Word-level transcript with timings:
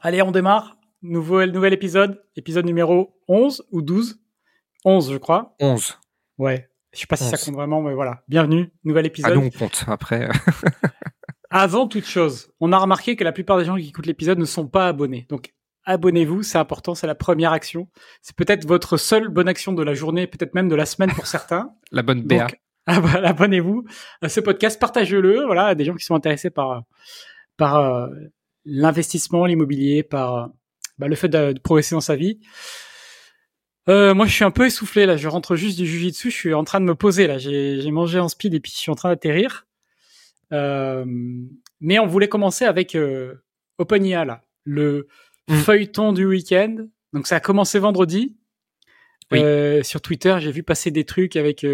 Allez, 0.00 0.22
on 0.22 0.30
démarre. 0.30 0.78
Nouveau, 1.02 1.44
nouvel 1.46 1.72
épisode. 1.72 2.22
Épisode 2.36 2.64
numéro 2.64 3.20
11 3.28 3.66
ou 3.70 3.82
12 3.82 4.20
11, 4.84 5.12
je 5.12 5.18
crois. 5.18 5.54
11. 5.60 5.98
Ouais. 6.38 6.68
Je 6.92 7.00
sais 7.00 7.06
pas 7.06 7.16
si 7.16 7.24
ça 7.24 7.36
compte 7.36 7.54
vraiment, 7.54 7.80
mais 7.80 7.94
voilà. 7.94 8.22
Bienvenue. 8.28 8.72
Nouvel 8.84 9.06
épisode. 9.06 9.32
Ah 9.34 9.38
on 9.38 9.50
compte 9.50 9.84
après. 9.86 10.28
Avant 11.50 11.86
toute 11.86 12.06
chose, 12.06 12.50
on 12.60 12.72
a 12.72 12.78
remarqué 12.78 13.14
que 13.16 13.24
la 13.24 13.32
plupart 13.32 13.58
des 13.58 13.64
gens 13.64 13.76
qui 13.76 13.88
écoutent 13.88 14.06
l'épisode 14.06 14.38
ne 14.38 14.44
sont 14.44 14.66
pas 14.66 14.88
abonnés. 14.88 15.26
Donc, 15.28 15.52
abonnez-vous, 15.84 16.42
c'est 16.42 16.58
important, 16.58 16.94
c'est 16.94 17.06
la 17.06 17.14
première 17.14 17.52
action. 17.52 17.88
C'est 18.22 18.34
peut-être 18.34 18.66
votre 18.66 18.96
seule 18.96 19.28
bonne 19.28 19.48
action 19.48 19.72
de 19.72 19.82
la 19.82 19.94
journée, 19.94 20.26
peut-être 20.26 20.54
même 20.54 20.68
de 20.68 20.74
la 20.74 20.86
semaine 20.86 21.12
pour 21.12 21.26
certains. 21.26 21.74
la 21.92 22.02
bonne 22.02 22.22
BA. 22.22 22.46
Donc, 22.46 22.58
abonnez-vous 22.86 23.84
à 24.22 24.28
ce 24.28 24.40
podcast, 24.40 24.80
partagez-le, 24.80 25.44
voilà, 25.44 25.66
à 25.66 25.74
des 25.74 25.84
gens 25.84 25.94
qui 25.94 26.04
sont 26.04 26.14
intéressés 26.14 26.50
par, 26.50 26.82
par 27.56 27.76
euh, 27.76 28.08
l'investissement, 28.64 29.46
l'immobilier, 29.46 30.02
par 30.02 30.50
bah, 30.98 31.08
le 31.08 31.16
fait 31.16 31.28
de, 31.28 31.58
progresser 31.62 31.94
dans 31.94 32.00
sa 32.00 32.16
vie. 32.16 32.40
Euh, 33.88 34.14
moi, 34.14 34.26
je 34.26 34.32
suis 34.32 34.44
un 34.44 34.50
peu 34.50 34.66
essoufflé 34.66 35.06
là. 35.06 35.16
Je 35.16 35.28
rentre 35.28 35.56
juste 35.56 35.76
du 35.78 35.86
jujitsu. 35.86 36.30
Je 36.30 36.36
suis 36.36 36.54
en 36.54 36.64
train 36.64 36.80
de 36.80 36.84
me 36.84 36.94
poser 36.94 37.26
là. 37.26 37.38
J'ai 37.38 37.90
mangé 37.90 38.18
en 38.18 38.28
speed 38.28 38.54
et 38.54 38.60
puis 38.60 38.72
je 38.72 38.78
suis 38.78 38.90
en 38.92 38.94
train 38.94 39.08
d'atterrir. 39.08 39.66
Euh, 40.52 41.04
mais 41.80 41.98
on 41.98 42.06
voulait 42.06 42.28
commencer 42.28 42.64
avec 42.64 42.94
euh, 42.94 43.34
OpenIA 43.78 44.24
là, 44.24 44.44
le 44.64 45.08
mm. 45.48 45.54
feuilleton 45.56 46.12
du 46.12 46.26
week-end. 46.26 46.86
Donc 47.12 47.26
ça 47.26 47.36
a 47.36 47.40
commencé 47.40 47.78
vendredi. 47.78 48.36
Euh, 49.32 49.82
sur 49.82 50.02
Twitter, 50.02 50.36
j'ai 50.40 50.52
vu 50.52 50.62
passer 50.62 50.90
des 50.90 51.04
trucs 51.04 51.36
avec 51.36 51.66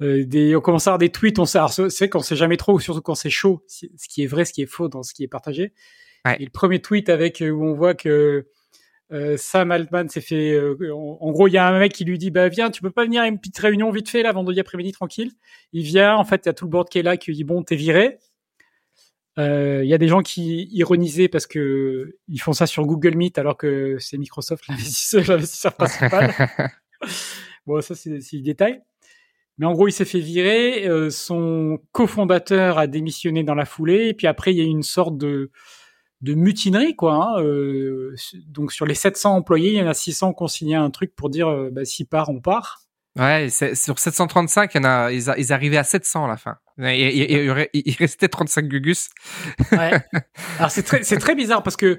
euh, 0.00 0.20
euh, 0.20 0.24
des, 0.24 0.56
on 0.56 0.60
commence 0.60 0.86
à 0.86 0.90
avoir 0.90 0.98
des 0.98 1.10
tweets, 1.10 1.38
on 1.38 1.44
sait, 1.44 1.60
c'est 1.88 2.08
qu'on 2.08 2.20
sait 2.20 2.36
jamais 2.36 2.56
trop, 2.56 2.78
surtout 2.78 3.02
quand 3.02 3.14
c'est 3.14 3.30
chaud, 3.30 3.64
ce 3.68 3.86
qui 4.08 4.22
est 4.22 4.26
vrai, 4.26 4.44
ce 4.44 4.52
qui 4.52 4.62
est 4.62 4.66
faux 4.66 4.88
dans 4.88 5.02
ce 5.02 5.14
qui 5.14 5.24
est 5.24 5.28
partagé. 5.28 5.72
Et 6.38 6.44
le 6.44 6.50
premier 6.50 6.80
tweet 6.80 7.08
avec 7.08 7.40
euh, 7.40 7.50
où 7.50 7.64
on 7.64 7.74
voit 7.74 7.94
que 7.94 8.46
euh, 9.12 9.36
Sam 9.38 9.70
Altman 9.72 10.08
s'est 10.08 10.20
fait, 10.20 10.58
en, 10.90 11.30
gros, 11.32 11.48
il 11.48 11.52
y 11.52 11.58
a 11.58 11.66
un 11.66 11.78
mec 11.78 11.92
qui 11.92 12.04
lui 12.04 12.18
dit, 12.18 12.30
bah 12.30 12.48
viens, 12.48 12.70
tu 12.70 12.82
peux 12.82 12.90
pas 12.90 13.04
venir 13.04 13.22
à 13.22 13.28
une 13.28 13.38
petite 13.38 13.58
réunion 13.58 13.90
vite 13.90 14.08
fait 14.08 14.22
là, 14.22 14.32
vendredi 14.32 14.60
après-midi 14.60 14.92
tranquille. 14.92 15.32
Il 15.72 15.82
vient, 15.82 16.14
en 16.14 16.24
fait, 16.24 16.42
il 16.44 16.48
y 16.48 16.50
a 16.50 16.52
tout 16.52 16.66
le 16.66 16.70
board 16.70 16.88
qui 16.88 16.98
est 16.98 17.02
là, 17.02 17.16
qui 17.16 17.32
dit 17.32 17.44
bon, 17.44 17.62
t'es 17.62 17.76
viré. 17.76 18.18
Il 19.38 19.86
y 19.86 19.94
a 19.94 19.98
des 19.98 20.08
gens 20.08 20.20
qui 20.20 20.68
ironisaient 20.70 21.28
parce 21.28 21.46
que 21.46 22.18
ils 22.28 22.40
font 22.40 22.52
ça 22.52 22.66
sur 22.66 22.84
Google 22.84 23.16
Meet 23.16 23.38
alors 23.38 23.56
que 23.56 23.96
c'est 23.98 24.18
Microsoft 24.18 24.66
l'investisseur 24.68 25.72
principal. 25.72 26.34
bon, 27.66 27.80
ça 27.80 27.94
c'est 27.94 28.10
le 28.10 28.42
détail. 28.42 28.82
Mais 29.60 29.66
en 29.66 29.74
gros, 29.74 29.86
il 29.88 29.92
s'est 29.92 30.06
fait 30.06 30.20
virer. 30.20 30.88
Euh, 30.88 31.10
son 31.10 31.78
cofondateur 31.92 32.78
a 32.78 32.86
démissionné 32.86 33.44
dans 33.44 33.54
la 33.54 33.66
foulée. 33.66 34.08
Et 34.08 34.14
puis 34.14 34.26
après, 34.26 34.54
il 34.54 34.56
y 34.56 34.62
a 34.62 34.64
eu 34.64 34.68
une 34.68 34.82
sorte 34.82 35.18
de, 35.18 35.50
de 36.22 36.32
mutinerie, 36.32 36.96
quoi. 36.96 37.12
Hein. 37.12 37.42
Euh, 37.42 38.16
donc 38.46 38.72
sur 38.72 38.86
les 38.86 38.94
700 38.94 39.36
employés, 39.36 39.72
il 39.72 39.76
y 39.76 39.82
en 39.82 39.86
a 39.86 39.92
600 39.92 40.32
qui 40.32 40.42
ont 40.42 40.48
signé 40.48 40.76
un 40.76 40.88
truc 40.88 41.14
pour 41.14 41.28
dire 41.28 41.48
euh, 41.48 41.68
bah, 41.70 41.84
si 41.84 42.06
part, 42.06 42.30
on 42.30 42.40
part. 42.40 42.80
Ouais, 43.18 43.48
sur 43.50 43.98
735, 43.98 44.72
il 44.72 44.76
y 44.78 44.80
en 44.80 44.84
a, 44.84 45.12
ils, 45.12 45.52
arrivaient 45.52 45.76
à 45.76 45.84
700 45.84 46.24
à 46.24 46.28
la 46.28 46.36
fin. 46.38 46.56
Il, 46.78 47.68
il 47.74 47.96
restait 47.98 48.28
35 48.28 48.66
gugus. 48.66 49.10
Ouais. 49.72 49.90
Alors 50.58 50.70
c'est 50.70 50.84
très, 50.84 51.02
c'est 51.02 51.18
très 51.18 51.34
bizarre 51.34 51.62
parce 51.62 51.76
que 51.76 51.98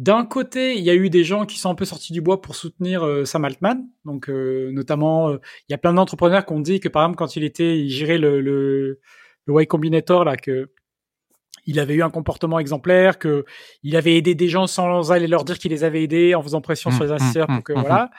d'un 0.00 0.24
côté, 0.24 0.78
il 0.78 0.82
y 0.82 0.88
a 0.88 0.94
eu 0.94 1.10
des 1.10 1.24
gens 1.24 1.44
qui 1.44 1.58
sont 1.58 1.68
un 1.68 1.74
peu 1.74 1.84
sortis 1.84 2.14
du 2.14 2.22
bois 2.22 2.40
pour 2.40 2.54
soutenir 2.54 3.04
euh, 3.04 3.26
Sam 3.26 3.44
Altman. 3.44 3.86
Donc, 4.06 4.30
euh, 4.30 4.70
notamment, 4.72 5.28
euh, 5.28 5.36
il 5.68 5.72
y 5.72 5.74
a 5.74 5.78
plein 5.78 5.92
d'entrepreneurs 5.92 6.46
qui 6.46 6.54
ont 6.54 6.60
dit 6.60 6.80
que, 6.80 6.88
par 6.88 7.02
exemple, 7.02 7.18
quand 7.18 7.36
il 7.36 7.44
était, 7.44 7.78
il 7.78 7.90
gérait 7.90 8.16
le, 8.16 8.40
le, 8.40 8.98
le 9.44 9.62
Y 9.62 9.66
Combinator, 9.66 10.24
là, 10.24 10.38
que 10.38 10.70
il 11.66 11.78
avait 11.78 11.92
eu 11.92 12.02
un 12.02 12.08
comportement 12.08 12.58
exemplaire, 12.58 13.18
que 13.18 13.44
il 13.82 13.94
avait 13.94 14.16
aidé 14.16 14.34
des 14.34 14.48
gens 14.48 14.66
sans 14.66 15.12
aller 15.12 15.26
leur 15.26 15.44
dire 15.44 15.58
qu'il 15.58 15.70
les 15.70 15.84
avait 15.84 16.02
aidés 16.02 16.34
en 16.34 16.42
faisant 16.42 16.62
pression 16.62 16.90
sur 16.90 17.04
les 17.04 17.10
mmh, 17.10 17.12
investisseurs 17.12 17.46
pour 17.46 17.56
mmh, 17.56 17.62
que, 17.62 17.72
mmh, 17.74 17.80
voilà, 17.80 18.10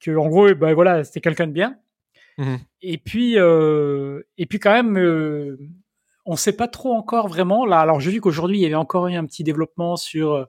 que, 0.00 0.16
en 0.16 0.28
gros, 0.28 0.54
ben 0.54 0.72
voilà, 0.72 1.04
c'était 1.04 1.20
quelqu'un 1.20 1.46
de 1.46 1.52
bien. 1.52 1.76
Et 2.80 2.96
puis, 2.96 3.34
et 3.34 4.46
puis 4.46 4.58
quand 4.58 4.72
même, 4.72 4.96
on 6.24 6.36
sait 6.36 6.56
pas 6.56 6.68
trop 6.68 6.92
encore 6.92 7.28
vraiment. 7.28 7.66
Là, 7.66 7.80
alors 7.80 8.00
j'ai 8.00 8.10
vu 8.10 8.20
qu'aujourd'hui, 8.20 8.58
il 8.58 8.62
y 8.62 8.66
avait 8.66 8.74
encore 8.74 9.08
eu 9.08 9.14
un 9.14 9.26
petit 9.26 9.44
développement 9.44 9.96
sur 9.96 10.32
euh, 10.32 10.44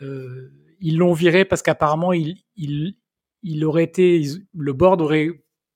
ils 0.00 0.96
l'ont 0.96 1.12
viré 1.12 1.44
parce 1.44 1.62
qu'apparemment 1.62 2.12
il, 2.12 2.36
il, 2.56 2.96
il 3.42 3.64
aurait 3.64 3.84
été, 3.84 4.22
le 4.56 4.72
board 4.72 5.00
aurait 5.00 5.30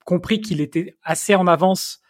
compris 0.04 0.40
qu'il 0.40 0.60
était 0.60 0.96
assez 1.02 1.34
en 1.34 1.46
avance 1.46 2.00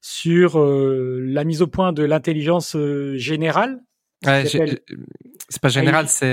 sur 0.00 0.60
euh, 0.60 1.20
la 1.24 1.44
mise 1.44 1.62
au 1.62 1.66
point 1.66 1.92
de 1.92 2.04
l'intelligence 2.04 2.76
euh, 2.76 3.16
générale. 3.16 3.80
c'est 4.22 5.60
pas 5.60 5.68
général, 5.68 6.08
c'est 6.08 6.32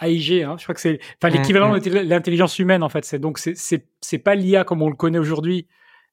AIG, 0.00 0.42
hein, 0.42 0.56
je 0.58 0.62
crois 0.64 0.74
que 0.74 0.80
c'est 0.80 1.00
enfin 1.16 1.30
mmh, 1.30 1.38
l'équivalent 1.38 1.74
mmh. 1.74 1.80
de 1.80 1.90
l'intelligence 2.00 2.58
humaine 2.58 2.82
en 2.82 2.90
fait. 2.90 3.04
C'est 3.04 3.18
donc 3.18 3.38
c'est 3.38 3.54
c'est 4.00 4.18
pas 4.18 4.34
l'IA 4.34 4.64
comme 4.64 4.82
on 4.82 4.90
le 4.90 4.96
connaît 4.96 5.18
aujourd'hui 5.18 5.68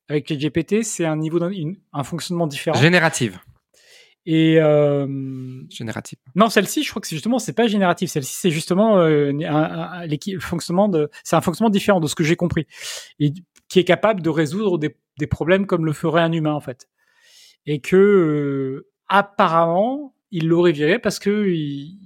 avec 0.09 0.29
les 0.29 0.37
GPT, 0.37 0.83
c'est 0.83 1.05
un 1.05 1.17
niveau 1.17 1.39
d'un 1.39 1.51
un 1.91 2.03
fonctionnement 2.03 2.47
différent. 2.47 2.79
Générative. 2.79 3.39
Et 4.25 4.57
euh, 4.59 5.05
générative. 5.69 6.17
Non, 6.35 6.49
celle-ci, 6.49 6.83
je 6.83 6.89
crois 6.89 7.01
que 7.01 7.07
c'est 7.07 7.15
justement, 7.15 7.39
c'est 7.39 7.53
pas 7.53 7.67
génératif. 7.67 8.09
Celle-ci, 8.09 8.33
c'est 8.33 8.51
justement 8.51 8.97
euh, 8.99 9.33
un, 9.45 10.07
un, 10.09 10.39
fonctionnement 10.39 10.87
de, 10.87 11.09
c'est 11.23 11.35
un 11.35 11.41
fonctionnement 11.41 11.69
différent 11.69 11.99
de 11.99 12.07
ce 12.07 12.15
que 12.15 12.23
j'ai 12.23 12.37
compris, 12.37 12.65
et 13.19 13.33
qui 13.67 13.79
est 13.79 13.83
capable 13.83 14.21
de 14.21 14.29
résoudre 14.29 14.77
des, 14.77 14.95
des, 15.19 15.27
problèmes 15.27 15.65
comme 15.65 15.85
le 15.85 15.91
ferait 15.91 16.21
un 16.21 16.31
humain 16.31 16.53
en 16.53 16.61
fait. 16.61 16.87
Et 17.65 17.81
que 17.81 17.97
euh, 17.97 18.89
apparemment, 19.09 20.15
il 20.31 20.47
l'aurait 20.47 20.71
viré 20.71 20.99
parce 20.99 21.19
que 21.19 21.47
il, 21.49 21.97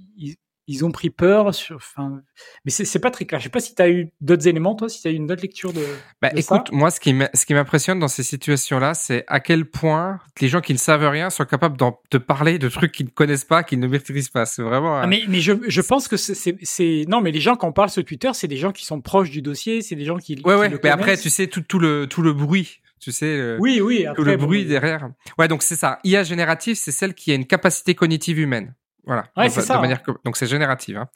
ils 0.68 0.84
ont 0.84 0.92
pris 0.92 1.08
peur 1.08 1.54
sur. 1.54 1.76
Enfin, 1.76 2.20
mais 2.64 2.70
c'est 2.70 2.98
pas 2.98 3.10
très 3.10 3.24
clair. 3.24 3.40
Je 3.40 3.44
sais 3.44 3.50
pas 3.50 3.58
si 3.60 3.74
tu 3.74 3.82
as 3.82 3.88
eu 3.88 4.10
d'autres 4.20 4.46
éléments, 4.46 4.74
toi, 4.74 4.88
si 4.88 5.00
tu 5.00 5.08
as 5.08 5.10
eu 5.10 5.14
une 5.14 5.32
autre 5.32 5.42
lecture 5.42 5.72
de. 5.72 5.82
Bah, 6.20 6.30
écoute, 6.36 6.70
moi, 6.70 6.90
ce 6.90 7.00
qui 7.00 7.14
qui 7.46 7.54
m'impressionne 7.54 7.98
dans 7.98 8.08
ces 8.08 8.22
situations-là, 8.22 8.92
c'est 8.92 9.24
à 9.26 9.40
quel 9.40 9.64
point 9.64 10.20
les 10.40 10.48
gens 10.48 10.60
qui 10.60 10.74
ne 10.74 10.78
savent 10.78 11.08
rien 11.08 11.30
sont 11.30 11.46
capables 11.46 11.78
de 12.10 12.18
parler 12.18 12.58
de 12.58 12.68
trucs 12.68 12.92
qu'ils 12.92 13.06
ne 13.06 13.10
connaissent 13.10 13.46
pas, 13.46 13.62
qu'ils 13.62 13.80
ne 13.80 13.88
maîtrisent 13.88 14.28
pas. 14.28 14.44
C'est 14.44 14.62
vraiment. 14.62 14.98
Ah, 14.98 15.06
mais 15.06 15.22
mais 15.28 15.40
je, 15.40 15.54
je 15.66 15.80
pense 15.80 16.06
que 16.06 16.16
c'est 16.16 17.04
non, 17.08 17.22
mais 17.22 17.32
les 17.32 17.40
gens 17.40 17.56
quand 17.56 17.68
on 17.68 17.72
parle 17.72 17.88
sur 17.90 18.04
Twitter, 18.04 18.30
c'est 18.34 18.48
des 18.48 18.58
gens 18.58 18.72
qui 18.72 18.84
sont 18.84 19.00
proches 19.00 19.30
du 19.30 19.40
dossier, 19.40 19.80
c'est 19.80 19.96
des 19.96 20.04
gens 20.04 20.18
qui. 20.18 20.38
Ouais, 20.44 20.54
ouais. 20.54 20.68
mais 20.68 20.90
après, 20.90 21.16
tu 21.16 21.30
sais 21.30 21.46
tout, 21.46 21.62
tout 21.62 21.78
le 21.78 22.06
tout 22.06 22.22
le 22.22 22.32
bruit 22.32 22.80
tu 23.00 23.12
sais. 23.12 23.56
oui, 23.60 23.80
oui. 23.80 24.06
Après, 24.06 24.16
tout 24.16 24.28
le 24.28 24.36
bruit 24.36 24.64
derrière. 24.64 25.08
Ouais, 25.38 25.46
donc 25.46 25.62
c'est 25.62 25.76
ça. 25.76 26.00
IA 26.02 26.24
générative, 26.24 26.76
c'est 26.76 26.90
celle 26.90 27.14
qui 27.14 27.30
a 27.30 27.34
une 27.36 27.46
capacité 27.46 27.94
cognitive 27.94 28.40
humaine. 28.40 28.74
Voilà. 29.08 29.24
Ouais, 29.38 29.48
c'est 29.48 29.62
ça. 29.62 29.80
Manière 29.80 30.02
Donc 30.24 30.36
c'est 30.36 30.46
générative. 30.46 30.98
Hein. 30.98 31.08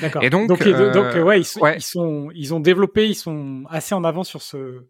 D'accord. 0.00 0.22
Et 0.24 0.30
donc, 0.30 0.48
donc, 0.48 0.66
euh, 0.66 0.92
donc 0.92 1.24
ouais, 1.24 1.40
ils 1.40 1.44
sont, 1.44 1.64
ils 1.64 1.80
sont, 1.80 2.28
ils 2.34 2.52
ont 2.52 2.58
développé, 2.58 3.08
ils 3.08 3.14
sont 3.14 3.62
assez 3.70 3.94
en 3.94 4.02
avant 4.02 4.24
sur 4.24 4.42
ce. 4.42 4.82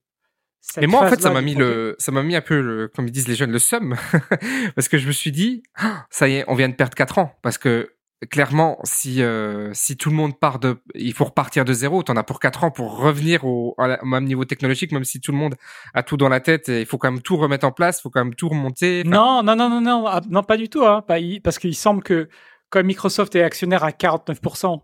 Et 0.80 0.86
moi, 0.86 1.04
en 1.04 1.08
fait, 1.08 1.20
ça 1.20 1.30
m'a 1.30 1.42
mis 1.42 1.54
le, 1.54 1.96
ça 1.98 2.12
m'a 2.12 2.22
mis 2.22 2.34
un 2.34 2.40
peu 2.40 2.60
le, 2.60 2.88
comme 2.88 3.06
ils 3.06 3.12
disent 3.12 3.28
les 3.28 3.34
jeunes, 3.34 3.52
le 3.52 3.58
seum, 3.58 3.94
parce 4.74 4.88
que 4.88 4.96
je 4.96 5.06
me 5.06 5.12
suis 5.12 5.30
dit, 5.32 5.62
ah, 5.76 6.06
ça 6.10 6.28
y 6.28 6.36
est, 6.36 6.44
on 6.48 6.54
vient 6.54 6.68
de 6.68 6.74
perdre 6.74 6.94
quatre 6.94 7.18
ans, 7.18 7.38
parce 7.42 7.58
que 7.58 7.92
clairement, 8.30 8.78
si 8.84 9.22
euh, 9.22 9.70
si 9.74 9.96
tout 9.96 10.08
le 10.08 10.16
monde 10.16 10.38
part 10.38 10.58
de, 10.58 10.78
il 10.94 11.12
faut 11.12 11.26
repartir 11.26 11.64
de 11.64 11.72
zéro. 11.72 12.02
T'en 12.02 12.16
as 12.16 12.22
pour 12.22 12.40
quatre 12.40 12.64
ans 12.64 12.70
pour 12.70 12.98
revenir 12.98 13.44
au, 13.44 13.76
même 14.04 14.24
niveau 14.24 14.44
technologique, 14.44 14.92
même 14.92 15.04
si 15.04 15.20
tout 15.20 15.32
le 15.32 15.38
monde 15.38 15.54
a 15.92 16.02
tout 16.02 16.16
dans 16.16 16.28
la 16.28 16.40
tête. 16.40 16.68
il 16.68 16.86
faut 16.86 16.98
quand 16.98 17.10
même 17.10 17.22
tout 17.22 17.36
remettre 17.36 17.66
en 17.66 17.72
place, 17.72 17.98
il 17.98 18.02
faut 18.02 18.10
quand 18.10 18.24
même 18.24 18.34
tout 18.34 18.48
remonter. 18.48 19.04
Non, 19.04 19.42
non, 19.42 19.54
non, 19.54 19.68
non, 19.68 19.80
non, 19.80 20.06
ah, 20.06 20.22
non, 20.28 20.42
pas 20.42 20.56
du 20.56 20.68
tout. 20.68 20.84
Hein, 20.84 21.04
parce 21.42 21.58
qu'il 21.58 21.74
semble 21.74 22.02
que 22.02 22.28
comme 22.70 22.86
Microsoft 22.86 23.34
est 23.36 23.42
actionnaire 23.42 23.84
à 23.84 23.90
49%, 23.90 24.80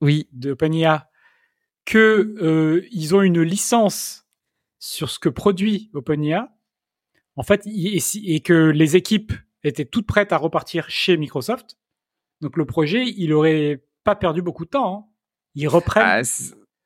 oui, 0.00 0.28
de 0.32 0.52
OpenIA, 0.52 1.08
que 1.86 2.34
euh, 2.40 2.86
ils 2.92 3.14
ont 3.14 3.22
une 3.22 3.40
licence 3.40 4.26
sur 4.78 5.10
ce 5.10 5.18
que 5.18 5.30
produit 5.30 5.90
OpenIA, 5.94 6.50
en 7.36 7.42
fait, 7.42 7.62
et, 7.66 7.98
et 8.26 8.40
que 8.40 8.70
les 8.70 8.96
équipes 8.96 9.32
étaient 9.64 9.84
toutes 9.86 10.06
prêtes 10.06 10.32
à 10.32 10.36
repartir 10.36 10.88
chez 10.90 11.16
Microsoft 11.16 11.76
donc 12.44 12.58
le 12.58 12.66
projet, 12.66 13.04
il 13.06 13.32
aurait 13.32 13.82
pas 14.04 14.14
perdu 14.14 14.42
beaucoup 14.42 14.66
de 14.66 14.70
temps. 14.70 14.94
Hein. 14.94 15.10
Ils 15.54 15.66
reprennent. 15.66 16.22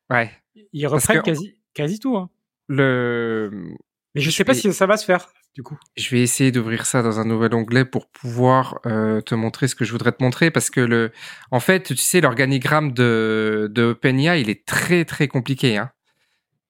Ah, 0.09 0.15
ouais. 0.15 0.31
Ils 0.71 0.87
reprennent 0.87 1.21
quasi, 1.21 1.55
quasi 1.73 1.99
tout. 1.99 2.15
Hein. 2.15 2.29
Le. 2.69 3.75
Mais 4.15 4.21
je, 4.21 4.31
sais 4.31 4.45
pas 4.45 4.53
si 4.53 4.71
ça 4.71 4.85
va 4.85 4.95
se 4.95 5.03
faire. 5.03 5.27
Du 5.53 5.61
coup. 5.61 5.77
Je 5.97 6.09
vais 6.11 6.21
essayer 6.21 6.53
d'ouvrir 6.53 6.85
ça 6.85 7.01
dans 7.03 7.19
un 7.19 7.25
nouvel 7.25 7.53
onglet 7.53 7.83
pour 7.83 8.07
pouvoir 8.07 8.79
euh, 8.85 9.19
te 9.19 9.35
montrer 9.35 9.67
ce 9.67 9.75
que 9.75 9.83
je 9.83 9.91
voudrais 9.91 10.13
te 10.13 10.23
montrer 10.23 10.49
parce 10.49 10.69
que 10.69 10.79
le, 10.79 11.11
en 11.51 11.59
fait, 11.59 11.83
tu 11.83 11.97
sais, 11.97 12.21
l'organigramme 12.21 12.93
de, 12.93 13.67
de 13.69 13.83
OpenAI, 13.83 14.39
il 14.39 14.49
est 14.49 14.65
très 14.65 15.03
très 15.03 15.27
compliqué. 15.27 15.75
Hein 15.75 15.91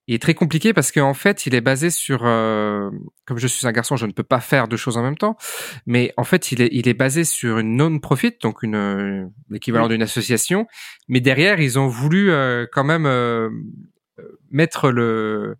il 0.10 0.16
est 0.16 0.20
très 0.20 0.34
compliqué 0.34 0.74
parce 0.74 0.92
qu'en 0.92 1.14
fait, 1.14 1.46
il 1.46 1.54
est 1.54 1.62
basé 1.62 1.92
sur, 1.92 2.26
euh, 2.26 2.90
comme 3.26 3.38
je 3.38 3.46
suis 3.46 3.68
un 3.68 3.72
garçon, 3.72 3.96
je 3.96 4.08
ne 4.08 4.12
peux 4.12 4.24
pas 4.24 4.40
faire 4.40 4.68
deux 4.68 4.76
choses 4.76 4.98
en 4.98 5.04
même 5.04 5.18
temps, 5.18 5.38
mais 5.86 6.14
en 6.18 6.24
fait, 6.24 6.52
il 6.52 6.64
est, 6.64 6.70
il 6.72 6.88
est 6.88 6.96
basé 6.96 7.24
sur 7.24 7.60
une 7.60 7.76
non-profit, 7.76 8.34
donc 8.42 8.64
une 8.64 8.74
euh, 8.74 9.28
l'équivalent 9.52 9.88
d'une 9.88 10.02
association, 10.02 10.66
mais 11.10 11.20
derrière, 11.20 11.60
ils 11.60 11.78
ont 11.78 11.88
voulu 11.88 12.32
euh, 12.32 12.66
quand 12.72 12.84
même 12.84 13.06
euh, 13.06 13.50
mettre 14.50 14.90
le 14.90 15.58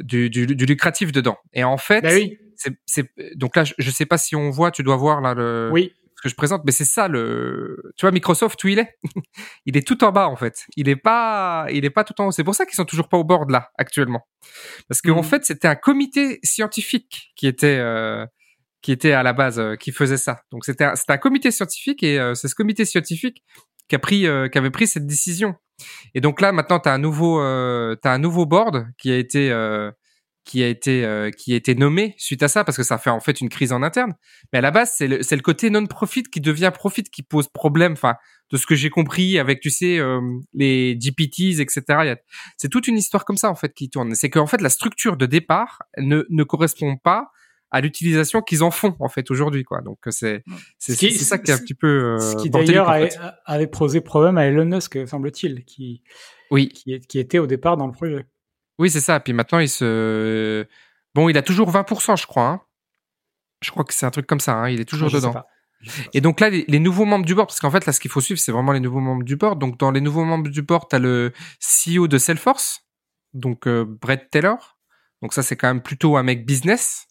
du, 0.00 0.30
du, 0.30 0.46
du, 0.46 0.64
lucratif 0.64 1.12
dedans. 1.12 1.36
Et 1.52 1.62
en 1.62 1.76
fait, 1.76 2.00
bah 2.00 2.08
oui. 2.14 2.38
c'est, 2.86 3.10
donc 3.34 3.56
là, 3.56 3.64
je, 3.64 3.74
ne 3.78 3.92
sais 3.92 4.06
pas 4.06 4.16
si 4.16 4.34
on 4.34 4.48
voit, 4.48 4.70
tu 4.70 4.84
dois 4.84 4.96
voir 4.96 5.20
là 5.20 5.34
le. 5.34 5.68
Oui. 5.70 5.92
Ce 6.16 6.22
que 6.22 6.28
je 6.28 6.34
présente, 6.34 6.62
mais 6.64 6.72
c'est 6.72 6.84
ça 6.84 7.08
le. 7.08 7.92
Tu 7.96 8.04
vois, 8.04 8.10
Microsoft, 8.10 8.62
où 8.64 8.68
il 8.68 8.78
est? 8.78 8.98
Il 9.66 9.76
est 9.76 9.86
tout 9.86 10.02
en 10.02 10.12
bas 10.12 10.28
en 10.28 10.36
fait. 10.36 10.64
Il 10.76 10.88
est 10.88 10.96
pas, 10.96 11.66
il 11.70 11.84
est 11.84 11.90
pas 11.90 12.04
tout 12.04 12.18
en 12.20 12.26
haut. 12.26 12.30
C'est 12.30 12.44
pour 12.44 12.54
ça 12.54 12.64
qu'ils 12.64 12.74
sont 12.74 12.84
toujours 12.84 13.08
pas 13.08 13.18
au 13.18 13.24
board 13.24 13.50
là 13.50 13.70
actuellement, 13.78 14.26
parce 14.88 15.02
qu'en 15.02 15.12
en 15.12 15.16
mhm. 15.16 15.24
fait, 15.24 15.44
c'était 15.44 15.68
un 15.68 15.74
comité 15.74 16.40
scientifique 16.42 17.32
qui 17.36 17.46
était. 17.46 17.78
Euh, 17.78 18.26
qui 18.82 18.92
était 18.92 19.12
à 19.12 19.24
la 19.24 19.32
base, 19.32 19.58
euh, 19.58 19.74
qui 19.74 19.90
faisait 19.90 20.16
ça. 20.16 20.42
Donc 20.52 20.64
c'était 20.64 20.84
un, 20.84 20.94
un 21.08 21.18
comité 21.18 21.50
scientifique 21.50 22.04
et 22.04 22.20
euh, 22.20 22.34
c'est 22.34 22.46
ce 22.46 22.54
comité 22.54 22.84
scientifique 22.84 23.42
qui 23.88 23.96
a 23.96 23.98
pris, 23.98 24.26
euh, 24.26 24.48
qui 24.48 24.58
avait 24.58 24.70
pris 24.70 24.86
cette 24.86 25.06
décision. 25.06 25.56
Et 26.14 26.20
donc 26.20 26.40
là, 26.40 26.52
maintenant, 26.52 26.78
tu 26.78 26.88
as 26.88 26.92
un 26.92 26.98
nouveau, 26.98 27.40
euh, 27.40 27.96
as 28.04 28.12
un 28.12 28.18
nouveau 28.18 28.46
board 28.46 28.86
qui 28.98 29.10
a 29.10 29.16
été, 29.16 29.50
qui 30.46 30.62
a 30.62 30.68
été 30.68 31.04
euh, 31.04 31.30
qui 31.30 31.52
a 31.52 31.56
été 31.56 31.74
nommé 31.74 32.14
suite 32.16 32.42
à 32.42 32.48
ça 32.48 32.64
parce 32.64 32.76
que 32.76 32.84
ça 32.84 32.96
fait 32.96 33.10
en 33.10 33.20
fait 33.20 33.40
une 33.40 33.48
crise 33.48 33.72
en 33.72 33.82
interne. 33.82 34.14
Mais 34.52 34.60
à 34.60 34.62
la 34.62 34.70
base, 34.70 34.94
c'est 34.96 35.08
le, 35.08 35.22
c'est 35.22 35.36
le 35.36 35.42
côté 35.42 35.68
non 35.68 35.84
profit 35.86 36.22
qui 36.22 36.40
devient 36.40 36.70
profit 36.72 37.02
qui 37.02 37.22
pose 37.22 37.48
problème. 37.48 37.92
Enfin, 37.92 38.14
de 38.50 38.56
ce 38.56 38.64
que 38.64 38.76
j'ai 38.76 38.88
compris 38.88 39.38
avec 39.40 39.60
tu 39.60 39.70
sais 39.70 39.98
euh, 39.98 40.20
les 40.54 40.96
GPTs 40.98 41.60
etc. 41.60 42.14
C'est 42.56 42.68
toute 42.68 42.86
une 42.86 42.96
histoire 42.96 43.24
comme 43.24 43.36
ça 43.36 43.50
en 43.50 43.56
fait 43.56 43.74
qui 43.74 43.90
tourne. 43.90 44.14
C'est 44.14 44.30
qu'en 44.30 44.46
fait 44.46 44.60
la 44.60 44.70
structure 44.70 45.16
de 45.16 45.26
départ 45.26 45.82
ne 45.98 46.24
ne 46.30 46.44
correspond 46.44 46.96
pas 46.96 47.32
à 47.72 47.80
l'utilisation 47.80 48.40
qu'ils 48.40 48.62
en 48.62 48.70
font 48.70 48.94
en 49.00 49.08
fait 49.08 49.28
aujourd'hui 49.32 49.64
quoi. 49.64 49.82
Donc 49.82 49.98
c'est 50.10 50.44
c'est, 50.78 50.94
c'est 50.94 51.10
ça 51.10 51.38
qui 51.38 51.50
est 51.50 51.54
un 51.54 51.58
petit 51.58 51.74
peu 51.74 51.88
euh, 51.88 52.18
ce 52.20 52.36
qui 52.36 52.50
d'ailleurs 52.50 52.88
avait, 52.88 53.66
posé 53.66 54.00
problème 54.00 54.38
à 54.38 54.46
Elon 54.46 54.64
Musk 54.64 55.08
semble-t-il 55.08 55.64
qui 55.64 56.02
oui 56.52 56.68
qui, 56.68 57.00
qui 57.00 57.18
était 57.18 57.40
au 57.40 57.48
départ 57.48 57.76
dans 57.76 57.88
le 57.88 57.92
projet. 57.92 58.26
Oui, 58.78 58.90
c'est 58.90 59.00
ça. 59.00 59.20
Puis 59.20 59.32
maintenant, 59.32 59.58
il 59.58 59.68
se. 59.68 60.66
Bon, 61.14 61.28
il 61.28 61.38
a 61.38 61.42
toujours 61.42 61.70
20%, 61.70 62.20
je 62.20 62.26
crois. 62.26 62.48
Hein. 62.48 62.60
Je 63.62 63.70
crois 63.70 63.84
que 63.84 63.94
c'est 63.94 64.06
un 64.06 64.10
truc 64.10 64.26
comme 64.26 64.40
ça. 64.40 64.54
Hein. 64.54 64.68
Il 64.68 64.80
est 64.80 64.84
toujours 64.84 65.10
dedans. 65.10 65.34
Et 66.12 66.20
donc 66.20 66.40
là, 66.40 66.50
les, 66.50 66.78
nouveaux 66.78 67.04
membres 67.04 67.24
du 67.24 67.34
board, 67.34 67.48
parce 67.48 67.60
qu'en 67.60 67.70
fait, 67.70 67.86
là, 67.86 67.92
ce 67.92 68.00
qu'il 68.00 68.10
faut 68.10 68.20
suivre, 68.20 68.40
c'est 68.40 68.52
vraiment 68.52 68.72
les 68.72 68.80
nouveaux 68.80 69.00
membres 69.00 69.24
du 69.24 69.36
board. 69.36 69.58
Donc, 69.58 69.78
dans 69.78 69.90
les 69.90 70.00
nouveaux 70.00 70.24
membres 70.24 70.48
du 70.48 70.62
board, 70.62 70.86
tu 70.90 70.96
as 70.96 70.98
le 70.98 71.32
CEO 71.60 72.08
de 72.08 72.18
Salesforce, 72.18 72.86
donc 73.34 73.66
euh, 73.66 73.84
Brett 73.84 74.30
Taylor. 74.30 74.78
Donc, 75.22 75.32
ça, 75.32 75.42
c'est 75.42 75.56
quand 75.56 75.68
même 75.68 75.82
plutôt 75.82 76.16
un 76.16 76.22
mec 76.22 76.46
business. 76.46 77.06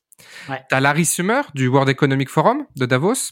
Ouais. 0.50 0.62
T'as 0.70 0.80
Larry 0.80 1.06
Summer 1.06 1.50
du 1.56 1.68
World 1.68 1.90
Economic 1.90 2.30
Forum 2.30 2.66
de 2.78 2.86
Davos. 2.86 3.32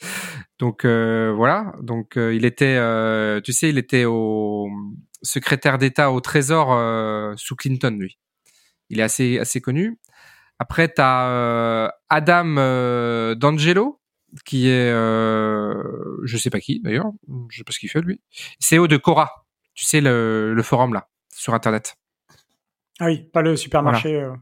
donc 0.60 0.84
euh, 0.84 1.32
voilà. 1.34 1.72
Donc 1.82 2.16
euh, 2.16 2.32
il 2.32 2.44
était, 2.44 2.76
tu 3.42 3.52
sais, 3.52 3.68
il 3.68 3.78
était 3.78 4.04
au 4.04 4.68
secrétaire 5.22 5.78
d'État 5.78 6.12
au 6.12 6.20
Trésor 6.20 6.72
euh, 6.72 7.34
sous 7.36 7.56
Clinton, 7.56 7.96
lui. 7.98 8.18
Il 8.88 9.00
est 9.00 9.02
assez 9.02 9.38
assez 9.38 9.60
connu. 9.60 9.98
Après, 10.58 10.92
tu 10.92 11.00
as 11.00 11.28
euh, 11.28 11.88
Adam 12.08 12.56
euh, 12.58 13.34
D'Angelo, 13.34 14.00
qui 14.44 14.68
est, 14.68 14.90
je 14.90 16.36
sais 16.36 16.50
pas 16.50 16.60
qui 16.60 16.80
d'ailleurs, 16.80 17.10
je 17.48 17.58
sais 17.58 17.64
pas 17.64 17.72
ce 17.72 17.78
qu'il 17.78 17.90
fait 17.90 18.00
lui. 18.00 18.20
CEO 18.60 18.86
de 18.86 18.96
Cora, 18.96 19.46
tu 19.74 19.84
sais 19.84 20.00
le, 20.00 20.54
le 20.54 20.62
forum 20.62 20.94
là 20.94 21.08
sur 21.34 21.54
Internet. 21.54 21.96
Ah 22.98 23.06
oui, 23.06 23.22
pas 23.32 23.42
le 23.42 23.56
supermarché. 23.56 24.20
Voilà, 24.20 24.36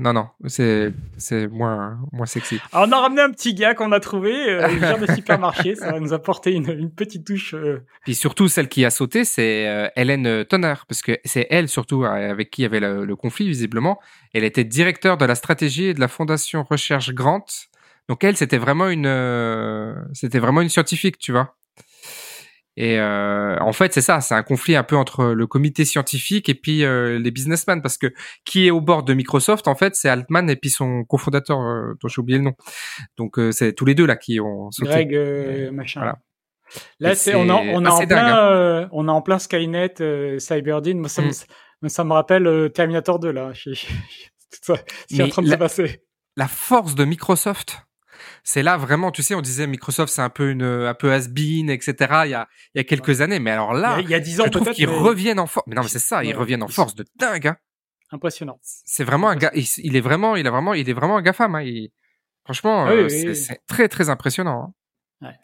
non, 0.00 0.12
non, 0.12 0.28
c'est 0.46 0.92
c'est 1.16 1.48
moins 1.48 1.98
moins 2.12 2.26
sexy. 2.26 2.60
Alors 2.72 2.86
on 2.88 2.92
a 2.92 3.00
ramené 3.00 3.22
un 3.22 3.30
petit 3.30 3.54
gars 3.54 3.74
qu'on 3.74 3.92
a 3.92 4.00
trouvé, 4.00 4.32
euh, 4.32 4.80
genre 4.80 4.98
de 4.98 5.12
supermarché, 5.12 5.74
ça 5.74 5.92
va 5.92 6.00
nous 6.00 6.12
apporter 6.12 6.52
une, 6.52 6.70
une 6.70 6.90
petite 6.90 7.26
touche. 7.26 7.54
Euh. 7.54 7.80
Puis 8.04 8.14
surtout 8.14 8.48
celle 8.48 8.68
qui 8.68 8.84
a 8.84 8.90
sauté, 8.90 9.24
c'est 9.24 9.68
euh, 9.68 9.88
Hélène 9.96 10.44
Tonner, 10.44 10.74
parce 10.88 11.02
que 11.02 11.18
c'est 11.24 11.46
elle 11.50 11.68
surtout 11.68 12.04
avec 12.04 12.50
qui 12.50 12.62
il 12.62 12.64
y 12.64 12.66
avait 12.66 12.80
le, 12.80 13.16
conflit 13.16 13.48
visiblement. 13.48 14.00
Elle 14.32 14.44
était 14.44 14.64
directeur 14.64 15.16
de 15.16 15.24
la 15.24 15.34
stratégie 15.34 15.86
et 15.86 15.94
de 15.94 16.00
la 16.00 16.08
fondation 16.08 16.64
Recherche 16.64 17.12
Grant. 17.12 17.46
Donc 18.08 18.22
elle, 18.24 18.36
c'était 18.36 18.58
vraiment 18.58 18.88
une 18.88 19.06
euh, 19.06 19.94
c'était 20.12 20.38
vraiment 20.38 20.60
une 20.60 20.68
scientifique, 20.68 21.18
tu 21.18 21.32
vois. 21.32 21.56
Et 22.76 22.98
euh, 22.98 23.56
en 23.60 23.72
fait, 23.72 23.92
c'est 23.92 24.00
ça, 24.00 24.20
c'est 24.20 24.34
un 24.34 24.42
conflit 24.42 24.74
un 24.74 24.82
peu 24.82 24.96
entre 24.96 25.26
le 25.26 25.46
comité 25.46 25.84
scientifique 25.84 26.48
et 26.48 26.54
puis 26.54 26.84
euh, 26.84 27.20
les 27.20 27.30
businessmen, 27.30 27.80
parce 27.80 27.98
que 27.98 28.12
qui 28.44 28.66
est 28.66 28.70
au 28.70 28.80
bord 28.80 29.04
de 29.04 29.14
Microsoft, 29.14 29.68
en 29.68 29.76
fait, 29.76 29.94
c'est 29.94 30.08
Altman 30.08 30.50
et 30.50 30.56
puis 30.56 30.70
son 30.70 31.04
cofondateur, 31.04 31.60
euh, 31.60 31.94
dont 32.00 32.08
j'ai 32.08 32.20
oublié 32.20 32.38
le 32.38 32.44
nom. 32.44 32.54
Donc 33.16 33.38
euh, 33.38 33.52
c'est 33.52 33.74
tous 33.74 33.84
les 33.84 33.94
deux 33.94 34.06
là 34.06 34.16
qui 34.16 34.40
ont 34.40 34.72
sauté. 34.72 34.90
Greg 34.90 35.14
euh, 35.14 35.70
machin. 35.70 36.00
Voilà. 36.00 36.18
Là, 36.98 37.14
c'est 37.14 37.36
on, 37.36 37.48
a, 37.48 37.54
on, 37.54 37.84
a 37.84 37.90
en 37.90 38.06
plein, 38.06 38.26
hein. 38.26 38.52
euh, 38.52 38.88
on 38.90 39.06
a 39.06 39.12
en 39.12 39.22
plein 39.22 39.38
Skynet, 39.38 39.94
Cyberdine. 40.38 40.98
Moi, 40.98 41.08
ça, 41.08 41.22
me, 41.22 41.28
mm. 41.28 41.88
ça 41.88 42.02
me 42.02 42.12
rappelle 42.12 42.70
Terminator 42.74 43.20
2 43.20 43.30
là. 43.30 43.52
C'est 43.54 45.22
en 45.22 45.28
train 45.28 45.42
de 45.42 45.48
se 45.48 45.54
passer. 45.54 46.02
La 46.36 46.48
force 46.48 46.96
de 46.96 47.04
Microsoft, 47.04 47.84
c'est 48.44 48.62
là 48.62 48.76
vraiment, 48.76 49.10
tu 49.10 49.22
sais, 49.22 49.34
on 49.34 49.40
disait 49.40 49.66
Microsoft 49.66 50.12
c'est 50.12 50.22
un 50.22 50.28
peu 50.28 50.50
une, 50.50 50.62
un 50.62 50.94
peu 50.94 51.12
has-been, 51.12 51.70
etc. 51.70 51.94
Il 52.26 52.30
y 52.30 52.34
a, 52.34 52.46
il 52.74 52.78
y 52.78 52.80
a 52.80 52.84
quelques 52.84 53.22
années, 53.22 53.38
mais 53.38 53.50
alors 53.50 53.72
là, 53.72 53.98
il 54.00 54.08
y 54.08 54.14
a 54.14 54.20
dix 54.20 54.40
ans, 54.40 54.44
je 54.44 54.50
trouve 54.50 54.70
qu'ils 54.70 54.88
reviennent 54.88 55.40
en 55.40 55.46
force. 55.46 55.66
Mais 55.66 55.74
non, 55.74 55.82
mais 55.82 55.88
c'est 55.88 55.98
ça, 55.98 56.22
ils 56.22 56.36
reviennent 56.36 56.62
en 56.62 56.68
force 56.68 56.94
de 56.94 57.04
dingue. 57.16 57.48
Hein. 57.48 57.56
Impressionnant. 58.12 58.60
C'est 58.62 59.02
vraiment 59.02 59.28
un 59.28 59.36
gars, 59.36 59.50
il, 59.54 59.96
est 59.96 60.00
vraiment, 60.00 60.36
il 60.36 60.46
a 60.46 60.50
vraiment, 60.50 60.74
il 60.74 60.88
est 60.88 60.92
vraiment 60.92 61.16
un 61.16 61.22
gars 61.22 61.32
femme. 61.32 61.54
Hein. 61.54 61.64
franchement, 62.44 62.86
euh, 62.86 63.08
c'est 63.08 63.60
très 63.66 63.88
très 63.88 64.10
impressionnant. 64.10 64.74
Hein. 65.22 65.26
Ouais. 65.26 65.34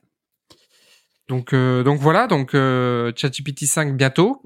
Donc, 1.30 1.52
euh, 1.54 1.82
donc 1.82 2.00
voilà, 2.00 2.26
donc 2.26 2.54
euh, 2.54 3.12
ChatGPT 3.16 3.64
5 3.64 3.96
bientôt. 3.96 4.42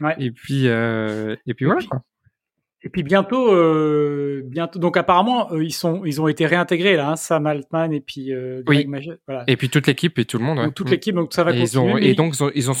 ouais. 0.00 0.14
Et 0.18 0.30
puis, 0.30 0.68
euh, 0.68 1.36
et 1.46 1.54
puis 1.54 1.64
voilà. 1.64 1.80
Quoi. 1.82 2.02
Et 2.86 2.88
puis 2.88 3.02
bientôt, 3.02 3.52
euh, 3.52 4.42
bientôt. 4.44 4.78
Donc 4.78 4.96
apparemment, 4.96 5.50
euh, 5.50 5.64
ils 5.64 5.72
sont, 5.72 6.04
ils 6.04 6.20
ont 6.20 6.28
été 6.28 6.46
réintégrés 6.46 6.94
là, 6.94 7.10
hein, 7.10 7.16
Sam 7.16 7.44
Altman 7.48 7.92
et 7.92 8.00
puis 8.00 8.32
euh, 8.32 8.62
Greg 8.64 8.88
oui. 8.88 9.10
voilà. 9.26 9.42
Et 9.48 9.56
puis 9.56 9.68
toute 9.68 9.88
l'équipe 9.88 10.16
et 10.20 10.24
tout 10.24 10.38
le 10.38 10.44
monde. 10.44 10.58
Ouais. 10.58 10.70
toute 10.70 10.88
l'équipe, 10.88 11.12
donc 11.12 11.34
ça 11.34 11.42
va 11.42 11.50
et 11.50 11.58
continuer. 11.58 11.84
Ils 11.84 11.94
ont, 11.94 11.96
Et 11.96 12.14
donc 12.14 12.36
ils 12.54 12.70
ont, 12.70 12.74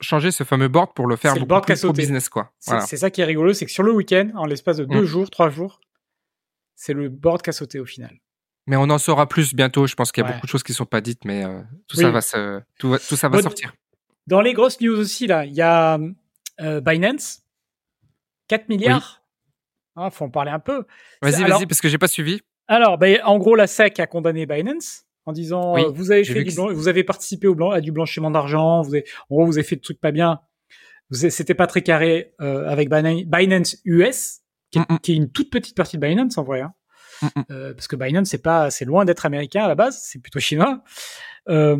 changé 0.00 0.30
ce 0.30 0.44
fameux 0.44 0.68
board 0.68 0.94
pour 0.94 1.06
le 1.06 1.16
faire 1.16 1.34
beaucoup 1.34 1.46
board 1.46 1.66
plus 1.66 1.92
business 1.92 2.30
quoi. 2.30 2.52
Voilà. 2.66 2.80
C'est 2.86 2.96
ça 2.96 3.10
qui 3.10 3.20
est 3.20 3.26
rigolo, 3.26 3.52
c'est 3.52 3.66
que 3.66 3.70
sur 3.70 3.82
le 3.82 3.92
week-end, 3.92 4.30
en 4.34 4.46
l'espace 4.46 4.78
de 4.78 4.86
deux 4.86 5.02
mm. 5.02 5.04
jours, 5.04 5.28
trois 5.28 5.50
jours, 5.50 5.78
c'est 6.74 6.94
le 6.94 7.10
board 7.10 7.42
qui 7.42 7.50
a 7.50 7.52
sauté 7.52 7.80
au 7.80 7.84
final. 7.84 8.16
Mais 8.66 8.76
on 8.76 8.88
en 8.88 8.96
saura 8.96 9.28
plus 9.28 9.54
bientôt. 9.54 9.86
Je 9.86 9.94
pense 9.94 10.10
qu'il 10.10 10.24
y 10.24 10.26
a 10.26 10.32
beaucoup 10.32 10.46
de 10.46 10.50
choses 10.50 10.62
qui 10.62 10.72
sont 10.72 10.86
pas 10.86 11.02
dites, 11.02 11.26
mais 11.26 11.44
euh, 11.44 11.60
tout 11.86 11.96
ça 11.96 12.10
va 12.10 12.22
se, 12.22 12.62
tout, 12.78 12.96
tout 13.06 13.16
ça 13.16 13.28
va 13.28 13.42
sortir. 13.42 13.74
Dans 14.26 14.40
les 14.40 14.54
grosses 14.54 14.80
news 14.80 14.98
aussi 14.98 15.26
là, 15.26 15.44
il 15.44 15.52
y 15.52 15.60
a 15.60 15.98
Binance, 16.58 17.42
4 18.48 18.70
milliards. 18.70 19.19
Il 20.06 20.10
faut 20.12 20.24
en 20.24 20.30
parler 20.30 20.50
un 20.50 20.58
peu. 20.58 20.84
Vas-y, 21.22 21.42
vas-y, 21.42 21.66
parce 21.66 21.80
que 21.80 21.88
j'ai 21.88 21.98
pas 21.98 22.08
suivi. 22.08 22.40
Alors, 22.68 22.98
ben, 22.98 23.18
en 23.24 23.38
gros, 23.38 23.56
la 23.56 23.66
SEC 23.66 24.00
a 24.00 24.06
condamné 24.06 24.46
Binance 24.46 25.04
en 25.26 25.32
disant 25.32 25.76
euh, 25.76 25.90
vous 25.90 26.12
avez 26.12 26.24
fait 26.24 26.44
vous 26.44 26.88
avez 26.88 27.04
participé 27.04 27.46
au 27.46 27.54
blanc, 27.54 27.70
à 27.70 27.80
du 27.80 27.92
blanchiment 27.92 28.30
d'argent, 28.30 28.82
vous 28.82 28.94
avez, 28.94 29.04
en 29.28 29.36
gros, 29.36 29.46
vous 29.46 29.58
avez 29.58 29.66
fait 29.66 29.76
des 29.76 29.82
trucs 29.82 30.00
pas 30.00 30.12
bien. 30.12 30.40
C'était 31.10 31.54
pas 31.54 31.66
très 31.66 31.82
carré 31.82 32.34
euh, 32.40 32.68
avec 32.68 32.88
Binance 32.88 33.76
US, 33.84 34.40
qui 34.70 34.78
est, 34.78 35.00
qui 35.02 35.12
est, 35.12 35.16
une 35.16 35.30
toute 35.30 35.50
petite 35.50 35.76
partie 35.76 35.98
de 35.98 36.06
Binance 36.06 36.38
en 36.38 36.44
vrai. 36.44 36.60
Hein. 36.60 36.72
Euh, 37.50 37.74
parce 37.74 37.88
que 37.88 37.96
Binance 37.96 38.28
c'est 38.28 38.42
pas 38.42 38.70
c'est 38.70 38.84
loin 38.84 39.04
d'être 39.04 39.26
américain 39.26 39.64
à 39.64 39.68
la 39.68 39.74
base, 39.74 40.00
c'est 40.02 40.20
plutôt 40.20 40.38
chinois. 40.38 40.82
Euh, 41.48 41.76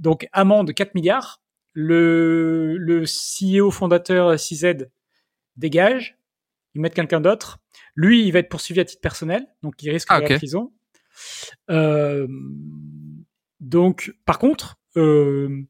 donc 0.00 0.28
amende 0.32 0.68
de 0.68 0.72
4 0.72 0.94
milliards. 0.94 1.42
Le 1.72 2.76
le 2.78 3.04
CEO 3.04 3.70
fondateur 3.70 4.36
CZ 4.36 4.88
dégage 5.56 6.17
ils 6.74 6.80
mettent 6.80 6.94
quelqu'un 6.94 7.20
d'autre. 7.20 7.58
Lui, 7.94 8.26
il 8.26 8.32
va 8.32 8.40
être 8.40 8.48
poursuivi 8.48 8.80
à 8.80 8.84
titre 8.84 9.00
personnel, 9.00 9.46
donc 9.62 9.82
il 9.82 9.90
risque 9.90 10.08
ah, 10.10 10.20
la 10.20 10.36
prison. 10.36 10.72
Euh, 11.70 12.26
donc, 13.60 14.12
par 14.24 14.38
contre, 14.38 14.76
euh, 14.96 15.64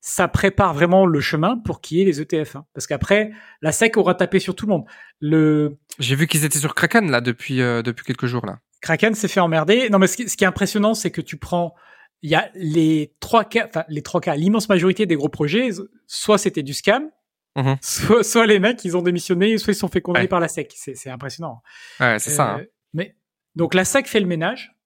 ça 0.00 0.28
prépare 0.28 0.74
vraiment 0.74 1.06
le 1.06 1.20
chemin 1.20 1.58
pour 1.58 1.80
qu'il 1.80 1.98
y 1.98 2.02
ait 2.02 2.04
les 2.04 2.20
ETF. 2.20 2.56
Hein. 2.56 2.66
parce 2.74 2.86
qu'après, 2.86 3.30
la 3.62 3.72
SEC 3.72 3.96
aura 3.96 4.14
tapé 4.14 4.38
sur 4.38 4.54
tout 4.54 4.66
le 4.66 4.70
monde. 4.70 4.84
Le... 5.20 5.76
J'ai 5.98 6.14
vu 6.14 6.26
qu'ils 6.26 6.44
étaient 6.44 6.58
sur 6.58 6.74
Kraken 6.74 7.10
là 7.10 7.20
depuis 7.20 7.60
euh, 7.60 7.82
depuis 7.82 8.04
quelques 8.04 8.26
jours 8.26 8.46
là. 8.46 8.60
Kraken 8.80 9.14
s'est 9.14 9.28
fait 9.28 9.40
emmerder. 9.40 9.90
Non, 9.90 9.98
mais 9.98 10.06
ce 10.06 10.16
qui, 10.16 10.28
ce 10.28 10.36
qui 10.36 10.44
est 10.44 10.46
impressionnant, 10.46 10.94
c'est 10.94 11.10
que 11.10 11.20
tu 11.20 11.36
prends, 11.36 11.74
il 12.22 12.30
y 12.30 12.36
a 12.36 12.48
les 12.54 13.12
trois 13.18 13.44
cas, 13.44 13.66
enfin 13.68 13.84
les 13.88 14.02
trois 14.02 14.20
cas, 14.20 14.36
l'immense 14.36 14.68
majorité 14.68 15.04
des 15.04 15.16
gros 15.16 15.28
projets, 15.28 15.70
soit 16.06 16.38
c'était 16.38 16.62
du 16.62 16.74
scam, 16.74 17.10
Mhm. 17.56 17.76
Soit, 17.80 18.22
soit, 18.22 18.46
les 18.46 18.58
mecs, 18.60 18.84
ils 18.84 18.96
ont 18.96 19.02
démissionné, 19.02 19.58
soit 19.58 19.72
ils 19.72 19.76
sont 19.76 19.88
fait 19.88 20.00
condamner 20.00 20.28
par 20.28 20.40
la 20.40 20.48
SEC. 20.48 20.72
C'est 20.76 21.10
impressionnant. 21.10 21.62
Ouais, 22.00 22.18
c'est 22.18 22.30
ça. 22.30 22.54
Hein. 22.54 22.60
Euh, 22.60 22.66
mais 22.92 23.16
donc 23.56 23.74
la 23.74 23.84
SEC 23.84 24.06
fait 24.06 24.20
le 24.20 24.26
ménage. 24.26 24.76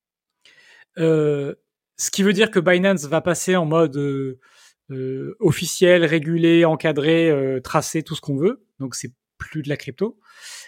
Euh, 0.98 1.54
ce 1.96 2.10
qui 2.10 2.22
veut 2.22 2.32
dire 2.32 2.50
que 2.50 2.60
Binance 2.60 3.04
va 3.04 3.20
passer 3.20 3.56
en 3.56 3.66
mode 3.66 3.96
euh, 3.96 5.36
officiel, 5.40 6.04
régulé, 6.04 6.64
encadré, 6.64 7.60
tracé, 7.62 8.02
tout 8.02 8.14
ce 8.14 8.20
qu'on 8.20 8.36
veut. 8.36 8.64
Donc 8.78 8.94
c'est 8.94 9.12
plus 9.38 9.62
de 9.62 9.68
la 9.68 9.76
crypto. 9.76 10.18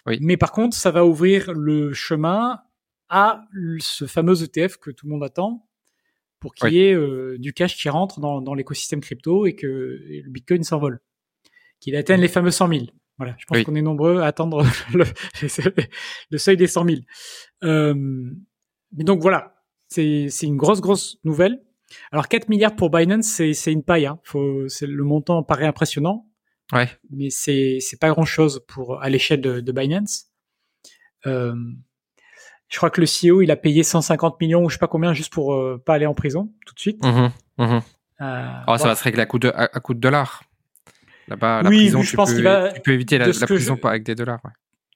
Oui. 0.07 0.19
Mais 0.21 0.37
par 0.37 0.53
contre, 0.53 0.77
ça 0.77 0.91
va 0.91 1.05
ouvrir 1.05 1.53
le 1.53 1.93
chemin 1.93 2.61
à 3.09 3.45
ce 3.79 4.07
fameux 4.07 4.43
ETF 4.43 4.77
que 4.77 4.91
tout 4.91 5.07
le 5.07 5.13
monde 5.13 5.25
attend 5.25 5.67
pour 6.41 6.55
qu'il 6.55 6.75
y 6.75 6.81
ait 6.81 7.39
du 7.39 7.55
cash 7.55 7.77
qui 7.77 7.89
rentre 7.89 8.21
dans, 8.21 8.43
dans 8.43 8.55
l'écosystème 8.55 9.01
crypto 9.01 9.47
et 9.47 9.55
que 9.55 9.67
le 9.67 10.31
Bitcoin 10.31 10.63
s'envole 10.63 11.01
qu'il 11.85 11.97
atteigne 11.97 12.21
les 12.21 12.29
fameux 12.29 12.51
100 12.51 12.69
000. 12.69 12.81
Voilà, 13.19 13.37
je 13.39 13.45
pense 13.45 13.63
qu'on 13.63 13.75
est 13.75 13.83
nombreux 13.83 14.23
à 14.23 14.27
attendre 14.27 14.65
le, 14.95 15.05
le, 16.31 16.39
seuil 16.39 16.57
des 16.57 16.67
100 16.67 16.87
000. 16.87 17.01
Euh, 17.63 17.95
mais 18.97 19.05
donc 19.05 19.21
voilà, 19.21 19.55
c'est 19.89 20.29
une 20.43 20.57
grosse 20.57 20.81
grosse 20.81 21.19
nouvelle. 21.25 21.63
Alors 22.11 22.27
4 22.27 22.49
milliards 22.49 22.75
pour 22.75 22.91
Binance, 22.91 23.27
c'est 23.27 23.73
une 23.73 23.85
paille. 23.85 24.07
Hein. 24.07 24.19
Faut, 24.25 24.67
le 24.81 25.05
montant 25.05 25.43
paraît 25.43 25.67
impressionnant. 25.67 26.27
Ouais. 26.73 26.89
Mais 27.11 27.29
c'est 27.31 27.79
pas 28.01 28.09
grand 28.09 28.25
chose 28.25 28.65
pour 28.67 29.03
à 29.03 29.11
l'échelle 29.11 29.43
de, 29.43 29.61
de 29.61 29.73
Binance. 29.73 30.31
Euh, 31.27 31.55
je 32.69 32.77
crois 32.79 32.91
que 32.91 33.01
le 33.01 33.07
CEO 33.07 33.43
il 33.43 33.51
a 33.51 33.57
payé 33.57 33.83
150 33.83 34.41
millions 34.41 34.65
ou 34.65 34.71
je 34.71 34.75
sais 34.75 34.79
pas 34.79 34.89
combien 34.89 35.13
juste 35.13 35.33
pour 35.33 35.55
euh, 35.55 35.81
pas 35.85 35.95
aller 35.95 36.07
en 36.07 36.15
prison 36.15 36.51
tout 36.67 36.75
de 36.75 36.81
suite. 36.81 37.05
Mhm, 37.05 37.31
mhm. 37.59 37.83
Euh, 38.21 38.49
Oh, 38.67 38.77
ça 38.79 38.89
va 38.89 38.95
se 38.97 39.05
régler 39.05 39.23
à 39.23 39.27
coup 39.27 39.39
de, 39.39 39.49
à, 39.49 39.65
à 39.65 39.81
coup 39.81 39.95
de 39.95 40.01
dollars. 40.01 40.43
Là-bas, 41.29 41.63
la 41.63 41.69
Oui, 41.71 41.77
prison, 41.77 42.03
je 42.03 42.11
tu, 42.11 42.17
pense 42.17 42.31
peux, 42.31 42.35
qu'il 42.37 42.45
va- 42.45 42.73
tu 42.73 42.81
peux 42.81 42.93
éviter 42.93 43.19
la, 43.19 43.27
prison 43.27 43.75
je- 43.77 43.81
pas 43.81 43.91
avec 43.91 44.03
des 44.05 44.15
dollars. 44.15 44.41
Ouais. 44.45 44.51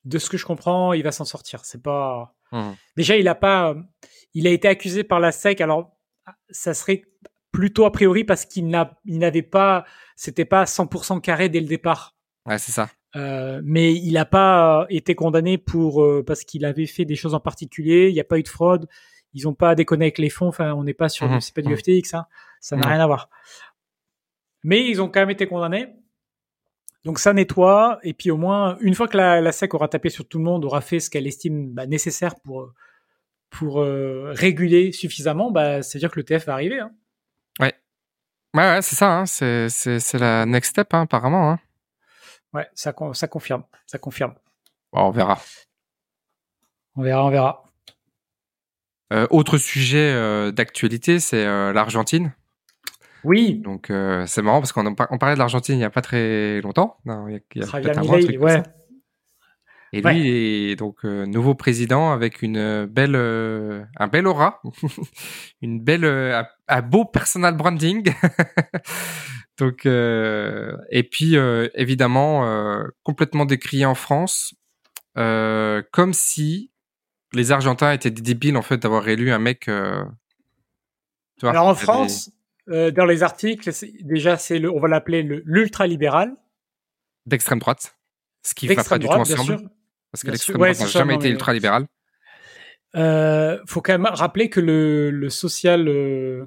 De 0.04 0.18
ce 0.18 0.28
que 0.30 0.36
je 0.36 0.44
comprends, 0.46 0.92
il 0.92 1.02
va 1.02 1.12
s'en 1.12 1.24
sortir. 1.24 1.64
C'est 1.64 1.82
pas 1.82 2.34
Mhm. 2.52 2.74
Déjà, 2.96 3.16
il 3.16 3.28
a 3.28 3.34
pas, 3.34 3.70
euh, 3.70 3.74
il 4.34 4.46
a 4.46 4.50
été 4.50 4.68
accusé 4.68 5.04
par 5.04 5.20
la 5.20 5.32
SEC. 5.32 5.60
Alors, 5.60 5.90
ça 6.50 6.72
serait 6.74 7.02
plutôt 7.52 7.84
a 7.84 7.92
priori 7.92 8.24
parce 8.24 8.44
qu'il 8.46 8.68
n'a, 8.68 8.96
il 9.04 9.18
n'avait 9.18 9.42
pas, 9.42 9.84
c'était 10.16 10.44
pas 10.46 10.64
100% 10.66 11.20
carré 11.20 11.48
dès 11.50 11.60
le 11.60 11.66
départ. 11.66 12.16
Ouais, 12.46 12.58
c'est 12.58 12.72
ça. 12.72 12.88
Euh, 13.16 13.60
mais 13.64 13.94
il 13.94 14.12
n'a 14.12 14.24
pas 14.26 14.86
été 14.90 15.14
condamné 15.14 15.56
pour 15.58 16.02
euh, 16.02 16.22
parce 16.26 16.44
qu'il 16.44 16.64
avait 16.64 16.86
fait 16.86 17.04
des 17.06 17.16
choses 17.16 17.34
en 17.34 17.40
particulier. 17.40 18.08
Il 18.08 18.14
n'y 18.14 18.20
a 18.20 18.24
pas 18.24 18.38
eu 18.38 18.42
de 18.42 18.48
fraude. 18.48 18.86
Ils 19.34 19.44
n'ont 19.44 19.54
pas 19.54 19.74
déconné 19.74 20.06
avec 20.06 20.18
les 20.18 20.30
fonds. 20.30 20.48
Enfin, 20.48 20.72
on 20.74 20.84
n'est 20.84 20.94
pas 20.94 21.08
sur, 21.10 21.28
Mhm. 21.28 21.40
c'est 21.40 21.54
pas 21.54 21.62
du 21.62 21.68
Mhm. 21.70 21.76
FTX. 21.78 22.14
Hein. 22.14 22.26
Ça 22.60 22.76
n'a 22.76 22.82
Non. 22.82 22.88
rien 22.88 23.00
à 23.00 23.06
voir. 23.06 23.28
Mais 24.64 24.86
ils 24.88 25.00
ont 25.00 25.08
quand 25.08 25.20
même 25.20 25.30
été 25.30 25.46
condamnés. 25.46 25.88
Donc 27.04 27.18
ça 27.18 27.32
nettoie. 27.32 27.98
Et 28.02 28.14
puis 28.14 28.30
au 28.30 28.36
moins 28.36 28.76
une 28.80 28.94
fois 28.94 29.08
que 29.08 29.16
la, 29.16 29.40
la 29.40 29.52
SEC 29.52 29.74
aura 29.74 29.88
tapé 29.88 30.10
sur 30.10 30.26
tout 30.26 30.38
le 30.38 30.44
monde, 30.44 30.64
aura 30.64 30.80
fait 30.80 31.00
ce 31.00 31.10
qu'elle 31.10 31.26
estime 31.26 31.72
bah, 31.72 31.86
nécessaire 31.86 32.34
pour 32.40 32.72
pour 33.50 33.80
euh, 33.80 34.32
réguler 34.34 34.92
suffisamment, 34.92 35.50
bah, 35.50 35.82
c'est-à-dire 35.82 36.10
que 36.10 36.18
le 36.18 36.24
TF 36.24 36.46
va 36.46 36.52
arriver. 36.54 36.80
Hein. 36.80 36.92
Ouais, 37.60 37.74
ouais, 38.54 38.82
c'est 38.82 38.96
ça. 38.96 39.18
Hein. 39.18 39.26
C'est, 39.26 39.68
la 40.14 40.46
next 40.46 40.70
step, 40.70 40.92
hein, 40.94 41.02
apparemment. 41.02 41.50
Hein. 41.50 41.58
Ouais, 42.52 42.66
ça, 42.74 42.94
ça 43.12 43.28
confirme. 43.28 43.64
Ça 43.86 43.98
confirme. 43.98 44.34
Bon, 44.92 45.02
on 45.02 45.10
verra. 45.10 45.38
On 46.96 47.02
verra, 47.02 47.24
on 47.24 47.30
verra. 47.30 47.64
Euh, 49.12 49.26
autre 49.30 49.58
sujet 49.58 50.12
euh, 50.12 50.50
d'actualité, 50.50 51.20
c'est 51.20 51.44
l'Argentine. 51.72 52.32
Oui, 53.24 53.60
Donc, 53.64 53.90
euh, 53.90 54.24
c'est 54.26 54.42
marrant 54.42 54.60
parce 54.60 54.72
qu'on 54.72 54.86
on 54.86 54.94
parlait 55.18 55.34
de 55.34 55.38
l'Argentine 55.38 55.74
il 55.74 55.78
n'y 55.78 55.84
a 55.84 55.90
pas 55.90 56.02
très 56.02 56.60
longtemps. 56.60 56.96
Non, 57.04 57.26
il 57.28 57.34
y 57.34 57.36
a, 57.36 57.40
il 57.54 57.60
y 57.60 57.64
a 57.64 57.66
peut-être 57.80 57.98
un 57.98 58.02
mois, 58.04 58.18
comme 58.38 58.48
ça. 58.48 58.62
Et 59.94 60.02
lui, 60.02 60.04
Ouais. 60.04 60.18
est 60.72 60.76
donc 60.76 61.04
euh, 61.06 61.24
nouveau 61.24 61.54
président 61.54 62.12
avec 62.12 62.42
une 62.42 62.84
belle, 62.84 63.14
euh, 63.16 63.82
un 63.96 64.06
bel 64.06 64.26
aura, 64.26 64.60
une 65.62 65.80
belle, 65.80 66.04
un, 66.04 66.46
un 66.68 66.82
beau 66.82 67.06
personal 67.06 67.56
branding. 67.56 68.12
donc, 69.58 69.86
et 69.86 71.02
puis 71.10 71.36
évidemment 71.74 72.82
complètement 73.02 73.46
décrié 73.46 73.86
en 73.86 73.94
France, 73.94 74.54
comme 75.14 76.12
si 76.12 76.70
les 77.32 77.50
Argentins 77.52 77.92
étaient 77.92 78.10
des 78.10 78.22
débiles 78.22 78.56
en 78.58 78.62
fait 78.62 78.76
d'avoir 78.78 79.08
élu 79.08 79.30
un 79.32 79.38
mec. 79.38 79.60
tu 79.60 79.70
vois, 81.40 81.50
Alors 81.50 81.66
en 81.68 81.72
des- 81.72 81.78
France, 81.80 82.30
euh, 82.70 82.90
dans 82.90 83.04
les 83.06 83.22
articles, 83.22 83.70
déjà 84.02 84.36
c'est 84.36 84.58
le, 84.58 84.70
on 84.70 84.80
va 84.80 84.88
l'appeler 84.88 85.22
le- 85.22 85.42
l'ultra-libéral. 85.44 86.32
d'extrême 87.26 87.58
droite, 87.58 87.96
ce 88.42 88.54
qui 88.54 88.66
va 88.68 88.82
pas 88.84 88.98
du 88.98 89.06
tout 89.06 89.12
ensemble, 89.12 89.58
sûr. 89.58 89.68
parce 90.12 90.22
que 90.24 90.30
l'extrême. 90.30 90.56
Ouais, 90.60 90.72
droite 90.72 90.80
n'a 90.80 90.86
jamais 90.86 91.12
non, 91.14 91.18
été 91.20 91.28
mais- 91.28 91.34
ultra 91.34 91.52
libérale. 91.52 91.86
Euh, 92.96 93.58
faut 93.66 93.82
quand 93.82 93.92
même 93.92 94.06
rappeler 94.06 94.48
que 94.48 94.60
le, 94.60 95.10
le 95.10 95.28
social, 95.28 95.88
euh, 95.88 96.46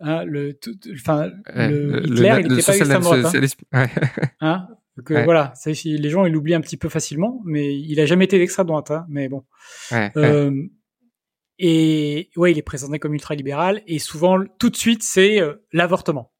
hein, 0.00 0.24
le, 0.24 0.52
tout- 0.52 0.74
enfin, 0.94 1.30
le, 1.54 2.02
Hitler, 2.04 2.36
il 2.40 2.48
n'était 2.48 2.62
pas 2.62 2.76
extrême 2.76 3.00
droite. 3.02 3.24
hein. 3.24 3.40
ouais. 3.72 3.90
Hein 4.40 4.68
Ouais. 5.10 5.22
voilà, 5.24 5.52
les 5.84 6.10
gens 6.10 6.24
ils 6.26 6.32
l'oublient 6.32 6.56
un 6.56 6.60
petit 6.60 6.76
peu 6.76 6.88
facilement, 6.88 7.40
mais 7.44 7.72
il 7.78 8.00
a 8.00 8.04
jamais 8.06 8.24
été 8.24 8.36
d'extrême 8.36 8.66
droite. 8.66 8.90
Mais 9.08 9.28
bon. 9.28 9.44
Et 11.58 12.30
ouais, 12.36 12.52
il 12.52 12.58
est 12.58 12.62
présenté 12.62 12.98
comme 12.98 13.14
ultra-libéral 13.14 13.82
et 13.86 13.98
souvent 13.98 14.38
tout 14.58 14.70
de 14.70 14.76
suite 14.76 15.02
c'est 15.02 15.40
euh, 15.40 15.54
l'avortement. 15.72 16.32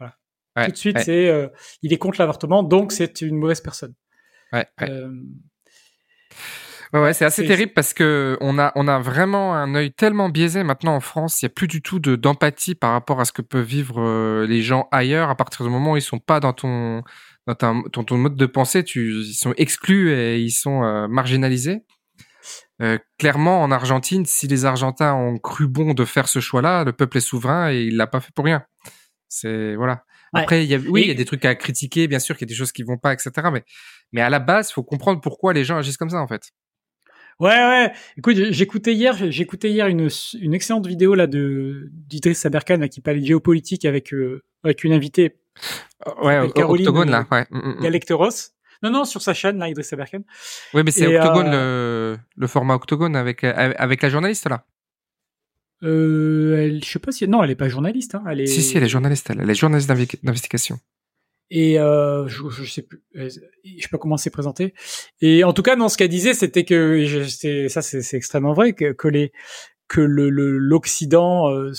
Voilà. 0.00 0.16
Ouais, 0.56 0.66
tout 0.66 0.72
de 0.72 0.76
suite 0.76 0.96
ouais. 0.96 1.04
c'est 1.04 1.28
euh, 1.28 1.48
il 1.82 1.92
est 1.92 1.98
contre 1.98 2.20
l'avortement, 2.20 2.62
donc 2.62 2.90
c'est 2.92 3.20
une 3.20 3.36
mauvaise 3.36 3.60
personne. 3.60 3.94
Ouais, 4.52 4.66
ouais. 4.80 4.90
Euh, 4.90 5.10
Ouais, 6.92 7.00
ouais, 7.02 7.12
c'est 7.14 7.24
assez 7.24 7.44
terrible 7.44 7.72
parce 7.74 7.92
que 7.92 8.38
on 8.40 8.60
a, 8.60 8.70
on 8.76 8.86
a 8.86 9.00
vraiment 9.00 9.54
un 9.56 9.74
œil 9.74 9.92
tellement 9.92 10.28
biaisé 10.28 10.62
maintenant 10.62 10.94
en 10.94 11.00
France. 11.00 11.42
Il 11.42 11.44
y 11.44 11.46
a 11.46 11.48
plus 11.50 11.66
du 11.66 11.82
tout 11.82 11.98
de 11.98 12.14
d'empathie 12.14 12.76
par 12.76 12.92
rapport 12.92 13.20
à 13.20 13.24
ce 13.24 13.32
que 13.32 13.42
peuvent 13.42 13.64
vivre 13.66 14.44
les 14.44 14.62
gens 14.62 14.86
ailleurs. 14.92 15.28
À 15.28 15.34
partir 15.34 15.66
du 15.66 15.70
moment 15.70 15.92
où 15.92 15.96
ils 15.96 16.02
sont 16.02 16.20
pas 16.20 16.38
dans 16.38 16.52
ton, 16.52 17.02
dans 17.48 17.54
ta- 17.56 17.74
ton, 17.92 18.04
ton 18.04 18.16
mode 18.16 18.36
de 18.36 18.46
pensée, 18.46 18.84
tu, 18.84 19.14
ils 19.14 19.34
sont 19.34 19.52
exclus 19.56 20.12
et 20.12 20.38
ils 20.38 20.52
sont 20.52 21.08
marginalisés. 21.08 21.80
Euh, 22.82 22.98
clairement, 23.18 23.62
en 23.62 23.70
Argentine, 23.70 24.26
si 24.26 24.46
les 24.46 24.64
Argentins 24.66 25.14
ont 25.14 25.38
cru 25.38 25.66
bon 25.66 25.94
de 25.94 26.04
faire 26.04 26.28
ce 26.28 26.40
choix-là, 26.40 26.84
le 26.84 26.92
peuple 26.92 27.16
est 27.18 27.20
souverain 27.20 27.72
et 27.72 27.84
il 27.84 27.96
l'a 27.96 28.06
pas 28.06 28.20
fait 28.20 28.32
pour 28.34 28.44
rien. 28.44 28.64
C'est 29.28 29.74
voilà. 29.76 30.04
Ouais. 30.34 30.42
Après, 30.42 30.64
il 30.64 30.70
y 30.70 30.74
a, 30.74 30.78
oui, 30.78 31.00
Et- 31.00 31.04
il 31.04 31.08
y 31.08 31.10
a 31.12 31.14
des 31.14 31.24
trucs 31.24 31.44
à 31.44 31.54
critiquer, 31.54 32.06
bien 32.08 32.18
sûr, 32.18 32.36
qu'il 32.36 32.46
y 32.46 32.48
a 32.48 32.52
des 32.52 32.58
choses 32.58 32.72
qui 32.72 32.82
vont 32.82 32.98
pas, 32.98 33.12
etc. 33.12 33.30
Mais, 33.52 33.64
mais 34.12 34.20
à 34.20 34.28
la 34.28 34.38
base, 34.40 34.70
faut 34.70 34.82
comprendre 34.82 35.20
pourquoi 35.20 35.52
les 35.52 35.64
gens 35.64 35.78
agissent 35.78 35.96
comme 35.96 36.10
ça, 36.10 36.20
en 36.20 36.28
fait. 36.28 36.50
Ouais, 37.38 37.48
ouais. 37.50 37.92
Écoute, 38.16 38.36
j'écoutais 38.50 38.94
hier, 38.94 39.14
j'écoutais 39.30 39.70
hier 39.70 39.86
une, 39.88 40.08
une 40.40 40.54
excellente 40.54 40.86
vidéo 40.86 41.14
là 41.14 41.26
de 41.26 41.90
d'Idriss 41.92 42.38
Saberkan 42.38 42.78
là, 42.78 42.88
qui 42.88 43.00
parlait 43.02 43.20
de 43.20 43.26
géopolitique 43.26 43.84
avec 43.84 44.12
euh, 44.14 44.42
avec 44.64 44.84
une 44.84 44.92
invitée, 44.92 45.36
Ouais, 46.22 46.50
Caroline, 46.54 46.88
Octogone, 46.88 47.08
euh, 47.08 47.12
là. 47.12 47.26
Ouais. 47.30 47.46
Mm, 47.50 47.58
mm, 47.58 47.74
mm. 47.78 47.82
Galecteros. 47.82 48.28
Non, 48.82 48.90
non, 48.90 49.04
sur 49.04 49.22
sa 49.22 49.34
chaîne 49.34 49.58
là, 49.58 49.68
Idriss. 49.68 49.94
Oui, 50.74 50.82
mais 50.84 50.90
c'est 50.90 51.06
Octogone, 51.06 51.50
euh, 51.52 52.12
le, 52.14 52.18
le 52.36 52.46
format 52.46 52.74
Octogone 52.74 53.16
avec, 53.16 53.44
euh, 53.44 53.52
avec 53.76 54.02
la 54.02 54.08
journaliste, 54.08 54.48
là. 54.48 54.64
Euh, 55.82 56.56
elle, 56.58 56.82
je 56.84 56.88
sais 56.90 56.98
pas 56.98 57.12
si 57.12 57.28
non, 57.28 57.42
elle 57.42 57.50
est 57.50 57.54
pas 57.56 57.68
journaliste. 57.68 58.14
Hein, 58.14 58.24
elle 58.30 58.40
est. 58.40 58.46
Si, 58.46 58.62
si, 58.62 58.76
elle 58.76 58.84
est 58.84 58.88
journaliste, 58.88 59.28
elle. 59.30 59.40
Elle 59.40 59.50
est 59.50 59.54
journaliste 59.54 59.88
d'investigation. 60.22 60.78
Et 61.50 61.78
euh, 61.78 62.26
je, 62.26 62.48
je 62.50 62.64
sais 62.68 62.82
plus, 62.82 63.02
je 63.14 63.28
sais 63.28 63.88
pas 63.90 63.98
comment 63.98 64.16
c'est 64.16 64.30
présenté. 64.30 64.74
Et 65.20 65.44
en 65.44 65.52
tout 65.52 65.62
cas, 65.62 65.76
non, 65.76 65.88
ce 65.88 65.96
qu'elle 65.96 66.08
disait, 66.08 66.34
c'était 66.34 66.64
que 66.64 66.96
et 66.96 67.06
je- 67.06 67.22
c'est- 67.22 67.68
ça, 67.68 67.82
c'est 67.82 68.02
c'est 68.02 68.16
extrêmement 68.16 68.52
vrai 68.52 68.72
que, 68.72 68.92
que 68.92 69.06
les 69.06 69.32
que 69.88 70.00
le 70.00 70.30
le- 70.30 70.58
l'Occident, 70.58 71.50
euh, 71.50 71.72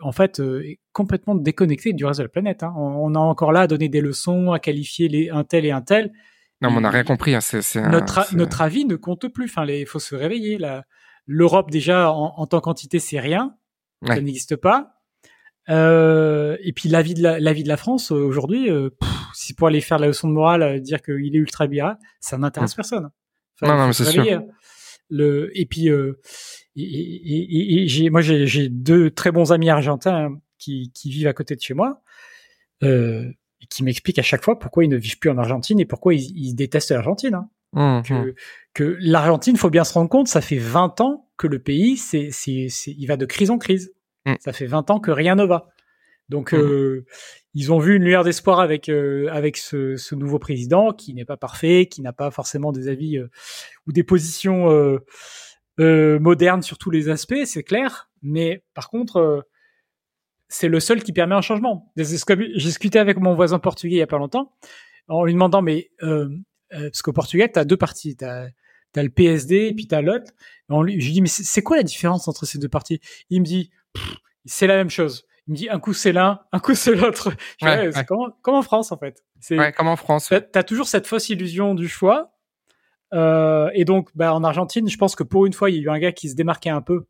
en 0.00 0.12
fait, 0.12 0.40
euh, 0.40 0.62
est 0.64 0.78
complètement 0.92 1.34
déconnecté 1.34 1.92
du 1.92 2.04
reste 2.04 2.18
de 2.20 2.24
la 2.24 2.28
planète. 2.28 2.62
Hein. 2.62 2.72
On, 2.76 3.12
on 3.12 3.14
a 3.14 3.18
encore 3.18 3.52
là 3.52 3.62
à 3.62 3.66
donner 3.66 3.88
des 3.88 4.00
leçons, 4.00 4.52
à 4.52 4.58
qualifier 4.60 5.08
les 5.08 5.30
un 5.30 5.44
tel 5.44 5.64
et 5.66 5.70
un 5.72 5.82
tel. 5.82 6.12
Non, 6.62 6.70
mais 6.70 6.76
on 6.78 6.80
n'a 6.82 6.90
rien 6.90 7.04
compris. 7.04 7.34
Hein. 7.34 7.40
Notre 8.34 8.60
avis 8.60 8.84
ne 8.84 8.96
compte 8.96 9.26
plus. 9.28 9.46
Enfin, 9.46 9.64
il 9.66 9.86
faut 9.86 9.98
se 9.98 10.14
réveiller. 10.14 10.58
L'Europe 11.26 11.70
déjà 11.70 12.12
en, 12.12 12.34
en 12.36 12.46
tant 12.46 12.60
qu'entité, 12.60 12.98
c'est 12.98 13.18
rien. 13.20 13.54
Ça 14.06 14.14
Ouais. 14.14 14.20
n'existe 14.22 14.56
pas. 14.56 14.94
Euh, 15.68 16.56
et 16.62 16.72
puis 16.72 16.88
l'avis 16.88 17.14
de 17.14 17.22
la, 17.22 17.38
l'avis 17.38 17.62
de 17.62 17.68
la 17.68 17.76
France 17.76 18.10
aujourd'hui, 18.10 18.70
euh, 18.70 18.90
si 19.34 19.54
pour 19.54 19.68
aller 19.68 19.80
faire 19.80 19.98
la 19.98 20.06
leçon 20.08 20.28
de 20.28 20.32
morale, 20.34 20.80
dire 20.80 21.00
qu'il 21.02 21.34
est 21.34 21.38
ultra 21.38 21.64
libéral, 21.64 21.98
ça 22.20 22.38
n'intéresse 22.38 22.74
personne. 22.74 23.10
Non, 23.62 23.76
non, 23.76 23.86
mais 23.88 23.92
c'est 23.92 24.04
sûr. 24.06 24.24
Le 25.10 25.50
et 25.58 25.66
puis 25.66 25.88
euh, 25.90 26.18
et, 26.76 26.82
et- 26.82 27.24
et- 27.34 27.82
et 27.82 27.88
j'ai 27.88 28.10
moi 28.10 28.20
j'ai, 28.22 28.68
deux 28.68 29.10
très 29.10 29.32
bons 29.32 29.52
amis 29.52 29.68
argentins 29.68 30.38
qui, 30.58 30.90
qui 30.94 31.10
vivent 31.10 31.26
à 31.26 31.32
côté 31.32 31.56
de 31.56 31.60
chez 31.60 31.74
moi. 31.74 32.02
Euh, 32.82 33.24
et 33.62 33.66
qui 33.66 33.82
m'expliquent 33.84 34.18
à 34.18 34.22
chaque 34.22 34.42
fois 34.42 34.58
pourquoi 34.58 34.84
ils 34.84 34.88
ne 34.88 34.96
vivent 34.96 35.18
plus 35.18 35.28
en 35.28 35.36
Argentine 35.36 35.78
et 35.80 35.84
pourquoi 35.84 36.14
ils, 36.14 36.32
ils 36.34 36.54
détestent 36.54 36.92
l'Argentine. 36.92 37.34
hein 37.34 37.48
Hum, 37.72 37.98
hum. 37.98 38.02
que, 38.02 38.34
que 38.74 38.96
l'Argentine, 39.00 39.56
faut 39.56 39.70
bien 39.70 39.84
se 39.84 39.92
rendre 39.92 40.08
compte, 40.08 40.26
ça 40.28 40.40
fait 40.40 40.56
20 40.58 41.00
ans 41.02 41.28
que 41.36 41.46
le 41.46 41.58
pays, 41.60 41.96
c'est, 41.98 42.30
c'est, 42.32 42.66
c'est, 42.68 42.90
il 42.90 43.06
va 43.06 43.16
de 43.16 43.26
crise 43.26 43.50
en 43.50 43.58
crise. 43.58 43.92
Mm. 44.26 44.34
Ça 44.40 44.52
fait 44.52 44.66
20 44.66 44.90
ans 44.90 44.98
que 44.98 45.10
rien 45.12 45.34
ne 45.36 45.44
va. 45.44 45.68
Donc, 46.30 46.52
Mm. 46.52 46.56
euh, 46.56 47.04
ils 47.54 47.72
ont 47.72 47.78
vu 47.78 47.96
une 47.96 48.04
lueur 48.04 48.24
d'espoir 48.24 48.60
avec 48.60 48.88
euh, 48.88 49.28
avec 49.30 49.56
ce, 49.56 49.96
ce 49.96 50.14
nouveau 50.14 50.38
président 50.38 50.92
qui 50.92 51.14
n'est 51.14 51.24
pas 51.24 51.36
parfait, 51.36 51.86
qui 51.86 52.00
n'a 52.00 52.12
pas 52.12 52.30
forcément 52.30 52.72
des 52.72 52.88
avis 52.88 53.18
euh, 53.18 53.28
ou 53.86 53.92
des 53.92 54.04
positions 54.04 54.70
euh, 54.70 54.98
euh, 55.80 56.18
modernes 56.20 56.62
sur 56.62 56.78
tous 56.78 56.90
les 56.90 57.08
aspects, 57.08 57.44
c'est 57.44 57.62
clair. 57.62 58.10
Mais 58.22 58.62
par 58.74 58.88
contre, 58.88 59.16
euh, 59.16 59.40
c'est 60.48 60.68
le 60.68 60.80
seul 60.80 61.02
qui 61.02 61.12
permet 61.12 61.34
un 61.34 61.40
changement. 61.40 61.92
J'ai 61.96 62.04
discuté 62.04 62.98
avec 62.98 63.18
mon 63.18 63.34
voisin 63.34 63.58
portugais 63.58 63.96
il 63.96 63.98
y 63.98 64.02
a 64.02 64.06
pas 64.06 64.18
longtemps 64.18 64.52
en 65.08 65.24
lui 65.24 65.32
demandant, 65.32 65.62
mais 65.62 65.90
parce 66.70 67.02
qu'au 67.02 67.12
Portugal, 67.12 67.50
tu 67.52 67.58
as 67.58 67.64
deux 67.64 67.76
partis. 67.76 68.16
Tu 68.16 68.24
as, 68.24 68.48
le 68.96 69.08
PSD 69.08 69.68
et 69.68 69.74
puis 69.74 69.86
tu 69.86 69.94
as 69.94 70.02
l'autre. 70.02 70.32
Je 70.68 70.74
lui 70.76 71.12
dis, 71.12 71.20
mais 71.20 71.28
c'est 71.28 71.62
quoi 71.62 71.76
la 71.76 71.82
différence 71.84 72.26
entre 72.28 72.46
ces 72.46 72.58
deux 72.58 72.68
partis 72.68 73.00
Il 73.28 73.40
me 73.40 73.46
dit, 73.46 73.70
c'est 74.44 74.66
la 74.66 74.76
même 74.76 74.90
chose. 74.90 75.26
Il 75.50 75.54
me 75.54 75.56
dit, 75.56 75.68
un 75.68 75.80
coup 75.80 75.92
c'est 75.94 76.12
l'un, 76.12 76.38
un 76.52 76.60
coup 76.60 76.76
c'est 76.76 76.94
l'autre. 76.94 77.32
Ouais, 77.62 77.88
Ouais, 77.88 78.04
comme, 78.04 78.20
en- 78.20 78.30
comme 78.40 78.54
en 78.54 78.62
France, 78.62 78.92
en 78.92 78.96
fait? 78.96 79.24
C'est, 79.40 79.58
Ouais, 79.58 79.72
comme 79.72 79.88
en 79.88 79.96
France. 79.96 80.28
T'as 80.28 80.60
as 80.60 80.62
toujours 80.62 80.86
cette 80.86 81.08
fausse 81.08 81.28
illusion 81.28 81.74
du 81.74 81.88
choix. 81.88 82.36
Euh, 83.12 83.68
et 83.74 83.84
donc, 83.84 84.10
bah, 84.14 84.32
en 84.32 84.44
Argentine, 84.44 84.88
je 84.88 84.96
pense 84.96 85.16
que 85.16 85.24
pour 85.24 85.46
une 85.46 85.52
fois, 85.52 85.68
il 85.68 85.74
y 85.74 85.78
a 85.80 85.82
eu 85.82 85.88
un 85.90 85.98
gars 85.98 86.12
qui 86.12 86.28
se 86.28 86.36
démarquait 86.36 86.70
un 86.70 86.82
peu. 86.82 87.06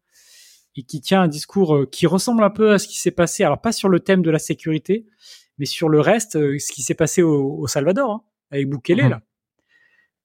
et 0.74 0.84
qui 0.84 1.02
tient 1.02 1.20
un 1.20 1.28
discours 1.28 1.76
euh, 1.76 1.86
qui 1.86 2.06
ressemble 2.06 2.42
un 2.42 2.48
peu 2.48 2.72
à 2.72 2.78
ce 2.78 2.88
qui 2.88 2.98
s'est 2.98 3.10
passé, 3.10 3.44
alors 3.44 3.60
pas 3.60 3.72
sur 3.72 3.90
le 3.90 4.00
thème 4.00 4.22
de 4.22 4.30
la 4.30 4.38
sécurité, 4.38 5.04
mais 5.58 5.66
sur 5.66 5.90
le 5.90 6.00
reste, 6.00 6.36
euh, 6.36 6.58
ce 6.58 6.72
qui 6.72 6.82
s'est 6.82 6.94
passé 6.94 7.20
au, 7.20 7.66
Salvador, 7.66 8.10
hein, 8.10 8.22
avec 8.50 8.70
Bukele, 8.70 9.02
mhm. 9.02 9.10
là, 9.10 9.20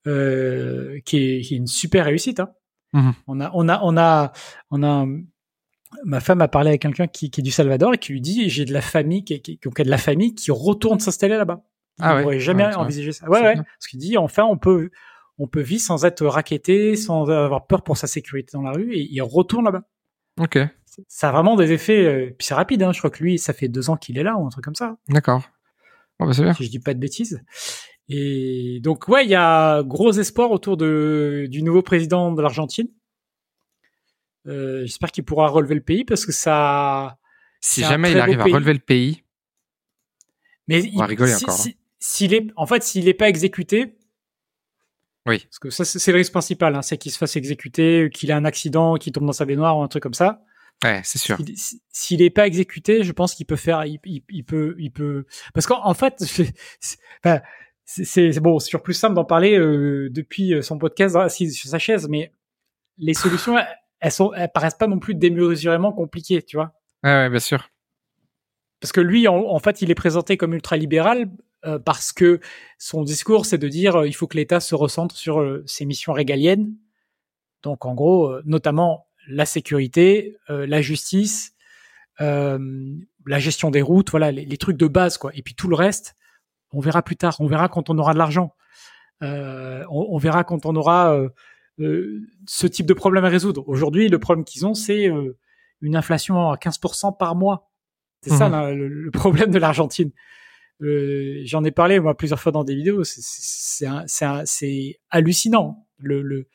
euh, 0.07 1.01
qui, 1.03 1.17
est, 1.17 1.51
une 1.51 1.67
super 1.67 2.05
réussite. 2.05 2.39
Hein. 2.39 2.53
Mhm. 2.93 3.13
On 3.27 3.41
a, 3.41 3.51
on 3.53 3.67
a, 3.67 3.81
on 3.83 3.97
a, 3.97 4.31
on 4.71 4.83
a. 4.83 5.05
Ma 6.03 6.19
femme 6.19 6.41
a 6.41 6.47
parlé 6.47 6.69
avec 6.69 6.81
quelqu'un 6.81 7.07
qui, 7.07 7.27
est 7.27 7.41
du 7.41 7.51
Salvador 7.51 7.93
et 7.93 7.97
qui 7.97 8.13
lui 8.13 8.21
dit 8.21 8.49
j'ai 8.49 8.65
de 8.65 8.73
la 8.73 8.81
famille 8.81 9.23
qui, 9.23 9.41
qui, 9.41 9.57
qui, 9.57 9.81
a 9.81 9.83
de 9.83 9.89
la 9.89 9.97
famille 9.97 10.35
qui 10.35 10.51
retourne 10.51 10.99
s'installer 10.99 11.37
là-bas. 11.37 11.63
Ah 11.99 12.23
ouais. 12.23 12.39
jamais 12.39 12.65
envisagé 12.75 13.11
ça. 13.11 13.29
Ouais, 13.29 13.41
ouais. 13.41 13.55
Parce 13.55 13.87
qu'il 13.89 13.99
dit 13.99 14.17
enfin 14.17 14.43
on 14.43 14.57
peut, 14.57 14.89
on 15.37 15.47
peut 15.47 15.61
vivre 15.61 15.81
sans 15.81 16.05
être 16.05 16.25
racketté, 16.25 16.95
sans 16.95 17.29
avoir 17.29 17.67
peur 17.67 17.83
pour 17.83 17.97
sa 17.97 18.07
sécurité 18.07 18.51
dans 18.53 18.63
la 18.63 18.71
rue 18.71 18.93
et 18.93 19.07
il 19.09 19.21
retourne 19.21 19.65
là-bas. 19.65 19.83
Ok. 20.39 20.59
Ça 21.07 21.29
a 21.29 21.31
vraiment 21.31 21.55
des 21.55 21.71
effets. 21.71 22.05
Euh, 22.05 22.35
puis 22.37 22.47
c'est 22.47 22.53
rapide, 22.53 22.83
hein, 22.83 22.91
je 22.91 22.99
crois 22.99 23.09
que 23.09 23.23
lui, 23.23 23.37
ça 23.37 23.53
fait 23.53 23.67
deux 23.67 23.89
ans 23.89 23.97
qu'il 23.97 24.17
est 24.17 24.23
là 24.23 24.37
ou 24.37 24.45
un 24.45 24.49
truc 24.49 24.63
comme 24.63 24.75
ça. 24.75 24.97
D'accord. 25.09 25.43
bah 26.19 26.27
c'est 26.31 26.43
bien. 26.43 26.53
Si 26.53 26.63
je 26.65 26.69
dis 26.69 26.79
pas 26.79 26.93
de 26.93 26.99
bêtises. 26.99 27.41
Et 28.07 28.79
donc 28.83 29.07
ouais, 29.07 29.25
il 29.25 29.29
y 29.29 29.35
a 29.35 29.83
gros 29.83 30.11
espoir 30.11 30.51
autour 30.51 30.77
de 30.77 31.47
du 31.49 31.63
nouveau 31.63 31.81
président 31.81 32.31
de 32.31 32.41
l'Argentine. 32.41 32.87
Euh, 34.47 34.81
J'espère 34.81 35.11
qu'il 35.11 35.23
pourra 35.23 35.47
relever 35.47 35.75
le 35.75 35.81
pays 35.81 36.05
parce 36.05 36.25
que 36.25 36.31
ça. 36.31 37.17
Si 37.61 37.81
jamais 37.81 38.11
il 38.11 38.19
arrive 38.19 38.39
à 38.39 38.43
relever 38.43 38.73
le 38.73 38.79
pays. 38.79 39.23
Mais 40.67 40.89
on 40.93 40.99
va 40.99 41.05
rigoler 41.05 41.35
encore. 41.35 41.59
Hein. 41.61 41.71
S'il 41.99 42.33
est, 42.33 42.47
en 42.55 42.65
fait, 42.65 42.83
s'il 42.83 43.05
n'est 43.05 43.13
pas 43.13 43.29
exécuté, 43.29 43.97
oui. 45.25 45.39
Parce 45.39 45.59
que 45.59 45.69
ça, 45.71 45.85
c'est 45.85 46.11
le 46.11 46.17
risque 46.17 46.31
principal, 46.31 46.75
hein, 46.75 46.81
c'est 46.81 46.97
qu'il 46.97 47.11
se 47.11 47.17
fasse 47.17 47.35
exécuter, 47.35 48.09
qu'il 48.13 48.29
ait 48.29 48.33
un 48.33 48.45
accident, 48.45 48.95
qu'il 48.95 49.11
tombe 49.11 49.25
dans 49.25 49.31
sa 49.31 49.45
baignoire 49.45 49.77
ou 49.77 49.81
un 49.81 49.87
truc 49.87 50.03
comme 50.03 50.13
ça. 50.13 50.43
Ouais, 50.83 51.01
c'est 51.03 51.17
sûr. 51.17 51.37
S'il 51.89 52.19
n'est 52.19 52.29
pas 52.29 52.45
exécuté, 52.45 53.03
je 53.03 53.11
pense 53.11 53.33
qu'il 53.33 53.45
peut 53.45 53.55
faire, 53.55 53.85
il, 53.85 53.99
il, 54.03 54.43
peut, 54.43 54.75
il 54.77 54.91
peut, 54.91 55.25
parce 55.53 55.65
qu'en 55.65 55.93
fait, 55.93 56.23
c'est 57.85 58.39
bon, 58.39 58.59
c'est 58.59 58.77
plus 58.79 58.93
simple 58.93 59.15
d'en 59.15 59.25
parler 59.25 59.57
euh, 59.57 60.09
depuis 60.11 60.53
euh, 60.53 60.61
son 60.61 60.77
podcast 60.77 61.15
assis 61.15 61.51
sur 61.51 61.69
sa 61.69 61.79
chaise, 61.79 62.07
mais 62.09 62.31
les 62.97 63.13
solutions, 63.13 63.55
elles 64.05 64.11
sont, 64.11 64.31
elles 64.33 64.51
paraissent 64.53 64.75
pas 64.75 64.85
non 64.85 64.99
plus 64.99 65.15
démesurément 65.15 65.91
compliquées, 65.91 66.43
tu 66.43 66.57
vois. 66.57 66.73
Ouais, 67.03 67.09
ouais, 67.09 67.29
bien 67.31 67.39
sûr. 67.39 67.69
Parce 68.79 68.91
que 68.91 69.01
lui, 69.01 69.27
en, 69.27 69.35
en 69.35 69.57
fait, 69.57 69.81
il 69.81 69.89
est 69.89 69.95
présenté 69.95 70.37
comme 70.37 70.53
ultra-libéral 70.53 71.31
euh, 71.65 71.79
parce 71.79 72.13
que 72.13 72.39
son 72.77 73.01
discours, 73.01 73.47
c'est 73.47 73.57
de 73.57 73.67
dire 73.67 73.95
euh, 73.95 74.07
il 74.07 74.13
faut 74.13 74.27
que 74.27 74.37
l'État 74.37 74.59
se 74.59 74.75
recentre 74.75 75.15
sur 75.15 75.41
euh, 75.41 75.63
ses 75.65 75.85
missions 75.85 76.13
régaliennes. 76.13 76.75
Donc, 77.63 77.83
en 77.87 77.95
gros, 77.95 78.39
notamment 78.45 79.07
la 79.27 79.47
sécurité, 79.47 80.37
la 80.49 80.83
justice, 80.83 81.55
la 82.19 82.59
gestion 83.39 83.71
des 83.71 83.81
routes, 83.81 84.11
voilà, 84.11 84.31
les, 84.31 84.57
trucs 84.57 84.77
de 84.77 84.85
base, 84.85 85.17
quoi. 85.17 85.31
Et 85.33 85.41
puis 85.41 85.55
tout 85.55 85.67
le 85.67 85.75
reste, 85.75 86.15
on 86.71 86.79
verra 86.79 87.01
plus 87.01 87.15
tard. 87.15 87.37
On 87.39 87.47
verra 87.47 87.69
quand 87.69 87.89
on 87.89 87.97
aura 87.97 88.13
de 88.13 88.19
l'argent. 88.19 88.53
On, 89.21 89.83
on, 89.89 90.17
verra 90.19 90.43
quand 90.43 90.67
on 90.67 90.75
aura 90.75 91.19
ce 91.77 92.67
type 92.67 92.85
de 92.85 92.93
problème 92.93 93.25
à 93.25 93.29
résoudre. 93.29 93.67
Aujourd'hui, 93.67 94.07
le 94.07 94.19
problème 94.19 94.45
qu'ils 94.45 94.65
ont, 94.65 94.73
c'est 94.73 95.09
une 95.81 95.95
inflation 95.95 96.51
à 96.51 96.55
15% 96.55 97.17
par 97.17 97.35
mois. 97.35 97.69
C'est 98.21 98.31
ça 98.31 98.49
mmh. 98.49 98.73
le, 98.73 99.11
problème 99.11 99.51
de 99.51 99.59
l'Argentine. 99.59 100.11
Euh, 100.81 101.41
j'en 101.45 101.63
ai 101.63 101.71
parlé 101.71 101.99
moi 101.99 102.17
plusieurs 102.17 102.39
fois 102.39 102.51
dans 102.51 102.63
des 102.63 102.75
vidéos. 102.75 103.03
C'est 103.03 104.99
hallucinant 105.09 105.87
le, 105.99 106.21
le, 106.21 106.47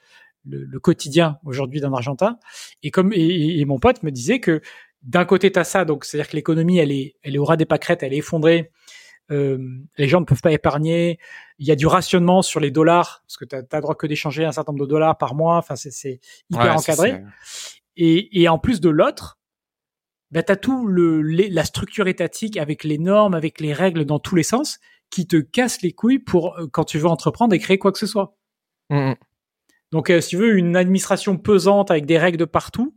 le, 0.44 0.80
quotidien 0.80 1.38
aujourd'hui 1.44 1.80
d'un 1.80 1.92
Argentin. 1.92 2.38
Et 2.82 2.90
comme 2.90 3.12
et, 3.14 3.64
mon 3.64 3.78
pote 3.78 4.02
me 4.02 4.10
disait 4.10 4.40
que 4.40 4.60
d'un 5.02 5.24
côté 5.24 5.50
t'as 5.50 5.64
ça, 5.64 5.84
donc 5.84 6.04
c'est-à-dire 6.04 6.30
que 6.30 6.36
l'économie 6.36 6.78
elle 6.78 6.92
est 6.92 7.14
elle 7.22 7.34
est 7.34 7.38
au 7.38 7.44
ras 7.44 7.56
des 7.56 7.64
pâquerettes, 7.66 8.02
elle 8.02 8.12
est 8.12 8.18
effondrée. 8.18 8.70
Euh, 9.30 9.58
les 9.96 10.08
gens 10.08 10.20
ne 10.20 10.24
peuvent 10.24 10.40
pas 10.40 10.52
épargner. 10.52 11.18
Il 11.58 11.66
y 11.66 11.70
a 11.70 11.76
du 11.76 11.86
rationnement 11.86 12.42
sur 12.42 12.60
les 12.60 12.70
dollars 12.70 13.22
parce 13.26 13.36
que 13.36 13.44
tu 13.44 13.56
as, 13.56 13.80
droit 13.80 13.94
que 13.94 14.06
d'échanger 14.06 14.44
un 14.44 14.52
certain 14.52 14.72
nombre 14.72 14.84
de 14.84 14.90
dollars 14.90 15.16
par 15.18 15.34
mois. 15.34 15.56
Enfin, 15.56 15.76
c'est 15.76 16.20
hyper 16.50 16.76
encadré. 16.76 17.22
Et, 17.96 18.42
et 18.42 18.48
en 18.48 18.58
plus 18.58 18.80
de 18.80 18.88
l'autre, 18.88 19.38
bah, 20.30 20.42
tu 20.42 20.52
as 20.52 20.56
tout 20.56 20.86
le, 20.86 21.22
la 21.22 21.64
structure 21.64 22.08
étatique 22.08 22.56
avec 22.56 22.84
les 22.84 22.98
normes, 22.98 23.34
avec 23.34 23.60
les 23.60 23.72
règles 23.72 24.04
dans 24.04 24.18
tous 24.18 24.36
les 24.36 24.42
sens 24.42 24.78
qui 25.10 25.26
te 25.26 25.36
casse 25.36 25.82
les 25.82 25.92
couilles 25.92 26.20
pour 26.20 26.56
euh, 26.56 26.66
quand 26.68 26.84
tu 26.84 26.98
veux 26.98 27.08
entreprendre 27.08 27.52
et 27.54 27.58
créer 27.58 27.78
quoi 27.78 27.92
que 27.92 27.98
ce 27.98 28.06
soit. 28.06 28.36
Mmh 28.90 29.14
Donc, 29.90 30.10
euh, 30.10 30.20
si 30.20 30.30
tu 30.30 30.36
veux 30.36 30.56
une 30.56 30.76
administration 30.76 31.36
pesante 31.36 31.90
avec 31.90 32.06
des 32.06 32.18
règles 32.18 32.38
de 32.38 32.44
partout, 32.44 32.96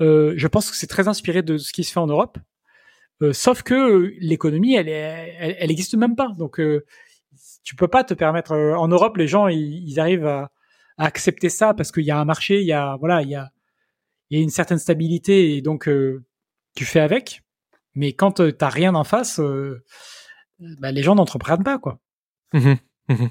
euh, 0.00 0.34
je 0.36 0.46
pense 0.48 0.70
que 0.70 0.76
c'est 0.76 0.86
très 0.86 1.08
inspiré 1.08 1.42
de 1.42 1.56
ce 1.56 1.72
qui 1.72 1.84
se 1.84 1.92
fait 1.92 2.00
en 2.00 2.06
Europe. 2.06 2.38
Euh, 3.22 3.32
sauf 3.32 3.62
que 3.62 4.12
l'économie, 4.18 4.74
elle, 4.74 4.88
elle, 4.88 5.56
elle, 5.58 5.70
existe 5.70 5.94
même 5.94 6.16
pas. 6.16 6.34
Donc, 6.36 6.60
tu 7.62 7.76
peux 7.76 7.88
pas 7.88 8.04
te 8.04 8.14
permettre. 8.14 8.54
en 8.54 8.88
Europe, 8.88 9.16
les 9.16 9.28
gens, 9.28 9.48
ils, 9.48 9.88
ils 9.88 10.00
arrivent 10.00 10.26
à, 10.26 10.50
à, 10.98 11.06
accepter 11.06 11.48
ça 11.48 11.74
parce 11.74 11.92
qu'il 11.92 12.04
y 12.04 12.10
a 12.10 12.18
un 12.18 12.24
marché, 12.24 12.60
il 12.60 12.66
y 12.66 12.72
a 12.72 12.96
voilà, 12.96 13.22
il 13.22 13.28
y 13.28 13.34
a, 13.34 13.50
il 14.30 14.38
y 14.38 14.40
a 14.40 14.42
une 14.42 14.50
certaine 14.50 14.78
stabilité 14.78 15.56
et 15.56 15.62
donc 15.62 15.88
tu 16.74 16.84
fais 16.84 17.00
avec. 17.00 17.44
Mais 17.94 18.12
quand 18.12 18.40
euh, 18.40 18.52
t'as 18.52 18.68
rien 18.68 18.94
en 18.94 19.04
face, 19.04 19.38
euh, 19.40 19.84
bah, 20.58 20.92
les 20.92 21.02
gens 21.02 21.14
n'entreprennent 21.14 21.62
pas, 21.62 21.78
quoi. 21.78 22.00
Mmh 22.52 22.74
mmh 23.08 23.26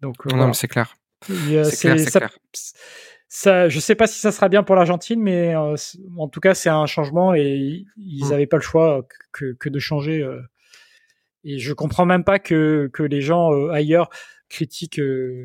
Donc, 0.00 0.16
euh, 0.26 0.36
non, 0.36 0.52
c'est 0.52 0.68
clair. 0.68 0.96
C'est 1.22 1.78
clair, 1.80 1.98
ça, 1.98 2.30
je 3.30 3.78
sais 3.78 3.94
pas 3.94 4.06
si 4.06 4.18
ça 4.18 4.32
sera 4.32 4.48
bien 4.48 4.62
pour 4.62 4.76
l'Argentine, 4.76 5.20
mais 5.20 5.54
en 5.56 6.28
tout 6.28 6.40
cas, 6.40 6.54
c'est 6.54 6.68
un 6.68 6.86
changement 6.86 7.34
et 7.34 7.84
ils 7.96 8.28
n'avaient 8.28 8.44
mmh. 8.44 8.48
pas 8.48 8.56
le 8.56 8.62
choix 8.62 9.06
que, 9.32 9.52
que 9.52 9.68
de 9.68 9.78
changer. 9.78 10.26
et 11.44 11.58
je 11.58 11.72
comprends 11.72 12.06
même 12.06 12.24
pas 12.24 12.38
que, 12.38 12.90
que 12.92 13.02
les 13.02 13.20
gens 13.20 13.68
ailleurs 13.70 14.10
critiquent. 14.48 15.00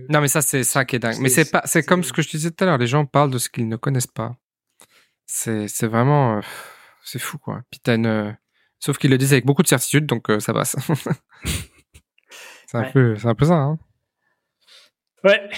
non, 0.10 0.21
mais 0.21 0.28
ça, 0.28 0.41
c'est 0.41 0.63
ça 0.63 0.84
qui 0.86 0.95
est 0.95 1.00
dingue. 1.00 1.17
Mais 1.19 1.30
c'est 1.30 1.52
pas, 1.52 1.62
c'est 1.65 1.84
comme 1.84 2.04
ce 2.04 2.12
que 2.12 2.21
je 2.21 2.28
te 2.28 2.38
disais 2.38 2.52
tout 2.52 2.63
à 2.63 2.67
l'heure. 2.67 2.78
Les 2.78 2.88
gens 2.88 3.06
parlent 3.06 3.32
de 3.32 3.38
ce 3.38 3.50
qu'ils 3.50 3.67
ne 3.67 3.76
connaissent 3.76 4.08
pas. 4.08 4.36
C'est, 5.28 5.67
c'est 5.67 5.88
vraiment 5.88 6.41
c'est 7.06 7.19
fou 7.19 7.38
quoi. 7.38 7.62
Puis 7.71 7.80
euh, 7.88 8.32
Sauf 8.80 8.98
qu'ils 8.98 9.12
le 9.12 9.17
disent 9.17 9.32
avec 9.32 9.45
beaucoup 9.45 9.63
de 9.63 9.67
certitude, 9.67 10.06
donc 10.06 10.30
euh, 10.30 10.39
ça 10.39 10.54
passe. 10.54 10.76
c'est 12.67 12.78
un, 12.78 12.91
peu... 12.91 13.15
un 13.24 13.36
peu 13.36 13.45
ça. 13.45 13.54
Hein. 13.54 13.80
Ouais. 15.24 15.50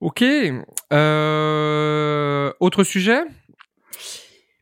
Ok. 0.00 0.24
Euh... 0.92 2.52
Autre 2.60 2.84
sujet? 2.84 3.22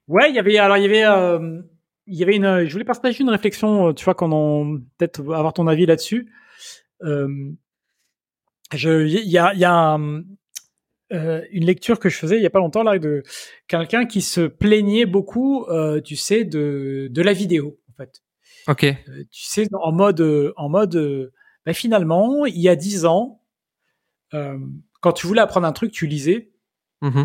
Ouais, 0.08 0.30
il 0.30 0.34
y 0.34 0.38
avait 0.38 0.58
alors 0.58 0.76
il 0.76 0.82
y 0.82 0.86
avait 0.86 1.04
euh, 1.04 1.60
il 2.06 2.16
y 2.16 2.22
avait 2.22 2.36
une 2.36 2.66
je 2.66 2.72
voulais 2.72 2.84
partager 2.84 3.22
une 3.22 3.30
réflexion 3.30 3.92
tu 3.92 4.04
vois 4.04 4.14
quand 4.14 4.32
on 4.32 4.80
peut-être 4.96 5.20
avoir 5.34 5.52
ton 5.52 5.66
avis 5.66 5.86
là-dessus. 5.86 6.32
je 7.02 7.52
il 9.06 9.28
y 9.28 9.38
a 9.38 9.52
il 9.52 9.60
y 9.60 9.64
a 9.64 9.98
euh, 11.10 11.42
une 11.52 11.64
lecture 11.64 11.98
que 11.98 12.10
je 12.10 12.18
faisais 12.18 12.36
il 12.36 12.42
y 12.42 12.46
a 12.46 12.50
pas 12.50 12.58
longtemps 12.58 12.82
là 12.82 12.98
de 12.98 13.22
quelqu'un 13.66 14.04
qui 14.04 14.20
se 14.20 14.42
plaignait 14.42 15.06
beaucoup, 15.06 15.64
euh, 15.64 16.02
tu 16.02 16.16
sais, 16.16 16.44
de 16.44 17.08
de 17.10 17.22
la 17.22 17.32
vidéo 17.32 17.78
en 17.88 17.92
fait. 17.94 18.22
Ok. 18.66 18.84
Euh, 18.84 19.24
tu 19.30 19.44
sais, 19.44 19.68
en 19.72 19.92
mode 19.92 20.52
en 20.56 20.68
mode, 20.68 21.32
bah, 21.64 21.72
finalement, 21.72 22.44
il 22.44 22.60
y 22.60 22.68
a 22.68 22.76
dix 22.76 23.06
ans, 23.06 23.40
quand 25.00 25.12
tu 25.12 25.26
voulais 25.26 25.40
apprendre 25.40 25.66
un 25.66 25.72
truc, 25.72 25.92
tu 25.92 26.06
lisais. 26.06 26.50
Mmh 27.02 27.24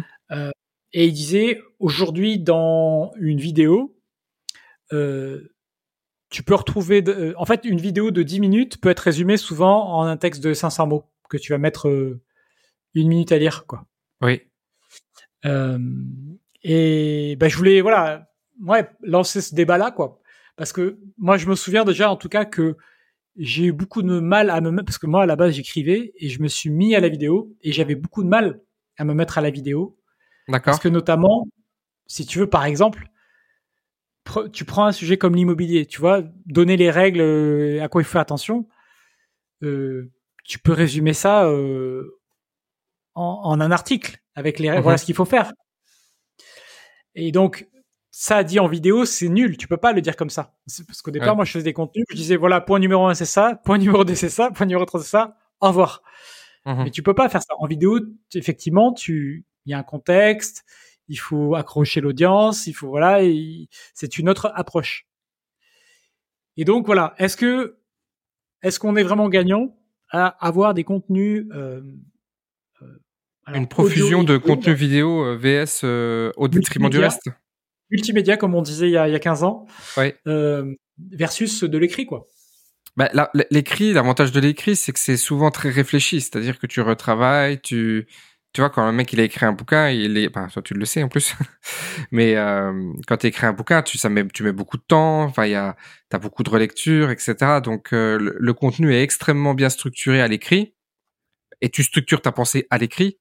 et 0.96 1.08
il 1.08 1.14
disait 1.14 1.60
aujourd'hui 1.80 2.38
dans 2.38 3.12
une 3.16 3.40
vidéo, 3.40 3.98
tu 4.92 6.44
peux 6.44 6.54
retrouver, 6.54 7.02
de, 7.02 7.34
en 7.38 7.46
fait, 7.46 7.66
une 7.66 7.82
vidéo 7.82 8.12
de 8.12 8.22
10 8.22 8.40
minutes 8.40 8.80
peut 8.80 8.90
être 8.90 9.00
résumée 9.00 9.38
souvent 9.38 9.96
en 9.96 10.04
un 10.04 10.18
texte 10.18 10.44
de 10.44 10.54
500 10.54 10.86
mots 10.86 11.12
que 11.30 11.38
tu 11.38 11.52
vas 11.52 11.58
mettre 11.58 11.88
une 12.94 13.08
minute 13.08 13.32
à 13.32 13.40
lire, 13.40 13.66
quoi. 13.66 13.86
Oui. 14.22 14.42
Euh, 15.46 15.80
et 16.64 17.36
ben 17.40 17.50
je 17.50 17.58
voulais, 17.58 17.82
voilà, 17.82 18.30
ouais, 18.66 18.90
lancer 19.02 19.42
ce 19.42 19.56
débat-là, 19.56 19.92
quoi. 19.92 20.22
Parce 20.56 20.72
que 20.72 21.00
moi, 21.18 21.38
je 21.38 21.48
me 21.48 21.56
souviens 21.56 21.84
déjà, 21.84 22.10
en 22.10 22.16
tout 22.16 22.30
cas, 22.30 22.46
que 22.46 22.78
j'ai 23.38 23.66
eu 23.66 23.72
beaucoup 23.72 24.04
de 24.04 24.20
mal 24.20 24.50
à 24.50 24.62
me 24.62 24.72
mettre, 24.72 24.86
parce 24.86 24.98
que 24.98 25.08
moi, 25.08 25.24
à 25.24 25.26
la 25.26 25.36
base, 25.36 25.54
j'écrivais 25.54 26.14
et 26.18 26.30
je 26.30 26.42
me 26.42 26.48
suis 26.48 26.70
mis 26.70 26.96
à 26.96 27.00
la 27.00 27.10
vidéo 27.10 27.56
et 27.62 27.72
j'avais 27.72 27.96
beaucoup 27.96 28.24
de 28.24 28.30
mal 28.30 28.62
à 28.98 29.06
me 29.06 29.14
mettre 29.14 29.38
à 29.38 29.42
la 29.42 29.50
vidéo. 29.50 29.98
D'accord. 30.48 30.66
Parce 30.66 30.80
que 30.80 30.90
notamment, 30.90 31.48
si 32.06 32.26
tu 32.26 32.40
veux, 32.40 32.50
par 32.50 32.66
exemple, 32.66 33.10
tu 34.52 34.66
prends 34.66 34.86
un 34.86 34.92
sujet 34.92 35.18
comme 35.18 35.36
l'immobilier, 35.36 35.86
tu 35.86 36.00
vois, 36.00 36.24
donner 36.46 36.78
les 36.78 36.92
règles 36.92 37.22
euh, 37.22 37.84
à 37.84 37.88
quoi 37.88 38.02
il 38.02 38.06
faut 38.06 38.14
faire 38.14 38.22
attention. 38.22 38.68
Euh, 39.64 40.12
tu 40.44 40.60
peux 40.60 40.74
résumer 40.74 41.14
ça 41.14 41.46
euh, 41.46 42.20
en, 43.16 43.60
un 43.60 43.72
article 43.72 44.18
avec 44.36 44.60
les 44.60 44.70
voilà 44.70 44.92
mhm. 44.92 44.98
ce 44.98 45.06
qu'il 45.06 45.16
faut 45.16 45.26
faire. 45.26 45.54
Et 47.16 47.32
donc 47.32 47.68
ça 48.16 48.44
dit 48.44 48.60
en 48.60 48.68
vidéo, 48.68 49.06
c'est 49.06 49.28
nul. 49.28 49.58
Tu 49.58 49.68
peux 49.68 49.78
pas 49.78 49.92
le 49.92 50.00
dire 50.00 50.16
comme 50.16 50.30
ça. 50.30 50.54
Parce 50.86 51.02
qu'au 51.02 51.10
départ, 51.10 51.36
moi, 51.36 51.46
je 51.46 51.52
faisais 51.52 51.64
des 51.64 51.74
contenus, 51.74 52.06
je 52.12 52.16
disais 52.16 52.36
voilà, 52.36 52.62
point 52.62 52.78
numéro 52.78 53.08
un, 53.08 53.16
c'est 53.16 53.26
ça, 53.26 53.60
point 53.66 53.80
numéro 53.80 54.06
deux, 54.06 54.14
c'est 54.14 54.30
ça, 54.30 54.52
point 54.52 54.68
numéro 54.68 54.86
trois, 54.86 55.02
c'est 55.02 55.10
ça. 55.10 55.36
Au 55.60 55.70
revoir. 55.70 56.04
Mhm. 56.68 56.84
Mais 56.84 56.92
tu 56.92 57.02
peux 57.02 57.16
pas 57.16 57.28
faire 57.28 57.42
ça 57.42 57.56
en 57.58 57.66
vidéo. 57.66 58.00
Effectivement, 58.36 58.94
tu, 58.94 59.46
il 59.66 59.72
y 59.72 59.74
a 59.74 59.80
un 59.80 59.84
contexte, 59.84 60.64
il 61.08 61.16
faut 61.16 61.56
accrocher 61.56 62.02
l'audience, 62.02 62.68
il 62.68 62.74
faut 62.74 62.88
voilà, 62.88 63.20
c'est 63.96 64.20
une 64.20 64.30
autre 64.30 64.52
approche. 64.54 65.08
Et 66.56 66.66
donc 66.66 66.86
voilà, 66.86 67.16
est-ce 67.18 67.36
que 67.36 67.80
est-ce 68.62 68.80
qu'on 68.80 68.96
est 68.96 69.04
vraiment 69.04 69.28
gagnant 69.28 69.76
à 70.12 70.28
avoir 70.28 70.76
des 70.76 70.84
contenus 70.84 71.48
euh, 71.52 71.82
euh 72.84 73.00
une 73.56 73.68
profusion 73.68 74.24
de 74.24 74.38
contenus 74.38 74.78
vidéo 74.78 75.26
euh, 75.26 75.36
VS 75.36 75.82
euh, 75.84 76.32
au 76.38 76.48
détriment 76.48 76.92
du 76.92 77.00
reste? 77.00 77.28
Multimédia, 77.94 78.38
comme 78.38 78.56
on 78.56 78.62
disait 78.62 78.90
il 78.90 78.94
y 78.94 78.98
a, 78.98 79.08
il 79.08 79.12
y 79.12 79.16
a 79.16 79.20
15 79.20 79.44
ans, 79.44 79.68
ouais. 79.98 80.18
euh, 80.28 80.74
versus 81.12 81.64
de 81.64 81.78
l'écrit, 81.78 82.06
quoi. 82.06 82.28
Bah, 82.96 83.10
l'écrit, 83.50 83.94
l'avantage 83.94 84.32
de 84.32 84.40
l'écrit, 84.40 84.76
c'est 84.76 84.92
que 84.92 85.00
c'est 85.00 85.18
souvent 85.18 85.50
très 85.50 85.70
réfléchi, 85.70 86.22
c'est-à-dire 86.22 86.60
que 86.60 86.68
tu 86.68 86.82
retravailles, 86.82 87.60
tu, 87.62 88.08
tu 88.54 88.62
vois, 88.62 88.70
quand 88.70 88.84
un 88.84 88.92
mec 88.92 89.12
il 89.14 89.20
a 89.20 89.24
écrit 89.24 89.48
un 89.48 89.54
bouquin, 89.54 89.90
il 89.90 90.16
est, 90.16 90.28
enfin, 90.30 90.48
toi 90.48 90.62
tu 90.62 90.76
le 90.76 90.86
sais 90.86 91.02
en 91.02 91.10
plus, 91.10 91.34
mais 92.12 92.36
euh, 92.36 92.94
quand 93.08 93.18
tu 93.18 93.28
écris 93.28 93.48
un 93.48 93.54
bouquin, 93.54 93.82
tu 93.82 93.98
ça 93.98 94.10
met, 94.10 94.28
tu 94.28 94.44
mets 94.44 94.52
beaucoup 94.52 94.78
de 94.78 94.84
temps, 94.84 95.24
enfin 95.24 95.46
il 95.46 95.52
y 95.52 95.56
a, 95.56 95.76
t'as 96.10 96.20
beaucoup 96.20 96.44
de 96.44 96.52
relecture, 96.52 97.10
etc. 97.10 97.36
Donc 97.64 97.94
euh, 97.94 98.18
le, 98.20 98.54
contenu 98.54 98.94
est 98.94 99.02
extrêmement 99.02 99.56
bien 99.56 99.70
structuré 99.70 100.22
à 100.22 100.28
l'écrit, 100.28 100.76
et 101.62 101.70
tu 101.70 101.84
structures 101.84 102.22
ta 102.22 102.32
pensée 102.32 102.68
à 102.70 102.78
l'écrit, 102.78 103.20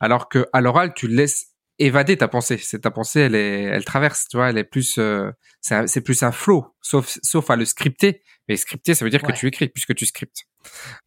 alors 0.00 0.28
que 0.28 0.46
à 0.52 0.60
l'oral 0.60 0.94
tu 0.94 1.06
laisses 1.06 1.51
évader 1.78 2.16
ta 2.16 2.28
pensée. 2.28 2.58
C'est 2.58 2.80
ta 2.80 2.90
pensée, 2.90 3.20
elle 3.20 3.34
est, 3.34 3.62
elle 3.62 3.84
traverse, 3.84 4.28
tu 4.28 4.36
vois, 4.36 4.50
elle 4.50 4.58
est 4.58 4.64
plus, 4.64 4.96
euh, 4.98 5.30
c'est 5.60 6.00
plus 6.00 6.22
un 6.22 6.32
flow, 6.32 6.66
sauf, 6.80 7.18
sauf 7.22 7.50
à 7.50 7.56
le 7.56 7.64
scripter. 7.64 8.22
Mais 8.48 8.56
scripter, 8.56 8.94
ça 8.94 9.04
veut 9.04 9.10
dire 9.10 9.22
que 9.22 9.32
tu 9.32 9.46
écris 9.46 9.68
puisque 9.68 9.94
tu 9.94 10.06
scriptes. 10.06 10.44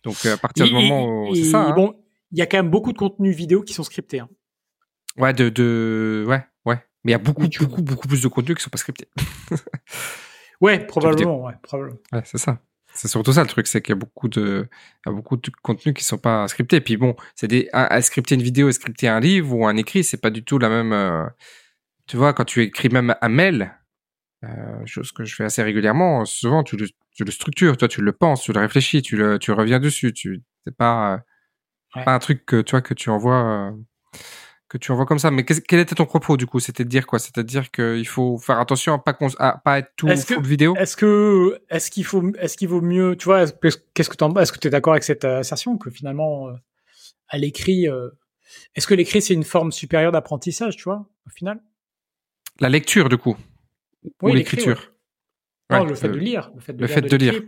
Donc 0.03 0.25
à 0.25 0.37
partir 0.37 0.65
du 0.65 0.73
moment 0.73 1.27
où 1.27 1.35
c'est 1.35 1.43
ça. 1.45 1.61
Hein. 1.61 1.75
Bon, 1.75 1.93
il 2.31 2.39
y 2.39 2.41
a 2.41 2.45
quand 2.45 2.57
même 2.57 2.69
beaucoup 2.69 2.93
de 2.93 2.97
contenus 2.97 3.35
vidéo 3.35 3.61
qui 3.61 3.73
sont 3.73 3.83
scriptés. 3.83 4.19
Hein. 4.19 4.29
Ouais, 5.17 5.33
de, 5.33 5.49
de, 5.49 6.25
ouais, 6.27 6.43
ouais. 6.65 6.79
Mais 7.03 7.11
il 7.11 7.13
y 7.13 7.15
a 7.15 7.19
beaucoup, 7.19 7.47
beaucoup, 7.59 7.81
beaucoup 7.81 8.07
plus 8.07 8.21
de 8.21 8.27
contenus 8.27 8.57
qui 8.57 8.63
sont 8.63 8.69
pas 8.69 8.77
scriptés. 8.77 9.07
ouais, 10.61 10.85
probablement, 10.85 11.43
ouais, 11.43 11.53
probablement. 11.61 11.97
Ouais, 12.11 12.21
c'est 12.25 12.37
ça. 12.37 12.59
C'est 12.95 13.09
surtout 13.09 13.33
ça 13.33 13.41
le 13.41 13.47
truc, 13.49 13.67
c'est 13.67 13.81
qu'il 13.81 13.91
y 13.91 13.97
a 13.97 13.99
beaucoup 13.99 14.29
de, 14.29 14.67
il 15.05 15.09
y 15.09 15.11
a 15.11 15.13
beaucoup 15.13 15.35
de 15.35 15.51
contenus 15.61 15.93
qui 15.93 16.03
sont 16.05 16.17
pas 16.17 16.47
scriptés. 16.47 16.79
Puis 16.79 16.95
bon, 16.95 17.15
c'est 17.35 17.47
des, 17.47 17.69
à, 17.73 18.01
scripter 18.01 18.35
une 18.35 18.41
vidéo 18.41 18.69
et 18.69 18.71
scripter 18.71 19.09
un 19.09 19.19
livre 19.19 19.53
ou 19.53 19.67
un 19.67 19.75
écrit, 19.75 20.03
c'est 20.03 20.21
pas 20.21 20.29
du 20.29 20.43
tout 20.43 20.57
la 20.59 20.69
même. 20.69 20.93
Euh, 20.93 21.25
tu 22.07 22.17
vois, 22.17 22.33
quand 22.33 22.45
tu 22.45 22.63
écris 22.63 22.89
même 22.89 23.13
un 23.21 23.29
mail, 23.29 23.73
euh, 24.45 24.85
chose 24.85 25.11
que 25.11 25.25
je 25.25 25.35
fais 25.35 25.43
assez 25.43 25.61
régulièrement, 25.61 26.23
souvent 26.25 26.63
tu 26.63 26.77
le, 26.77 26.87
tu 27.11 27.25
le 27.25 27.31
structures, 27.31 27.77
toi 27.77 27.87
tu 27.89 28.01
le 28.01 28.13
penses, 28.13 28.43
tu 28.43 28.53
le 28.53 28.59
réfléchis, 28.61 29.01
tu 29.01 29.17
le, 29.17 29.39
tu 29.39 29.51
reviens 29.51 29.79
dessus, 29.79 30.13
tu, 30.13 30.43
c'est 30.63 30.75
pas, 30.75 31.21
pas 31.93 32.13
un 32.13 32.19
truc 32.19 32.45
que 32.45 32.61
tu 32.61 32.71
vois 32.71 32.81
que 32.81 32.93
tu 32.93 33.09
envoies. 33.09 33.73
Euh, 34.65 34.69
que 34.69 34.77
tu 34.77 34.91
envoies 34.91 35.05
comme 35.05 35.19
ça. 35.19 35.31
Mais 35.31 35.43
quel 35.43 35.79
était 35.79 35.95
ton 35.95 36.05
propos 36.05 36.37
du 36.37 36.45
coup? 36.45 36.59
C'était 36.59 36.83
de 36.83 36.89
dire 36.89 37.05
quoi? 37.05 37.19
C'est-à-dire 37.19 37.71
qu'il 37.71 38.07
faut 38.07 38.37
faire 38.37 38.59
attention 38.59 38.93
à 38.93 38.99
pas 38.99 39.17
à 39.39 39.57
pas 39.57 39.79
être 39.79 39.91
tout 39.95 40.07
full 40.07 40.45
vidéo? 40.45 40.75
Est-ce 40.75 40.97
que 40.97 41.61
est-ce 41.69 41.91
qu'il 41.91 42.05
faut 42.05 42.31
est-ce 42.39 42.57
qu'il 42.57 42.67
vaut 42.67 42.81
mieux 42.81 43.15
Tu 43.15 43.25
vois 43.25 43.45
Qu'est-ce 43.47 44.09
que 44.09 44.15
tu 44.15 44.39
Est-ce 44.39 44.51
que 44.51 44.59
tu 44.59 44.67
es 44.67 44.71
d'accord 44.71 44.93
avec 44.93 45.03
cette 45.03 45.25
assertion? 45.25 45.77
Que 45.77 45.89
finalement 45.89 46.49
euh, 46.49 46.53
à 47.27 47.37
l'écrit, 47.37 47.87
euh, 47.87 48.09
est-ce 48.75 48.87
que 48.87 48.93
l'écrit 48.93 49.21
c'est 49.21 49.33
une 49.33 49.43
forme 49.43 49.71
supérieure 49.71 50.11
d'apprentissage 50.11 50.77
Tu 50.77 50.83
vois 50.83 51.07
au 51.25 51.29
final? 51.29 51.61
La 52.59 52.69
lecture 52.69 53.09
du 53.09 53.17
coup. 53.17 53.37
Oui, 54.21 54.31
ou 54.31 54.35
l'écriture. 54.35 54.91
Non, 55.71 55.83
le 55.83 55.95
fait 55.95 56.09
de 56.09 56.17
lire, 56.17 56.51
le 56.53 56.61
fait 56.61 56.73
de, 56.73 56.85
lire, 56.85 57.01
de 57.01 57.15
lire, 57.15 57.41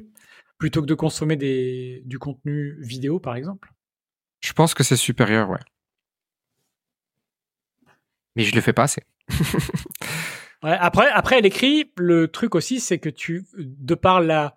plutôt 0.57 0.81
que 0.81 0.87
de 0.87 0.95
consommer 0.95 1.35
des 1.35 2.01
du 2.05 2.17
contenu 2.17 2.75
vidéo 2.81 3.19
par 3.19 3.35
exemple. 3.35 3.71
Je 4.39 4.53
pense 4.53 4.73
que 4.73 4.83
c'est 4.83 4.95
supérieur, 4.95 5.49
ouais 5.49 5.59
mais 8.37 8.43
je 8.43 8.55
le 8.55 8.61
fais 8.61 8.73
pas 8.73 8.83
assez. 8.83 9.01
après, 10.61 11.09
après, 11.09 11.41
l'écrit, 11.41 11.91
le 11.97 12.27
truc 12.27 12.53
aussi, 12.55 12.79
c'est 12.79 12.99
que 12.99 13.09
tu, 13.09 13.45
de 13.57 13.95
par 13.95 14.21
la, 14.21 14.55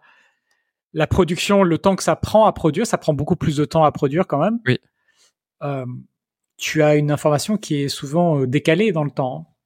la 0.92 1.06
production, 1.06 1.62
le 1.62 1.78
temps 1.78 1.96
que 1.96 2.02
ça 2.02 2.14
prend 2.14 2.44
à 2.44 2.52
produire, 2.52 2.86
ça 2.86 2.98
prend 2.98 3.14
beaucoup 3.14 3.36
plus 3.36 3.56
de 3.56 3.64
temps 3.64 3.84
à 3.84 3.90
produire 3.90 4.26
quand 4.26 4.38
même. 4.38 4.60
Oui. 4.66 4.78
Euh, 5.62 5.86
tu 6.58 6.82
as 6.82 6.94
une 6.96 7.10
information 7.10 7.56
qui 7.56 7.82
est 7.82 7.88
souvent 7.88 8.40
euh, 8.40 8.46
décalée 8.46 8.92
dans 8.92 9.04
le 9.04 9.10
temps. 9.10 9.56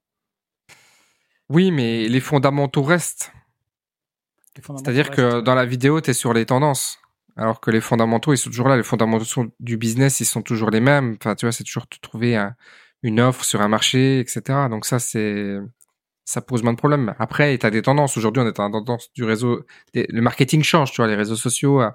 Oui, 1.49 1.73
mais 1.73 2.09
les 2.09 2.21
fondamentaux 2.21 2.83
restent. 2.83 3.33
C'est-à-dire 4.55 5.11
que 5.11 5.41
dans 5.41 5.57
la 5.57 5.67
vidéo, 5.67 6.01
tu 6.01 6.11
es 6.11 6.15
sur 6.15 6.33
les 6.33 6.47
tendances. 6.47 7.01
Alors 7.37 7.61
que 7.61 7.73
les 7.73 7.81
fondamentaux, 7.81 8.33
ils 8.33 8.39
sont 8.39 8.51
toujours 8.51 8.69
là. 8.69 8.77
Les 8.77 8.85
fondamentaux 8.85 9.47
du 9.59 9.77
business, 9.77 10.21
ils 10.21 10.25
sont 10.25 10.43
toujours 10.43 10.71
les 10.71 10.79
mêmes. 10.79 11.17
Enfin, 11.21 11.35
tu 11.35 11.47
vois, 11.47 11.53
c'est 11.53 11.65
toujours 11.65 11.87
de 11.91 11.97
trouver 12.01 12.37
un, 12.37 12.55
une 13.05 13.21
offre 13.21 13.45
sur 13.45 13.61
un 13.61 13.69
marché, 13.69 14.19
etc. 14.19 14.43
Donc 14.71 14.87
ça, 14.87 14.99
c'est 14.99 15.59
ça 16.25 16.41
pose 16.41 16.63
moins 16.63 16.73
de 16.73 16.79
problèmes. 16.79 17.15
Après, 17.19 17.57
tu 17.59 17.67
as 17.67 17.71
des 17.71 17.83
tendances. 17.83 18.17
Aujourd'hui, 18.17 18.43
on 18.43 18.49
est 18.49 18.57
dans 18.57 18.65
la 18.65 18.71
tendance 18.71 19.13
du 19.13 19.25
réseau. 19.25 19.63
Le 19.93 20.21
marketing 20.21 20.63
change, 20.63 20.91
tu 20.91 20.97
vois, 20.97 21.07
les 21.07 21.15
réseaux 21.15 21.37
sociaux, 21.37 21.83
euh, 21.83 21.91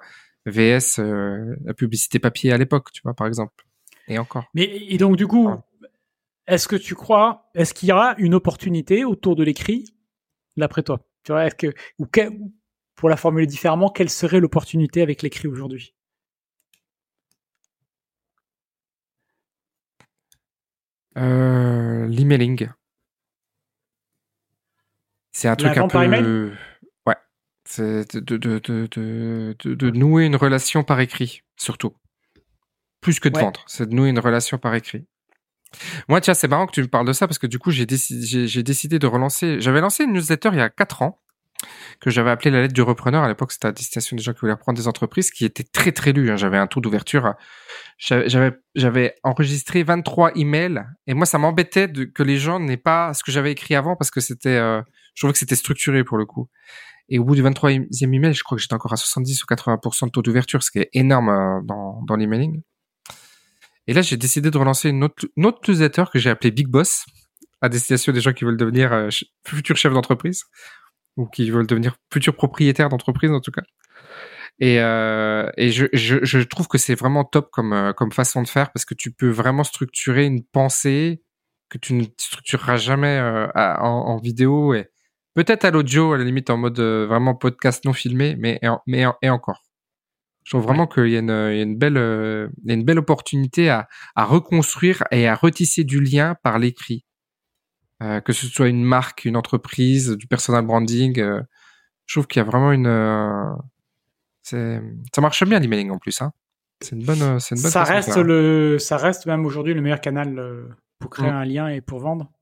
VS, 0.46 1.00
euh, 1.00 1.56
la 1.64 1.74
publicité 1.74 2.20
papier 2.20 2.52
à 2.52 2.58
l'époque, 2.58 2.92
tu 2.92 3.02
vois, 3.02 3.12
par 3.12 3.26
exemple. 3.26 3.66
Et 4.06 4.18
encore. 4.18 4.44
Mais 4.54 4.70
et 4.88 4.98
donc, 4.98 5.16
du 5.16 5.26
coup, 5.26 5.50
est-ce 6.46 6.68
que 6.68 6.76
tu 6.76 6.94
crois, 6.94 7.50
est-ce 7.56 7.74
qu'il 7.74 7.88
y 7.88 7.92
aura 7.92 8.14
une 8.18 8.34
opportunité 8.34 9.04
autour 9.04 9.34
de 9.34 9.42
l'écrit, 9.42 9.92
d'après 10.56 10.84
toi? 10.84 11.00
Tu 11.24 11.32
vois, 11.32 11.46
est-ce 11.46 11.56
que, 11.56 11.74
ou 11.98 12.06
pour 12.94 13.08
la 13.08 13.16
formuler 13.16 13.46
différemment, 13.46 13.90
quelle 13.90 14.10
serait 14.10 14.38
l'opportunité 14.38 15.02
avec 15.02 15.22
l'écrit 15.22 15.48
aujourd'hui? 15.48 15.94
Euh, 21.18 22.06
l'emailing. 22.06 22.68
C'est 25.32 25.48
un 25.48 25.56
truc 25.56 25.76
un 25.76 25.88
peu. 25.88 26.52
Ouais. 27.06 27.16
C'est 27.64 28.14
de, 28.16 28.36
de, 28.36 28.58
de, 28.58 29.56
de, 29.64 29.90
nouer 29.90 30.26
une 30.26 30.36
relation 30.36 30.82
par 30.82 31.00
écrit, 31.00 31.42
surtout. 31.56 31.94
Plus 33.00 33.20
que 33.20 33.28
de 33.28 33.38
vendre. 33.38 33.64
C'est 33.66 33.88
de 33.88 33.94
nouer 33.94 34.10
une 34.10 34.18
relation 34.18 34.58
par 34.58 34.74
écrit. 34.74 35.06
Moi, 36.08 36.20
tiens, 36.20 36.34
c'est 36.34 36.48
marrant 36.48 36.66
que 36.66 36.72
tu 36.72 36.82
me 36.82 36.88
parles 36.88 37.06
de 37.06 37.12
ça 37.12 37.26
parce 37.26 37.38
que 37.38 37.46
du 37.46 37.58
coup, 37.58 37.70
j'ai 37.70 37.86
décidé, 37.86 38.46
j'ai 38.46 38.62
décidé 38.62 38.98
de 38.98 39.06
relancer. 39.06 39.60
J'avais 39.60 39.80
lancé 39.80 40.04
une 40.04 40.12
newsletter 40.12 40.50
il 40.52 40.58
y 40.58 40.62
a 40.62 40.68
4 40.68 41.02
ans 41.02 41.20
que 42.00 42.10
j'avais 42.10 42.30
appelé 42.30 42.50
la 42.50 42.62
lettre 42.62 42.74
du 42.74 42.82
repreneur. 42.82 43.22
À 43.22 43.28
l'époque, 43.28 43.52
c'était 43.52 43.68
à 43.68 43.72
destination 43.72 44.16
des 44.16 44.22
gens 44.22 44.32
qui 44.32 44.40
voulaient 44.40 44.54
reprendre 44.54 44.78
des 44.78 44.88
entreprises, 44.88 45.30
qui 45.30 45.44
était 45.44 45.64
très 45.64 45.92
très 45.92 46.12
lu. 46.12 46.30
Hein. 46.30 46.36
J'avais 46.36 46.56
un 46.56 46.66
taux 46.66 46.80
d'ouverture. 46.80 47.34
J'avais 47.98 49.14
enregistré 49.22 49.82
23 49.82 50.32
emails 50.36 50.82
et 51.06 51.14
moi, 51.14 51.26
ça 51.26 51.38
m'embêtait 51.38 51.90
que 51.92 52.22
les 52.22 52.38
gens 52.38 52.60
n'aient 52.60 52.76
pas 52.76 53.12
ce 53.14 53.22
que 53.22 53.30
j'avais 53.30 53.52
écrit 53.52 53.74
avant 53.74 53.96
parce 53.96 54.10
que 54.10 54.20
c'était, 54.20 54.56
euh, 54.56 54.80
je 55.14 55.20
trouvais 55.20 55.32
que 55.32 55.38
c'était 55.38 55.56
structuré 55.56 56.04
pour 56.04 56.16
le 56.16 56.26
coup. 56.26 56.48
Et 57.08 57.18
au 57.18 57.24
bout 57.24 57.34
du 57.34 57.42
23e 57.42 58.14
email, 58.14 58.32
je 58.32 58.42
crois 58.42 58.56
que 58.56 58.62
j'étais 58.62 58.74
encore 58.74 58.92
à 58.92 58.96
70 58.96 59.42
ou 59.42 59.46
80% 59.46 60.06
de 60.06 60.10
taux 60.10 60.22
d'ouverture, 60.22 60.62
ce 60.62 60.70
qui 60.70 60.78
est 60.78 60.90
énorme 60.92 61.28
euh, 61.28 61.60
dans, 61.64 62.16
l'emailing. 62.16 62.62
Et 63.86 63.92
là, 63.92 64.02
j'ai 64.02 64.16
décidé 64.16 64.50
de 64.50 64.56
relancer 64.56 64.90
une 64.90 65.04
autre, 65.04 65.26
une 65.36 65.46
autre 65.46 65.58
newsletter 65.68 66.04
que 66.12 66.20
j'ai 66.20 66.30
appelée 66.30 66.52
Big 66.52 66.68
Boss 66.68 67.04
à 67.60 67.68
destination 67.68 68.12
des 68.12 68.20
gens 68.20 68.32
qui 68.32 68.44
veulent 68.44 68.56
devenir 68.56 68.92
euh, 68.92 69.08
futurs 69.44 69.76
chefs 69.76 69.92
d'entreprise 69.92 70.44
ou 71.16 71.26
qui 71.26 71.50
veulent 71.50 71.66
devenir 71.66 71.96
futurs 72.12 72.34
propriétaires 72.34 72.88
d'entreprise 72.88 73.30
en 73.30 73.40
tout 73.40 73.50
cas. 73.50 73.62
Et, 74.58 74.78
euh, 74.80 75.50
et 75.56 75.70
je, 75.70 75.86
je, 75.94 76.18
je, 76.22 76.38
trouve 76.40 76.68
que 76.68 76.76
c'est 76.76 76.94
vraiment 76.94 77.24
top 77.24 77.50
comme, 77.50 77.72
euh, 77.72 77.92
comme 77.94 78.12
façon 78.12 78.42
de 78.42 78.48
faire 78.48 78.72
parce 78.72 78.84
que 78.84 78.94
tu 78.94 79.10
peux 79.10 79.30
vraiment 79.30 79.64
structurer 79.64 80.26
une 80.26 80.44
pensée 80.44 81.22
que 81.70 81.78
tu 81.78 81.94
ne 81.94 82.04
structureras 82.18 82.76
jamais 82.76 83.18
euh, 83.18 83.46
en, 83.56 83.88
en, 83.88 84.16
vidéo 84.18 84.74
et 84.74 84.88
peut-être 85.34 85.64
à 85.64 85.70
l'audio 85.70 86.12
à 86.12 86.18
la 86.18 86.24
limite 86.24 86.50
en 86.50 86.58
mode 86.58 86.78
euh, 86.78 87.06
vraiment 87.06 87.34
podcast 87.34 87.86
non 87.86 87.94
filmé, 87.94 88.36
mais, 88.38 88.60
mais 88.86 89.06
et 89.22 89.30
encore. 89.30 89.62
Je 90.44 90.50
trouve 90.50 90.64
vraiment 90.64 90.86
qu'il 90.86 91.06
y, 91.06 91.12
y, 91.12 91.16
a 91.16 91.62
une 91.62 91.78
belle, 91.78 91.96
il 92.64 92.68
y 92.68 92.72
a 92.72 92.74
une 92.74 92.84
belle 92.84 92.98
opportunité 92.98 93.70
à, 93.70 93.88
à 94.16 94.24
reconstruire 94.24 95.04
et 95.10 95.28
à 95.28 95.34
retisser 95.34 95.84
du 95.84 96.00
lien 96.00 96.34
par 96.42 96.58
l'écrit. 96.58 97.04
Euh, 98.02 98.20
que 98.20 98.32
ce 98.32 98.46
soit 98.46 98.68
une 98.68 98.82
marque, 98.82 99.26
une 99.26 99.36
entreprise, 99.36 100.10
du 100.12 100.26
personal 100.26 100.64
branding. 100.64 101.20
Euh, 101.20 101.42
je 102.06 102.14
trouve 102.14 102.26
qu'il 102.26 102.40
y 102.40 102.42
a 102.42 102.44
vraiment 102.44 102.72
une. 102.72 102.86
Euh, 102.86 103.44
ça 104.42 105.20
marche 105.20 105.44
bien 105.44 105.60
l'emailing 105.60 105.90
en 105.90 105.98
plus. 105.98 106.22
Hein. 106.22 106.32
C'est 106.80 106.96
une 106.96 107.04
bonne, 107.04 107.38
c'est 107.40 107.56
une 107.56 107.62
bonne. 107.62 107.70
Ça 107.70 107.84
reste 107.84 108.16
le, 108.16 108.78
ça 108.78 108.96
reste 108.96 109.26
même 109.26 109.44
aujourd'hui 109.44 109.74
le 109.74 109.82
meilleur 109.82 110.00
canal 110.00 110.42
pour 110.98 111.10
créer 111.10 111.30
mm. 111.30 111.34
un 111.34 111.44
lien 111.44 111.68
et 111.68 111.82
pour 111.82 112.00
vendre. 112.00 112.32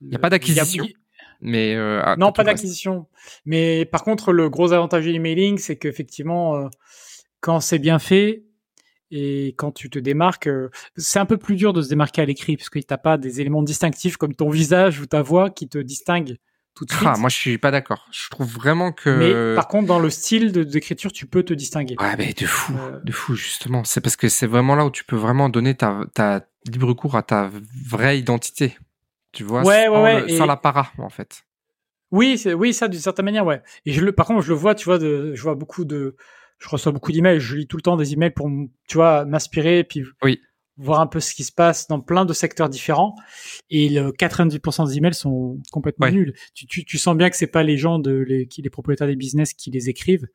Il 0.00 0.08
n'y 0.08 0.16
a 0.16 0.18
pas 0.18 0.28
d'acquisition. 0.28 0.84
Mais 1.40 1.76
non, 2.16 2.32
pas 2.32 2.42
d'acquisition. 2.42 3.06
Mais 3.44 3.84
par 3.84 4.02
contre, 4.02 4.32
le 4.32 4.50
gros 4.50 4.72
avantage 4.72 5.06
de 5.06 5.12
l'emailing, 5.12 5.58
c'est 5.58 5.76
qu'effectivement, 5.76 6.68
quand 7.40 7.60
c'est 7.60 7.78
bien 7.78 8.00
fait, 8.00 8.42
et 9.10 9.54
quand 9.56 9.72
tu 9.72 9.90
te 9.90 9.98
démarques, 9.98 10.46
euh, 10.48 10.70
c'est 10.96 11.18
un 11.18 11.26
peu 11.26 11.36
plus 11.36 11.56
dur 11.56 11.72
de 11.72 11.82
se 11.82 11.88
démarquer 11.88 12.22
à 12.22 12.24
l'écrit 12.24 12.56
parce 12.56 12.68
que 12.70 12.78
t'as 12.78 12.98
pas 12.98 13.18
des 13.18 13.40
éléments 13.40 13.62
distinctifs 13.62 14.16
comme 14.16 14.34
ton 14.34 14.50
visage 14.50 15.00
ou 15.00 15.06
ta 15.06 15.22
voix 15.22 15.50
qui 15.50 15.68
te 15.68 15.78
distinguent 15.78 16.36
tout 16.74 16.84
de 16.84 16.90
suite. 16.92 17.06
Ah, 17.08 17.16
moi, 17.18 17.28
je 17.28 17.36
suis 17.36 17.58
pas 17.58 17.70
d'accord. 17.70 18.08
Je 18.10 18.28
trouve 18.30 18.52
vraiment 18.52 18.90
que. 18.90 19.10
Mais 19.10 19.54
par 19.54 19.68
contre, 19.68 19.86
dans 19.86 20.00
le 20.00 20.10
style 20.10 20.50
d'écriture, 20.50 21.12
tu 21.12 21.26
peux 21.26 21.44
te 21.44 21.54
distinguer. 21.54 21.94
Ouais, 22.00 22.16
mais 22.18 22.32
de 22.32 22.46
fou, 22.46 22.74
euh, 22.76 23.00
de 23.04 23.12
fou 23.12 23.36
justement. 23.36 23.84
C'est 23.84 24.00
parce 24.00 24.16
que 24.16 24.28
c'est 24.28 24.48
vraiment 24.48 24.74
là 24.74 24.84
où 24.84 24.90
tu 24.90 25.04
peux 25.04 25.14
vraiment 25.16 25.48
donner 25.48 25.76
ta, 25.76 26.00
ta 26.14 26.44
libre 26.66 26.92
cours 26.94 27.14
à 27.16 27.22
ta 27.22 27.50
vraie 27.86 28.18
identité. 28.18 28.76
Tu 29.30 29.44
vois, 29.44 29.62
Ouais, 29.62 29.84
sans, 29.86 30.02
ouais, 30.02 30.20
le- 30.22 30.30
et- 30.30 30.36
sans 30.38 30.46
la 30.46 30.56
para, 30.56 30.92
en 30.98 31.10
fait. 31.10 31.44
Oui, 32.10 32.40
oui, 32.56 32.72
ça 32.72 32.86
d'une 32.88 33.00
certaine 33.00 33.24
manière, 33.24 33.44
ouais. 33.46 33.62
Et 33.86 33.92
je 33.92 34.00
le, 34.00 34.12
par 34.12 34.26
contre, 34.26 34.42
je 34.42 34.48
le 34.50 34.54
vois, 34.54 34.74
tu 34.74 34.84
vois, 34.84 34.98
de, 34.98 35.32
je 35.34 35.42
vois 35.42 35.54
beaucoup 35.56 35.84
de, 35.84 36.16
je 36.64 36.68
reçois 36.70 36.92
beaucoup 36.92 37.12
d'emails, 37.12 37.40
je 37.40 37.56
lis 37.56 37.66
tout 37.66 37.76
le 37.76 37.82
temps 37.82 37.96
des 37.96 38.14
emails 38.14 38.30
pour, 38.32 38.50
tu 38.88 38.96
vois, 38.96 39.24
m'inspirer, 39.26 39.80
et 39.80 39.84
puis 39.84 40.02
Oui. 40.22 40.40
voir 40.78 41.00
un 41.00 41.06
peu 41.06 41.20
ce 41.20 41.34
qui 41.34 41.44
se 41.44 41.52
passe 41.52 41.86
dans 41.88 42.00
plein 42.00 42.24
de 42.24 42.32
secteurs 42.32 42.68
différents. 42.70 43.14
Et 43.68 43.90
le 43.90 44.10
90% 44.12 44.86
des 44.88 44.96
emails 44.96 45.14
sont 45.14 45.60
complètement 45.70 46.06
Ouais. 46.06 46.12
nuls. 46.12 46.32
Tu, 46.54 46.66
tu, 46.66 46.84
tu 46.84 46.96
sens 46.98 47.16
bien 47.16 47.28
que 47.30 47.36
c'est 47.36 47.46
pas 47.46 47.62
les 47.62 47.76
gens 47.76 47.98
de, 47.98 48.12
les, 48.12 48.46
qui, 48.46 48.62
les 48.62 48.70
propriétaires 48.70 49.06
des 49.06 49.14
business 49.16 49.52
qui 49.52 49.70
les 49.70 49.88
écrivent. 49.90 50.26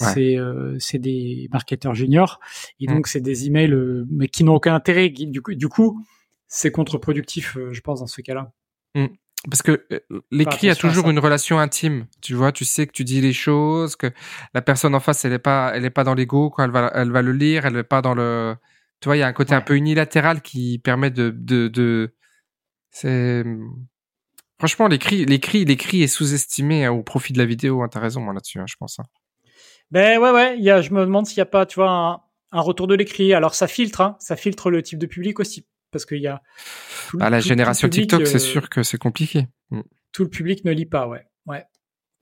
Ouais. 0.00 0.06
C'est, 0.14 0.36
euh, 0.38 0.76
c'est 0.78 0.98
des 0.98 1.48
marketeurs 1.52 1.94
juniors. 1.94 2.40
Et 2.80 2.86
Mm. 2.86 2.94
donc, 2.94 3.06
c'est 3.08 3.20
des 3.20 3.46
emails, 3.46 3.72
euh, 3.72 4.06
mais 4.10 4.28
qui 4.28 4.44
n'ont 4.44 4.54
aucun 4.54 4.74
intérêt. 4.74 5.12
qui- 5.12 5.26
Du 5.26 5.42
coup, 5.42 5.54
du 5.54 5.68
coup, 5.68 6.02
c'est 6.46 6.70
contre-productif, 6.70 7.56
euh, 7.58 7.72
je 7.72 7.80
pense, 7.82 8.00
dans 8.00 8.06
ce 8.06 8.20
cas-là. 8.22 8.52
Parce 9.44 9.62
que 9.62 9.86
euh, 9.92 10.00
l'écrit 10.30 10.68
a 10.68 10.74
toujours 10.74 11.08
une 11.10 11.18
relation 11.20 11.58
intime. 11.58 12.06
Tu 12.20 12.34
vois, 12.34 12.50
tu 12.52 12.64
sais 12.64 12.86
que 12.86 12.92
tu 12.92 13.04
dis 13.04 13.20
les 13.20 13.32
choses, 13.32 13.94
que 13.96 14.10
la 14.52 14.62
personne 14.62 14.94
en 14.94 15.00
face, 15.00 15.24
elle 15.24 15.32
est 15.32 15.38
pas, 15.38 15.72
elle 15.74 15.84
est 15.84 15.90
pas 15.90 16.04
dans 16.04 16.14
l'ego 16.14 16.50
quand 16.50 16.64
elle 16.64 16.70
va, 16.72 16.90
elle 16.94 17.10
va 17.12 17.22
le 17.22 17.32
lire, 17.32 17.64
elle 17.64 17.76
est 17.76 17.82
pas 17.84 18.02
dans 18.02 18.14
le. 18.14 18.56
Tu 19.00 19.08
vois, 19.08 19.16
il 19.16 19.20
y 19.20 19.22
a 19.22 19.28
un 19.28 19.32
côté 19.32 19.54
un 19.54 19.60
peu 19.60 19.76
unilatéral 19.76 20.42
qui 20.42 20.78
permet 20.80 21.10
de, 21.10 21.30
de, 21.30 21.68
de... 21.68 22.14
c'est. 22.90 23.44
Franchement, 24.58 24.88
l'écrit, 24.88 25.24
l'écrit, 25.24 25.64
l'écrit 25.64 26.02
est 26.02 26.08
sous-estimé 26.08 26.84
hein, 26.86 26.90
au 26.90 27.04
profit 27.04 27.32
de 27.32 27.38
la 27.38 27.44
vidéo. 27.44 27.82
Hein, 27.82 27.88
T'as 27.88 28.00
raison, 28.00 28.20
moi 28.20 28.34
là-dessus, 28.34 28.58
hein, 28.58 28.64
je 28.66 28.74
pense. 28.76 28.98
hein. 28.98 29.04
Ben 29.92 30.18
ouais, 30.18 30.32
ouais. 30.32 30.56
Il 30.58 30.64
y 30.64 30.70
a, 30.70 30.82
je 30.82 30.90
me 30.90 31.00
demande 31.00 31.26
s'il 31.26 31.36
n'y 31.38 31.42
a 31.42 31.46
pas, 31.46 31.64
tu 31.64 31.76
vois, 31.76 31.90
un, 31.90 32.20
un 32.50 32.60
retour 32.60 32.88
de 32.88 32.96
l'écrit. 32.96 33.32
Alors 33.34 33.54
ça 33.54 33.68
filtre, 33.68 34.16
ça 34.18 34.34
filtre 34.34 34.70
le 34.70 34.82
type 34.82 34.98
de 34.98 35.06
public 35.06 35.38
aussi, 35.38 35.64
parce 35.90 36.04
qu'il 36.06 36.18
y 36.20 36.26
a 36.26 36.42
tout, 37.08 37.18
Ah, 37.20 37.30
la 37.30 37.40
tout- 37.40 37.48
génération 37.48 37.88
public, 37.88 38.08
TikTok, 38.10 38.26
c'est 38.26 38.36
euh, 38.36 38.38
sûr 38.38 38.68
que 38.70 38.82
c'est 38.82 38.98
compliqué. 38.98 39.46
Mm. 39.70 39.80
Tout 40.12 40.24
le 40.24 40.30
public 40.30 40.64
ne 40.64 40.72
lit 40.72 40.86
pas, 40.86 41.06
ouais, 41.08 41.26
ouais. 41.46 41.64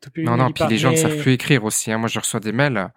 Tout 0.01 0.09
le 0.09 0.11
public 0.13 0.29
Non, 0.31 0.37
non, 0.37 0.53
puis 0.53 0.65
pas, 0.65 0.69
les 0.71 0.79
gens 0.79 0.91
ne 0.91 0.97
savent 0.97 1.17
plus 1.19 1.33
écrire 1.33 1.65
aussi. 1.65 1.91
Hein. 1.93 1.99
Moi, 1.99 2.09
je 2.09 2.19
reçois 2.19 2.41
des 2.41 2.53
mails. 2.53 2.93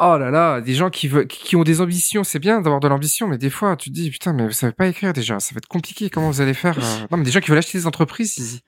Oh 0.00 0.16
là 0.16 0.30
là, 0.30 0.60
des 0.60 0.74
gens 0.74 0.90
qui 0.90 1.08
veulent, 1.08 1.26
qui 1.26 1.56
ont 1.56 1.64
des 1.64 1.80
ambitions. 1.80 2.22
C'est 2.22 2.38
bien 2.38 2.60
d'avoir 2.60 2.78
de 2.80 2.86
l'ambition, 2.86 3.26
mais 3.26 3.36
des 3.36 3.50
fois, 3.50 3.76
tu 3.76 3.90
te 3.90 3.94
dis, 3.94 4.10
putain, 4.10 4.32
mais 4.32 4.46
vous 4.46 4.52
savez 4.52 4.72
pas 4.72 4.86
écrire 4.86 5.12
déjà. 5.12 5.40
Ça 5.40 5.54
va 5.54 5.58
être 5.58 5.66
compliqué. 5.66 6.08
Comment 6.08 6.30
vous 6.30 6.40
allez 6.40 6.54
faire 6.54 6.78
euh? 6.78 7.06
Non, 7.10 7.16
mais 7.18 7.24
des 7.24 7.32
gens 7.32 7.40
qui 7.40 7.48
veulent 7.50 7.58
acheter 7.58 7.78
des 7.78 7.86
entreprises, 7.86 8.62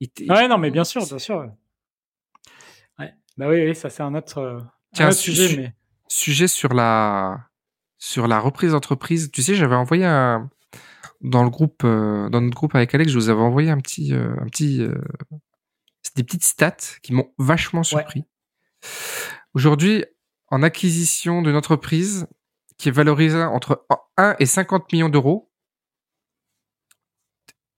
ils, 0.00 0.10
Ouais, 0.28 0.46
non, 0.46 0.58
mais 0.58 0.70
bien 0.70 0.84
sûr, 0.84 1.04
bien 1.06 1.18
sûr. 1.18 1.36
ouais. 1.38 1.48
Bah 3.36 3.48
oui, 3.48 3.64
oui, 3.66 3.74
ça 3.74 3.88
c'est 3.88 4.02
un 4.02 4.14
autre, 4.16 4.38
euh, 4.38 4.60
Tiens, 4.92 5.06
un 5.06 5.08
autre 5.10 5.18
su- 5.18 5.30
sujet, 5.30 5.48
su- 5.48 5.56
mais 5.58 5.72
sujet 6.08 6.48
sur 6.48 6.74
la 6.74 7.47
sur 7.98 8.28
la 8.28 8.38
reprise 8.38 8.72
d'entreprise. 8.72 9.30
Tu 9.32 9.42
sais, 9.42 9.54
j'avais 9.54 9.74
envoyé 9.74 10.04
un 10.04 10.48
dans 11.20 11.42
le 11.42 11.50
groupe 11.50 11.82
euh, 11.84 12.28
dans 12.28 12.40
notre 12.40 12.54
groupe 12.54 12.74
avec 12.74 12.94
Alex, 12.94 13.10
je 13.10 13.18
vous 13.18 13.28
avais 13.28 13.40
envoyé 13.40 13.70
un 13.70 13.78
petit 13.78 14.14
euh, 14.14 14.34
un 14.40 14.46
petit 14.46 14.82
euh, 14.82 15.00
c'est 16.02 16.16
des 16.16 16.22
petites 16.22 16.44
stats 16.44 16.76
qui 17.02 17.12
m'ont 17.12 17.32
vachement 17.38 17.82
surpris. 17.82 18.24
Aujourd'hui, 19.54 20.04
en 20.48 20.62
acquisition 20.62 21.42
d'une 21.42 21.56
entreprise 21.56 22.26
qui 22.76 22.88
est 22.88 22.92
valorisée 22.92 23.42
entre 23.42 23.84
1 24.16 24.36
et 24.38 24.46
50 24.46 24.92
millions 24.92 25.08
d'euros. 25.08 25.50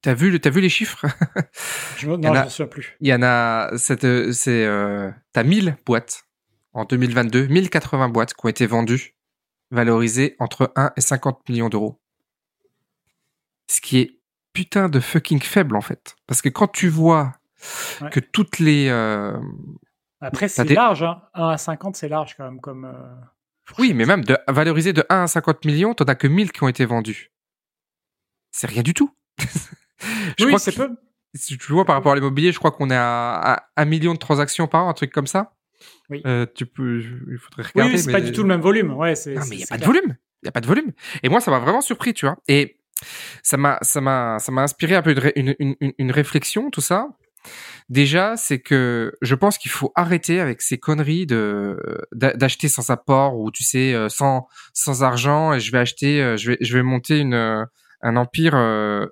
T'as 0.02 0.14
vu, 0.14 0.38
t'as 0.40 0.50
vu 0.50 0.60
les 0.60 0.68
chiffres? 0.68 1.06
Je 1.96 2.08
non, 2.08 2.32
je 2.44 2.48
souviens 2.48 2.66
plus. 2.66 2.96
Il 3.00 3.08
y 3.08 3.14
en 3.14 3.22
a, 3.22 3.70
euh, 3.72 4.32
c'est, 4.32 5.12
t'as 5.32 5.42
1000 5.42 5.76
boîtes 5.84 6.24
en 6.72 6.84
2022, 6.84 7.48
1080 7.48 8.08
boîtes 8.08 8.32
qui 8.32 8.46
ont 8.46 8.48
été 8.48 8.66
vendues, 8.66 9.14
valorisées 9.70 10.36
entre 10.38 10.72
1 10.76 10.92
et 10.96 11.00
50 11.00 11.48
millions 11.48 11.68
d'euros. 11.68 12.00
Ce 13.68 13.80
qui 13.80 13.98
est 13.98 14.20
putain 14.52 14.88
de 14.88 15.00
fucking 15.00 15.40
faible 15.40 15.76
en 15.76 15.80
fait. 15.80 16.16
Parce 16.26 16.42
que 16.42 16.48
quand 16.48 16.68
tu 16.68 16.88
vois 16.88 17.32
Ouais. 18.00 18.08
que 18.08 18.20
toutes 18.20 18.58
les... 18.58 18.88
euh, 18.88 19.38
Après, 20.22 20.48
c'est 20.48 20.64
des- 20.64 20.74
large, 20.74 21.02
hein. 21.02 21.20
1 21.34 21.48
à 21.50 21.58
50, 21.58 21.94
c'est 21.94 22.08
large 22.08 22.34
quand 22.38 22.44
même, 22.44 22.58
comme. 22.58 22.86
euh, 22.86 23.14
Oui, 23.78 23.92
mais 23.92 24.06
même 24.06 24.24
de 24.24 24.38
valoriser 24.48 24.94
de 24.94 25.04
1 25.10 25.24
à 25.24 25.26
50 25.26 25.66
millions, 25.66 25.92
t'en 25.92 26.06
as 26.06 26.14
que 26.14 26.26
1000 26.26 26.52
qui 26.52 26.62
ont 26.62 26.68
été 26.68 26.86
vendus. 26.86 27.32
C'est 28.50 28.66
rien 28.66 28.80
du 28.82 28.94
tout. 28.94 29.14
je 30.38 30.44
oui, 30.44 30.46
crois 30.46 30.58
c'est 30.58 30.72
que- 30.72 30.78
peu. 30.86 30.96
Si 31.34 31.58
tu 31.58 31.70
vois 31.72 31.84
par 31.84 31.96
rapport 31.96 32.12
à 32.12 32.14
l'immobilier, 32.14 32.50
je 32.50 32.58
crois 32.58 32.70
qu'on 32.72 32.88
est 32.88 32.96
à, 32.96 33.34
à 33.34 33.64
1 33.76 33.84
million 33.84 34.14
de 34.14 34.18
transactions 34.18 34.66
par 34.66 34.86
an, 34.86 34.88
un 34.88 34.94
truc 34.94 35.12
comme 35.12 35.26
ça. 35.28 35.52
Oui. 36.08 36.22
Euh, 36.26 36.46
tu 36.54 36.66
peux, 36.66 37.00
il 37.00 37.38
faudrait 37.38 37.62
Oui, 37.62 37.70
regarder. 37.74 37.94
oui, 37.94 37.98
c'est 38.00 38.12
pas 38.12 38.20
du 38.20 38.32
tout 38.32 38.42
le 38.42 38.48
même 38.48 38.60
volume. 38.60 38.92
Ouais, 38.94 39.14
c'est. 39.14 39.34
Non, 39.34 39.42
mais 39.48 39.56
il 39.56 39.58
n'y 39.58 39.64
a 39.64 39.66
pas 39.68 39.78
de 39.78 39.84
volume. 39.84 40.16
Il 40.42 40.46
y 40.46 40.48
a 40.48 40.52
pas 40.52 40.60
de 40.60 40.66
volume. 40.66 40.92
Et 41.22 41.28
moi, 41.28 41.40
ça 41.40 41.50
m'a 41.50 41.58
vraiment 41.58 41.80
surpris, 41.80 42.14
tu 42.14 42.26
vois. 42.26 42.36
Et 42.48 42.78
ça 43.42 43.56
m'a, 43.56 43.78
ça 43.82 44.00
m'a, 44.00 44.38
ça 44.38 44.52
m'a 44.52 44.62
inspiré 44.62 44.94
un 44.94 45.02
peu 45.02 45.10
une, 45.12 45.32
une, 45.36 45.54
une, 45.58 45.76
une- 45.80 45.92
une 45.98 46.10
réflexion, 46.10 46.70
tout 46.70 46.80
ça. 46.80 47.08
Déjà, 47.88 48.36
c'est 48.36 48.58
que 48.60 49.12
je 49.22 49.34
pense 49.34 49.56
qu'il 49.58 49.70
faut 49.70 49.92
arrêter 49.94 50.40
avec 50.40 50.60
ces 50.62 50.78
conneries 50.78 51.26
de 51.26 51.78
d'a- 52.12 52.34
d'acheter 52.34 52.68
sans 52.68 52.90
apport 52.90 53.38
ou 53.38 53.50
tu 53.50 53.64
sais 53.64 53.94
euh, 53.94 54.08
sans 54.10 54.46
sans 54.74 55.02
argent 55.02 55.52
et 55.54 55.60
je 55.60 55.72
vais 55.72 55.78
acheter, 55.78 56.22
euh, 56.22 56.36
je 56.36 56.50
vais 56.52 56.58
je 56.60 56.76
vais 56.76 56.82
monter 56.82 57.18
une 57.18 57.66
un 58.02 58.16
empire 58.16 58.54
en, 58.54 59.06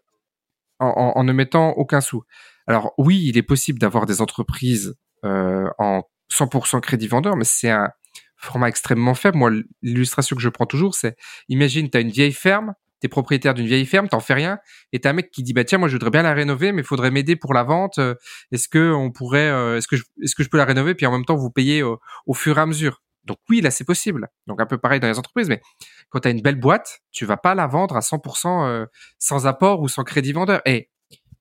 en, 0.81 1.13
en 1.17 1.25
ne 1.25 1.33
mettant 1.33 1.71
aucun 1.73 2.01
sou. 2.01 2.23
Alors 2.67 2.93
oui, 2.99 3.23
il 3.25 3.37
est 3.39 3.43
possible 3.43 3.79
d'avoir 3.79 4.05
des 4.07 4.21
entreprises 4.21 4.95
euh, 5.25 5.69
en 5.79 6.03
100% 6.45 6.81
crédit 6.81 7.09
vendeur, 7.09 7.37
mais 7.37 7.45
c'est 7.45 7.71
un 7.71 7.91
format 8.37 8.69
extrêmement 8.69 9.15
faible. 9.15 9.37
Moi, 9.37 9.51
l'illustration 9.83 10.37
que 10.37 10.43
je 10.43 10.49
prends 10.49 10.67
toujours, 10.67 10.95
c'est 10.95 11.17
imagine, 11.49 11.91
tu 11.91 11.99
as 11.99 12.01
une 12.01 12.11
vieille 12.11 12.33
ferme, 12.33 12.75
tu 13.01 13.07
es 13.07 13.09
propriétaire 13.09 13.55
d'une 13.55 13.67
vieille 13.67 13.87
ferme, 13.87 14.09
t'en 14.09 14.21
fais 14.21 14.35
rien, 14.35 14.59
et 14.93 15.01
t'as 15.01 15.11
un 15.11 15.13
mec 15.13 15.31
qui 15.31 15.43
dit 15.43 15.53
bah 15.53 15.65
tiens, 15.65 15.79
moi 15.79 15.89
je 15.89 15.95
voudrais 15.95 16.11
bien 16.11 16.23
la 16.23 16.35
rénover, 16.35 16.73
mais 16.73 16.83
il 16.83 16.87
faudrait 16.87 17.11
m'aider 17.11 17.37
pour 17.37 17.55
la 17.55 17.63
vente. 17.65 17.99
Euh, 17.99 18.15
Est-ce 18.53 18.69
que 18.69 18.93
on 18.93 19.11
pourrait, 19.11 19.49
euh, 19.49 19.77
est-ce 19.79 19.87
que 19.89 19.97
je, 19.97 20.49
peux 20.49 20.59
la 20.59 20.65
rénover 20.65 20.95
puis 20.95 21.07
en 21.07 21.13
même 21.13 21.25
temps 21.25 21.37
vous 21.37 21.51
payer 21.51 21.83
au, 21.83 22.01
au 22.27 22.35
fur 22.35 22.59
et 22.59 22.61
à 22.61 22.67
mesure? 22.67 23.03
Donc 23.25 23.39
oui, 23.51 23.61
là 23.61 23.71
c'est 23.71 23.85
possible. 23.85 24.29
Donc 24.47 24.61
un 24.61 24.67
peu 24.67 24.79
pareil 24.79 25.01
dans 25.01 25.09
les 25.09 25.19
entreprises, 25.19 25.49
mais 25.49 25.61
quand 26.09 26.21
tu 26.21 26.29
as 26.29 26.31
une 26.31 26.41
belle 26.41 26.59
boîte, 26.59 27.01
tu 27.13 27.27
vas 27.27 27.37
pas 27.37 27.55
la 27.55 27.67
vendre 27.67 27.97
à 27.97 28.01
100% 28.01 28.67
euh, 28.67 28.87
sans 29.19 29.47
apport 29.47 29.81
ou 29.81 29.89
sans 29.89 30.03
crédit 30.03 30.33
vendeur. 30.33 30.63
Et 30.65 30.91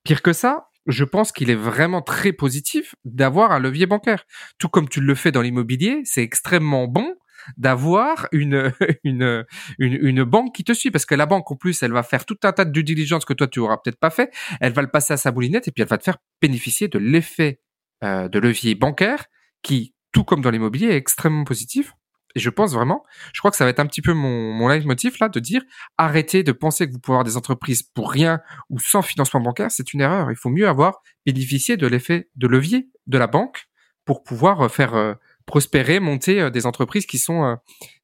pire 0.04 0.22
que 0.22 0.32
ça, 0.32 0.67
je 0.88 1.04
pense 1.04 1.32
qu'il 1.32 1.50
est 1.50 1.54
vraiment 1.54 2.02
très 2.02 2.32
positif 2.32 2.94
d'avoir 3.04 3.52
un 3.52 3.58
levier 3.58 3.86
bancaire. 3.86 4.24
Tout 4.58 4.68
comme 4.68 4.88
tu 4.88 5.00
le 5.00 5.14
fais 5.14 5.30
dans 5.30 5.42
l'immobilier, 5.42 6.00
c'est 6.04 6.22
extrêmement 6.22 6.88
bon 6.88 7.14
d'avoir 7.56 8.26
une, 8.32 8.72
une, 9.04 9.46
une, 9.78 10.24
banque 10.24 10.54
qui 10.54 10.64
te 10.64 10.72
suit. 10.72 10.90
Parce 10.90 11.06
que 11.06 11.14
la 11.14 11.26
banque, 11.26 11.50
en 11.50 11.56
plus, 11.56 11.82
elle 11.82 11.92
va 11.92 12.02
faire 12.02 12.24
tout 12.24 12.38
un 12.42 12.52
tas 12.52 12.64
de 12.64 12.80
diligence 12.80 13.24
que 13.24 13.34
toi, 13.34 13.46
tu 13.46 13.60
auras 13.60 13.76
peut-être 13.76 13.98
pas 13.98 14.10
fait. 14.10 14.30
Elle 14.60 14.72
va 14.72 14.82
le 14.82 14.90
passer 14.90 15.12
à 15.12 15.16
sa 15.16 15.30
moulinette 15.30 15.68
et 15.68 15.70
puis 15.70 15.82
elle 15.82 15.88
va 15.88 15.98
te 15.98 16.04
faire 16.04 16.18
bénéficier 16.40 16.88
de 16.88 16.98
l'effet 16.98 17.60
euh, 18.02 18.28
de 18.28 18.38
levier 18.38 18.74
bancaire 18.74 19.26
qui, 19.62 19.94
tout 20.12 20.24
comme 20.24 20.40
dans 20.40 20.50
l'immobilier, 20.50 20.88
est 20.88 20.96
extrêmement 20.96 21.44
positif. 21.44 21.92
Et 22.38 22.40
je 22.40 22.50
pense 22.50 22.72
vraiment, 22.72 23.02
je 23.32 23.40
crois 23.40 23.50
que 23.50 23.56
ça 23.56 23.64
va 23.64 23.70
être 23.70 23.80
un 23.80 23.86
petit 23.86 24.00
peu 24.00 24.12
mon, 24.12 24.52
mon 24.52 24.68
leitmotiv 24.68 25.16
là, 25.20 25.28
de 25.28 25.40
dire 25.40 25.60
arrêtez 25.96 26.44
de 26.44 26.52
penser 26.52 26.86
que 26.86 26.92
vous 26.92 27.00
pouvez 27.00 27.14
avoir 27.14 27.24
des 27.24 27.36
entreprises 27.36 27.82
pour 27.82 28.12
rien 28.12 28.40
ou 28.70 28.78
sans 28.78 29.02
financement 29.02 29.40
bancaire, 29.40 29.72
c'est 29.72 29.92
une 29.92 30.02
erreur. 30.02 30.30
Il 30.30 30.36
faut 30.36 30.48
mieux 30.48 30.68
avoir 30.68 31.02
bénéficié 31.26 31.76
de 31.76 31.88
l'effet 31.88 32.30
de 32.36 32.46
levier 32.46 32.90
de 33.08 33.18
la 33.18 33.26
banque 33.26 33.66
pour 34.04 34.22
pouvoir 34.22 34.60
euh, 34.60 34.68
faire 34.68 34.94
euh, 34.94 35.14
prospérer, 35.46 35.98
monter 35.98 36.40
euh, 36.40 36.50
des 36.50 36.64
entreprises 36.64 37.06
qui 37.06 37.18
sont 37.18 37.56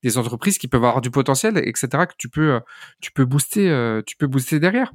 des 0.02 0.18
entreprises 0.18 0.58
qui 0.58 0.66
peuvent 0.66 0.84
avoir 0.84 1.00
du 1.00 1.12
potentiel, 1.12 1.58
etc. 1.58 1.86
que 2.08 2.14
tu 2.18 2.28
peux 2.28 2.60
tu 3.00 3.12
peux 3.12 3.24
booster 3.24 4.00
tu 4.04 4.16
peux 4.16 4.26
booster 4.26 4.58
derrière. 4.58 4.92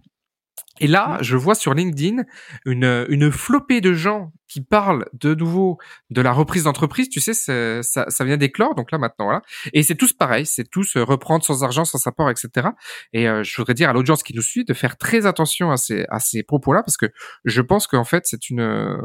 Et 0.79 0.87
là, 0.87 1.17
je 1.21 1.35
vois 1.35 1.55
sur 1.55 1.73
LinkedIn 1.73 2.23
une, 2.65 3.05
une 3.09 3.31
flopée 3.31 3.81
de 3.81 3.93
gens 3.93 4.31
qui 4.49 4.61
parlent 4.61 5.05
de 5.13 5.35
nouveau 5.35 5.77
de 6.09 6.21
la 6.21 6.33
reprise 6.33 6.63
d'entreprise. 6.63 7.07
Tu 7.07 7.21
sais, 7.21 7.33
ça, 7.33 8.09
ça 8.09 8.25
vient 8.25 8.35
d'éclore, 8.35 8.75
donc 8.75 8.91
là 8.91 8.97
maintenant, 8.97 9.25
voilà. 9.25 9.41
Et 9.73 9.83
c'est 9.83 9.95
tous 9.95 10.11
pareil, 10.11 10.45
c'est 10.45 10.69
tous 10.69 10.97
euh, 10.97 11.03
reprendre 11.03 11.45
sans 11.45 11.63
argent, 11.63 11.85
sans 11.85 12.05
apport, 12.07 12.29
etc. 12.29 12.69
Et 13.13 13.29
euh, 13.29 13.43
je 13.43 13.55
voudrais 13.55 13.75
dire 13.75 13.89
à 13.89 13.93
l'audience 13.93 14.23
qui 14.23 14.33
nous 14.35 14.41
suit 14.41 14.65
de 14.65 14.73
faire 14.73 14.97
très 14.97 15.25
attention 15.25 15.71
à 15.71 15.77
ces, 15.77 16.05
à 16.09 16.19
ces 16.19 16.43
propos-là, 16.43 16.81
parce 16.83 16.97
que 16.97 17.05
je 17.45 17.61
pense 17.61 17.85
qu'en 17.87 18.03
fait 18.03 18.25
c'est 18.25 18.49
une, 18.49 18.61
euh, 18.61 18.97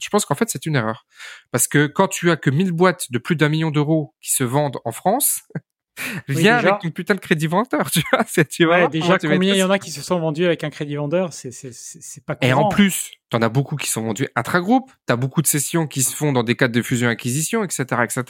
je 0.00 0.08
pense 0.10 0.26
qu'en 0.26 0.34
fait 0.34 0.48
c'est 0.50 0.66
une 0.66 0.76
erreur, 0.76 1.06
parce 1.50 1.66
que 1.66 1.86
quand 1.86 2.08
tu 2.08 2.30
as 2.30 2.36
que 2.36 2.50
1000 2.50 2.72
boîtes 2.72 3.10
de 3.10 3.18
plus 3.18 3.36
d'un 3.36 3.48
million 3.48 3.70
d'euros 3.70 4.14
qui 4.20 4.32
se 4.32 4.44
vendent 4.44 4.78
en 4.84 4.92
France, 4.92 5.40
viens 6.28 6.56
avec 6.56 6.84
une 6.84 6.92
putain 6.92 7.14
de 7.14 7.20
crédit 7.20 7.46
vendeur, 7.46 7.90
tu 7.92 8.02
vois. 8.12 8.24
Tu 8.44 8.64
vois 8.64 8.76
Ouais, 8.82 8.88
déjà, 8.88 9.18
tu 9.18 9.28
combien 9.28 9.54
il 9.54 9.58
y 9.58 9.62
en 9.62 9.70
a 9.70 9.78
qui 9.78 9.90
se 9.90 10.02
sont 10.02 10.18
vendus 10.18 10.44
avec 10.44 10.64
un 10.64 10.70
crédit 10.70 10.96
vendeur 10.96 11.32
C'est 11.32 12.24
pas 12.24 12.36
Et 12.40 12.50
courant. 12.50 12.66
en 12.66 12.68
plus, 12.68 13.12
t'en 13.30 13.42
as 13.42 13.48
beaucoup 13.48 13.76
qui 13.76 13.90
sont 13.90 14.02
vendus 14.02 14.28
intra-groupe, 14.36 14.90
t'as 15.06 15.16
beaucoup 15.16 15.42
de 15.42 15.46
sessions 15.46 15.86
qui 15.86 16.02
se 16.02 16.14
font 16.14 16.32
dans 16.32 16.42
des 16.42 16.54
cadres 16.56 16.74
de 16.74 16.82
fusion-acquisition, 16.82 17.64
etc., 17.64 17.84
etc. 18.04 18.24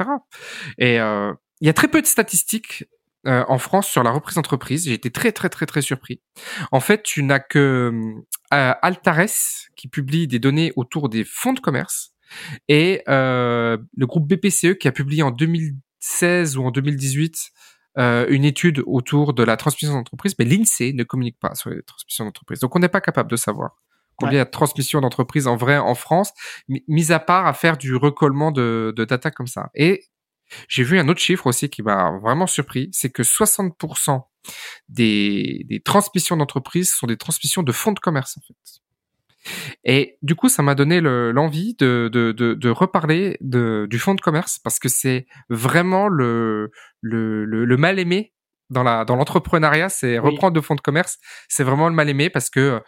Et 0.79 1.01
euh, 1.01 1.33
il 1.61 1.67
y 1.67 1.71
a 1.71 1.75
très 1.75 1.89
peu 1.89 2.03
de 2.03 2.07
statistiques 2.07 2.85
euh, 3.27 3.45
en 3.47 3.59
France 3.59 3.87
sur 3.87 4.03
la 4.03 4.11
reprise 4.11 4.35
d'entreprise. 4.35 4.87
J'ai 4.87 4.95
été 4.95 5.11
très, 5.11 5.31
très, 5.31 5.49
très, 5.49 5.65
très 5.67 5.81
surpris. 5.81 6.21
En 6.73 6.81
fait, 6.81 7.05
tu 7.05 7.23
n'as 7.23 7.39
que 7.39 7.93
euh, 8.53 8.75
Altares 8.83 9.69
qui 9.77 9.87
publie 9.87 10.27
des 10.27 10.41
données 10.41 10.73
autour 10.75 11.09
des 11.09 11.25
fonds 11.25 11.53
de 11.53 11.61
commerce 11.61 12.15
et 12.69 13.03
euh, 13.09 13.79
le 13.97 14.07
groupe 14.07 14.27
BPCE 14.27 14.77
qui 14.79 14.89
a 14.89 14.93
publié 14.93 15.23
en 15.23 15.31
2016 16.03 16.57
ou 16.57 16.65
en 16.65 16.71
2018 16.71 17.53
euh, 17.99 18.27
une 18.29 18.45
étude 18.45 18.83
autour 18.87 19.35
de 19.35 19.43
la 19.43 19.57
transmission 19.57 19.95
d'entreprise, 19.95 20.35
mais 20.39 20.45
l'INSEE 20.45 20.93
ne 20.95 21.05
communique 21.05 21.39
pas 21.39 21.55
sur 21.55 21.71
les 21.71 21.83
transmissions 21.83 22.25
d'entreprise. 22.25 22.61
Donc 22.61 22.75
on 22.75 22.79
n'est 22.79 22.89
pas 22.89 23.03
capable 23.03 23.31
de 23.31 23.37
savoir 23.37 23.77
combien 24.17 24.33
il 24.33 24.39
y 24.39 24.41
a 24.41 24.45
de 24.45 24.51
transmissions 24.51 25.01
d'entreprise 25.01 25.47
en 25.47 25.57
vrai 25.57 25.77
en 25.79 25.95
France, 25.95 26.33
mis 26.69 27.13
à 27.13 27.19
part 27.19 27.47
à 27.47 27.53
faire 27.53 27.77
du 27.77 27.95
recollement 27.95 28.51
de, 28.51 28.95
de 28.97 29.05
data 29.05 29.31
comme 29.31 29.47
ça. 29.47 29.71
Et 29.75 30.05
j'ai 30.69 30.85
vu 30.85 30.99
un 30.99 31.09
autre 31.09 31.21
chiffre 31.21 31.47
aussi 31.47 31.69
qui 31.69 31.83
m'a 31.83 32.19
vraiment 32.23 32.47
surpris, 32.47 32.89
c'est 32.93 33.11
que 33.11 33.23
60% 33.23 34.23
des, 34.89 35.65
des 35.69 35.81
transmissions 35.81 36.37
d'entreprise 36.37 36.93
sont 36.93 37.07
des 37.07 37.17
transmissions 37.17 37.63
de 37.63 37.73
fonds 37.73 37.93
de 37.93 38.01
commerce 38.01 38.39
en 38.39 38.41
fait. 38.41 38.83
Et 39.85 40.19
du 40.23 40.35
coup, 40.35 40.49
ça 40.49 40.63
m'a 40.63 40.75
donné 40.75 41.01
l'envie 41.01 41.75
de, 41.79 42.09
de, 42.13 42.33
de, 42.33 42.55
de, 42.55 42.69
reparler 42.71 43.37
de, 43.41 43.87
du 43.91 43.99
fonds 43.99 44.15
de 44.15 44.21
commerce 44.21 44.59
parce 44.59 44.79
que 44.79 44.89
c'est 44.89 45.27
vraiment 45.49 46.09
le, 46.09 46.71
le, 47.01 47.45
le, 47.45 47.77
mal 47.77 47.99
aimé 47.99 48.33
dans 48.71 48.83
la 48.83 49.05
dans 49.05 49.17
l'entrepreneuriat, 49.17 49.89
c'est 49.89 50.19
reprendre 50.19 50.55
de 50.55 50.61
fonds 50.61 50.75
de 50.75 50.81
commerce, 50.81 51.19
c'est 51.49 51.65
vraiment 51.65 51.89
le 51.89 51.95
mal 51.95 52.09
aimé 52.09 52.31
parce 52.31 52.49
que 52.49 52.81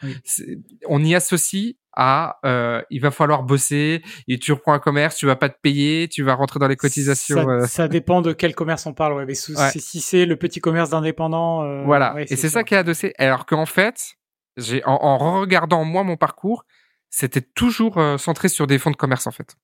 on 0.89 1.03
y 1.05 1.15
associe 1.15 1.75
à 1.97 2.39
euh, 2.45 2.83
il 2.91 3.01
va 3.01 3.11
falloir 3.11 3.43
bosser 3.43 4.03
et 4.27 4.39
tu 4.39 4.53
reprends 4.53 4.73
un 4.73 4.79
commerce, 4.79 5.17
tu 5.17 5.27
vas 5.27 5.37
pas 5.37 5.49
te 5.49 5.59
payer, 5.61 6.09
tu 6.09 6.23
vas 6.23 6.35
rentrer 6.35 6.59
dans 6.59 6.69
les 6.69 6.77
cotisations. 6.77 7.45
Ça, 7.45 7.51
euh. 7.51 7.67
ça 7.67 7.89
dépend 7.89 8.21
de 8.21 8.33
quel 8.33 8.55
commerce 8.55 8.87
on 8.87 8.95
parle. 8.95 9.15
Ouais, 9.15 9.27
mais 9.27 9.35
si 9.35 10.01
c'est 10.01 10.27
le 10.27 10.37
petit 10.37 10.61
commerce 10.61 10.91
d'indépendant, 10.91 11.63
euh, 11.63 11.83
voilà. 11.85 12.15
et 12.19 12.37
c'est 12.37 12.49
ça 12.49 12.65
qui 12.65 12.75
est 12.75 12.79
adossé. 12.79 13.13
Alors 13.19 13.47
qu'en 13.47 13.67
fait, 13.67 14.17
j'ai 14.57 14.85
en, 14.85 14.95
en, 14.95 15.41
regardant 15.41 15.85
moi 15.85 16.05
mon 16.05 16.17
parcours, 16.17 16.65
c'était 17.11 17.43
toujours 17.43 17.99
euh, 17.99 18.19
centré 18.19 18.49
sur 18.49 18.67
des 18.67 18.79
fonds 18.79 18.91
de 18.91 18.97
commerce 18.97 19.27
en 19.27 19.31
fait. 19.31 19.57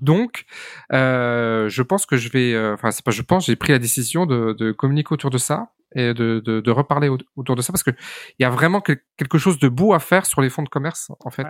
Donc, 0.00 0.46
euh, 0.92 1.68
je 1.68 1.82
pense 1.82 2.06
que 2.06 2.16
je 2.16 2.28
vais, 2.30 2.54
euh, 2.54 2.74
enfin 2.74 2.90
c'est 2.90 3.04
pas 3.04 3.10
je 3.10 3.22
pense, 3.22 3.46
j'ai 3.46 3.56
pris 3.56 3.72
la 3.72 3.78
décision 3.78 4.26
de, 4.26 4.54
de, 4.58 4.72
communiquer 4.72 5.12
autour 5.12 5.30
de 5.30 5.38
ça 5.38 5.72
et 5.94 6.14
de, 6.14 6.40
de, 6.44 6.60
de 6.60 6.70
reparler 6.70 7.10
autour 7.36 7.54
de 7.54 7.62
ça 7.62 7.72
parce 7.72 7.82
que 7.82 7.90
il 8.38 8.42
y 8.42 8.44
a 8.44 8.50
vraiment 8.50 8.80
quelque 8.80 9.38
chose 9.38 9.58
de 9.58 9.68
beau 9.68 9.92
à 9.92 10.00
faire 10.00 10.26
sur 10.26 10.40
les 10.40 10.48
fonds 10.48 10.62
de 10.62 10.68
commerce 10.68 11.10
en 11.20 11.30
fait. 11.30 11.46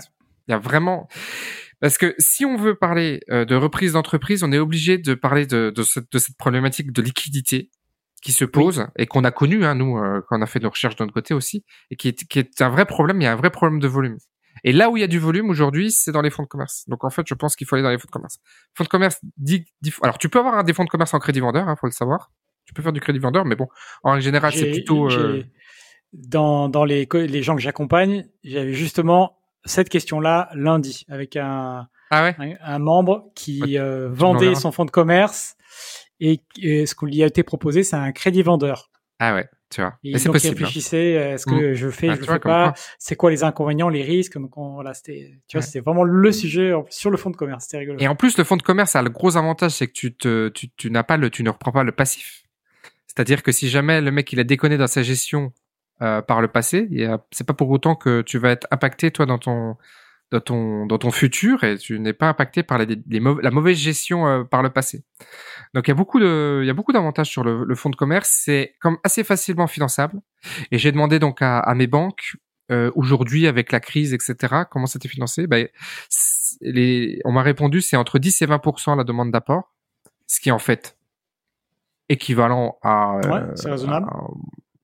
Il 0.49 0.51
y 0.51 0.55
a 0.55 0.59
vraiment 0.59 1.09
parce 1.81 1.99
que 1.99 2.15
si 2.19 2.45
on 2.45 2.57
veut 2.57 2.77
parler 2.77 3.21
euh, 3.31 3.45
de 3.45 3.57
reprise 3.57 3.93
d'entreprise, 3.93 4.45
on 4.45 4.53
est 4.53 4.59
obligé 4.59 4.99
de 4.99 5.15
parler 5.15 5.47
de, 5.47 5.73
de, 5.75 5.83
cette, 5.83 6.11
de 6.13 6.19
cette 6.19 6.37
problématique 6.37 6.93
de 6.93 7.03
liquidité 7.03 7.71
qui 8.23 8.33
se 8.33 8.45
pose 8.45 8.87
et 8.97 9.07
qu'on 9.07 9.25
a 9.25 9.31
connu, 9.31 9.65
hein, 9.65 9.75
nous, 9.75 9.99
euh, 9.99 10.23
quand 10.27 10.39
on 10.39 10.43
a 10.43 10.47
fait 10.47 10.61
nos 10.61 10.71
recherches 10.71 10.97
de 10.97 11.03
notre 11.03 11.13
côté 11.13 11.35
aussi, 11.35 11.65
et 11.91 11.97
qui 11.97 12.09
est, 12.09 12.25
qui 12.29 12.39
est 12.39 12.63
un 12.63 12.69
vrai 12.69 12.87
problème. 12.87 13.21
Il 13.21 13.25
y 13.25 13.27
a 13.27 13.33
un 13.33 13.37
vrai 13.37 13.51
problème 13.51 13.81
de 13.81 13.89
volume. 13.89 14.17
Et 14.65 14.73
là 14.73 14.91
où 14.91 14.97
il 14.97 15.01
y 15.01 15.03
a 15.05 15.09
du 15.09 15.19
volume 15.19 15.51
aujourd'hui, 15.51 15.91
c'est 15.91 16.13
dans 16.13 16.23
les 16.23 16.31
fonds 16.31 16.45
de 16.45 16.49
commerce. 16.49 16.85
Donc 16.89 17.05
en 17.05 17.11
fait, 17.11 17.27
je 17.27 17.35
pense 17.35 17.57
qu'il 17.57 17.67
faut 17.67 17.75
aller 17.75 17.83
dans 17.83 17.91
les 17.91 17.99
fonds 17.99 18.07
de 18.07 18.13
commerce. 18.13 18.39
Fonds 18.75 18.85
de 18.85 18.89
commerce, 18.89 19.19
dit, 19.37 19.65
alors 20.03 20.19
tu 20.19 20.29
peux 20.29 20.39
avoir 20.39 20.63
des 20.63 20.73
fonds 20.73 20.85
de 20.85 20.89
commerce 20.89 21.13
en 21.15 21.19
crédit 21.19 21.41
vendeur, 21.41 21.69
hein, 21.69 21.77
faut 21.79 21.89
le 21.89 21.93
savoir. 21.93 22.31
Tu 22.65 22.73
peux 22.73 22.83
faire 22.83 22.93
du 22.93 23.01
crédit 23.01 23.19
vendeur, 23.19 23.45
mais 23.45 23.57
bon, 23.57 23.67
en 24.05 24.21
général, 24.21 24.53
c'est 24.53 24.71
plutôt. 24.71 25.11
Euh... 25.11 25.45
Dans, 26.13 26.69
dans 26.69 26.85
les, 26.85 27.09
les 27.11 27.43
gens 27.43 27.57
que 27.57 27.63
j'accompagne, 27.63 28.27
j'avais 28.45 28.75
justement 28.75 29.39
cette 29.65 29.89
question-là 29.89 30.51
lundi 30.55 31.07
avec 31.09 31.37
un, 31.37 31.89
ah 32.11 32.23
ouais? 32.25 32.37
un, 32.39 32.75
un, 32.75 32.79
membre 32.79 33.31
qui 33.35 33.79
euh, 33.79 34.11
vendait 34.11 34.55
son 34.55 34.73
fonds 34.73 34.85
de 34.85 34.91
commerce 34.91 35.57
et, 36.23 36.87
ce 36.87 36.95
qui 36.95 37.07
lui 37.07 37.23
a 37.23 37.27
été 37.27 37.43
proposé, 37.43 37.83
c'est 37.83 37.97
un 37.97 38.13
crédit 38.13 38.43
vendeur. 38.43 38.91
Ah 39.19 39.35
ouais, 39.35 39.49
tu 39.71 39.81
vois. 39.81 39.95
Et 40.05 40.19
c'est 40.19 40.29
possible. 40.29 40.55
Hein. 40.55 40.59
réfléchissait, 40.59 41.17
euh, 41.17 41.35
est-ce 41.35 41.47
que 41.47 41.73
mmh. 41.73 41.75
je 41.75 41.89
fais, 41.91 42.09
ah, 42.09 42.15
je 42.15 42.21
le 42.21 42.27
fais 42.27 42.39
pas, 42.39 42.75
c'est 42.99 43.17
quoi 43.17 43.31
les 43.31 43.45
inconvénients, 43.45 43.89
les 43.89 44.03
risques? 44.03 44.39
Donc 44.39 44.53
voilà, 44.57 44.95
c'était, 44.95 45.33
tu 45.49 45.57
vois, 45.57 45.63
c'était 45.63 45.81
vraiment 45.81 46.05
le 46.05 46.33
sujet 46.33 46.73
sur 46.91 47.11
le 47.11 47.17
fonds 47.17 47.31
de 47.31 47.37
commerce. 47.37 47.65
C'était 47.65 47.79
rigolo. 47.79 47.99
Et 48.01 48.09
en 48.09 48.17
plus, 48.17 48.39
le 48.39 48.45
fonds 48.45 48.57
de 48.57 48.63
commerce 48.63 48.97
a 48.97 49.03
le 49.03 49.11
gros 49.11 49.37
avantage, 49.37 49.73
c'est 49.73 49.87
que 49.87 49.93
tu 49.93 50.15
te, 50.15 50.49
tu, 50.49 50.71
tu 50.71 50.91
n'as 50.91 51.05
pas 51.05 51.17
le, 51.17 51.31
tu 51.31 51.43
ne 51.43 51.51
reprends 51.51 51.73
pas 51.73 51.85
le 51.85 51.93
passif. 51.93 52.43
C'est-à-dire 53.07 53.43
que 53.43 53.53
si 53.53 53.69
jamais 53.69 54.01
le 54.01 54.11
mec 54.11 54.33
il 54.33 54.41
a 54.41 54.45
déconné 54.45 54.79
dans 54.79 54.87
sa 54.87 55.03
gestion 55.03 55.53
euh, 56.01 56.23
par 56.23 56.41
le 56.41 56.49
passé, 56.49 56.89
c'est 57.31 57.47
pas 57.47 57.53
pour 57.53 57.69
autant 57.71 57.95
que 57.95 58.23
tu 58.23 58.39
vas 58.39 58.51
être 58.51 58.67
impacté 58.71 59.11
toi 59.11 59.27
dans 59.27 59.39
ton 59.39 59.77
dans 60.33 60.40
ton 60.40 60.87
dans 60.87 60.99
ton 60.99 61.11
futur 61.11 61.62
et 61.62 61.77
tu 61.77 62.01
n'es 62.01 62.12
pas 62.12 62.29
impacté 62.29 62.62
par 62.62 62.79
les, 62.79 62.99
la 63.09 63.51
mauvaise 63.51 63.77
gestion 63.77 64.27
euh, 64.27 64.45
par 64.45 64.62
le 64.62 64.71
passé. 64.71 65.05
Donc 65.75 65.87
il 65.87 65.90
y 65.90 65.92
a 65.92 65.95
beaucoup 65.95 66.18
de 66.18 66.61
il 66.62 66.66
y 66.66 66.71
a 66.71 66.75
beaucoup 66.75 66.92
d'avantages 66.92 67.29
sur 67.29 67.45
le, 67.45 67.64
le 67.64 67.75
fonds 67.75 67.90
de 67.90 67.97
commerce. 67.97 68.31
C'est 68.31 68.75
comme 68.81 68.99
assez 69.05 69.25
facilement 69.25 69.66
finançable. 69.66 70.21
Et 70.71 70.79
j'ai 70.79 70.90
demandé 70.90 71.18
donc 71.18 71.42
à, 71.42 71.59
à 71.59 71.75
mes 71.75 71.87
banques 71.87 72.37
euh, 72.71 72.90
aujourd'hui 72.95 73.47
avec 73.47 73.73
la 73.73 73.81
crise 73.81 74.14
etc. 74.14 74.64
Comment 74.71 74.87
c'était 74.87 75.09
financé 75.09 75.47
ben, 75.47 75.68
les, 76.61 77.21
on 77.25 77.33
m'a 77.33 77.42
répondu 77.42 77.81
c'est 77.81 77.97
entre 77.97 78.18
10 78.18 78.42
et 78.42 78.47
20% 78.47 78.97
la 78.97 79.05
demande 79.05 79.31
d'apport, 79.31 79.73
ce 80.27 80.40
qui 80.40 80.49
est 80.49 80.53
en 80.53 80.59
fait 80.59 80.97
équivalent 82.09 82.79
à, 82.83 83.16
ouais, 83.16 83.40
c'est 83.55 83.71
raisonnable. 83.71 84.07
À, 84.11 84.27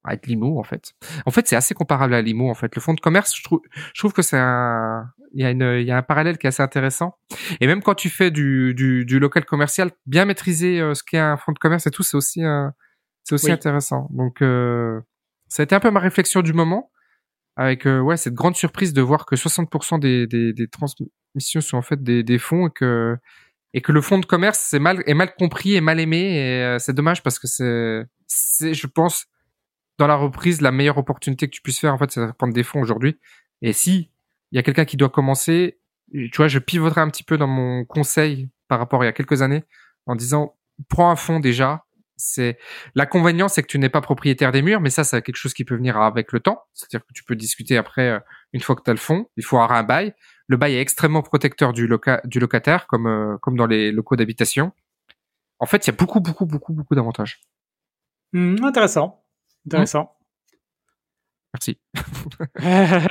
avec 0.09 0.27
l'IMO 0.27 0.59
en 0.59 0.64
fait. 0.64 0.94
En 1.27 1.31
fait, 1.31 1.47
c'est 1.47 1.57
assez 1.57 1.75
comparable 1.75 2.14
à 2.14 2.23
l'IMO 2.23 2.51
en 2.51 2.55
fait. 2.55 2.75
Le 2.75 2.81
fonds 2.81 2.94
de 2.94 3.01
commerce, 3.01 3.37
je 3.37 3.42
trouve, 3.42 3.61
je 3.94 4.01
trouve 4.01 4.12
que 4.12 4.23
c'est 4.23 4.38
un, 4.38 5.11
il 5.33 5.42
y 5.42 5.44
a 5.44 5.51
une, 5.51 5.77
il 5.81 5.87
y 5.87 5.90
a 5.90 5.97
un 5.97 6.03
parallèle 6.03 6.38
qui 6.38 6.47
est 6.47 6.49
assez 6.49 6.62
intéressant. 6.62 7.16
Et 7.61 7.66
même 7.66 7.83
quand 7.83 7.94
tu 7.94 8.09
fais 8.11 8.31
du, 8.31 8.75
du, 8.75 9.05
du 9.05 9.18
local 9.18 9.44
commercial, 9.44 9.90
bien 10.07 10.25
maîtriser 10.25 10.81
euh, 10.81 10.94
ce 10.94 11.03
qu'est 11.03 11.18
un 11.18 11.37
fonds 11.37 11.53
de 11.53 11.59
commerce 11.59 11.87
et 11.87 11.90
tout, 11.90 12.03
c'est 12.03 12.16
aussi, 12.16 12.44
euh, 12.44 12.68
c'est 13.25 13.35
aussi 13.35 13.51
intéressant. 13.51 14.09
Donc, 14.11 14.42
euh, 14.42 15.01
ça 15.49 15.62
a 15.62 15.64
été 15.64 15.75
un 15.75 15.81
peu 15.81 15.90
ma 15.90 16.01
réflexion 16.01 16.42
du 16.42 16.53
moment, 16.53 16.90
avec 17.57 17.87
euh, 17.87 18.01
ouais 18.01 18.16
cette 18.16 18.35
grande 18.35 18.57
surprise 18.57 18.92
de 18.92 19.03
voir 19.03 19.27
que 19.27 19.35
60% 19.35 19.99
des, 19.99 20.27
des, 20.27 20.53
des 20.53 20.68
transmissions 20.68 21.61
sont 21.61 21.77
en 21.77 21.83
fait 21.83 22.03
des, 22.03 22.23
des 22.23 22.38
fonds 22.38 22.68
et 22.68 22.71
que 22.71 23.16
et 23.75 23.83
que 23.83 23.92
le 23.92 24.01
fonds 24.01 24.18
de 24.18 24.25
commerce 24.25 24.59
c'est 24.61 24.79
mal 24.79 25.03
est 25.07 25.14
mal 25.14 25.35
compris 25.35 25.75
et 25.75 25.81
mal 25.81 26.01
aimé 26.01 26.37
et 26.38 26.77
c'est 26.79 26.94
dommage 26.94 27.23
parce 27.23 27.38
que 27.38 27.47
c'est 27.47 28.05
c'est 28.27 28.75
je 28.75 28.87
pense 28.87 29.27
dans 29.98 30.06
la 30.06 30.14
reprise, 30.14 30.61
la 30.61 30.70
meilleure 30.70 30.98
opportunité 30.98 31.46
que 31.46 31.52
tu 31.52 31.61
puisses 31.61 31.80
faire, 31.80 31.92
en 31.92 31.98
fait, 31.98 32.11
c'est 32.11 32.24
de 32.24 32.32
prendre 32.32 32.54
des 32.54 32.62
fonds 32.62 32.80
aujourd'hui. 32.80 33.18
Et 33.62 33.72
si 33.72 34.11
il 34.52 34.56
y 34.56 34.58
a 34.58 34.62
quelqu'un 34.62 34.84
qui 34.84 34.96
doit 34.96 35.11
commencer, 35.11 35.78
tu 36.12 36.37
vois, 36.37 36.48
je 36.48 36.58
pivoterai 36.58 37.00
un 37.00 37.11
petit 37.11 37.24
peu 37.24 37.37
dans 37.37 37.46
mon 37.46 37.84
conseil 37.84 38.48
par 38.68 38.78
rapport 38.78 39.02
à 39.02 39.04
il 39.04 39.08
y 39.08 39.11
a 39.11 39.12
quelques 39.12 39.42
années 39.42 39.64
en 40.06 40.14
disant, 40.14 40.56
prends 40.88 41.11
un 41.11 41.16
fonds 41.16 41.40
déjà. 41.40 41.84
C'est 42.20 42.58
l'inconvénient, 42.96 43.46
c'est 43.46 43.62
que 43.62 43.68
tu 43.68 43.78
n'es 43.78 43.88
pas 43.88 44.00
propriétaire 44.00 44.50
des 44.50 44.62
murs, 44.62 44.80
mais 44.80 44.90
ça, 44.90 45.04
c'est 45.04 45.22
quelque 45.22 45.37
chose 45.37 45.54
qui 45.54 45.64
peut 45.64 45.76
venir 45.76 45.96
avec 45.98 46.32
le 46.32 46.40
temps. 46.40 46.64
C'est-à-dire 46.74 47.06
que 47.06 47.12
tu 47.12 47.22
peux 47.22 47.37
discuter 47.37 47.76
après, 47.76 48.08
euh, 48.08 48.18
une 48.52 48.61
fois 48.61 48.74
que 48.74 48.82
tu 48.82 48.90
as 48.90 48.94
le 48.94 48.98
fonds. 48.98 49.28
Il 49.37 49.44
faut 49.44 49.56
avoir 49.56 49.72
un 49.72 49.84
bail. 49.84 50.14
Le 50.48 50.56
bail 50.56 50.74
est 50.74 50.80
extrêmement 50.80 51.22
protecteur 51.22 51.72
du, 51.72 51.87
loca 51.87 52.20
du 52.24 52.40
locataire, 52.40 52.88
comme 52.88 53.06
euh, 53.06 53.37
comme 53.38 53.56
dans 53.56 53.66
les 53.66 53.92
locaux 53.92 54.16
d'habitation. 54.16 54.72
En 55.61 55.66
fait, 55.66 55.87
il 55.87 55.90
y 55.90 55.94
a 55.94 55.96
beaucoup, 55.96 56.20
beaucoup, 56.20 56.46
beaucoup, 56.46 56.72
beaucoup 56.72 56.94
d'avantages. 56.96 57.40
Mmh, 58.32 58.64
intéressant. 58.64 59.17
Intéressant. 59.68 60.16
Merci. 61.54 61.78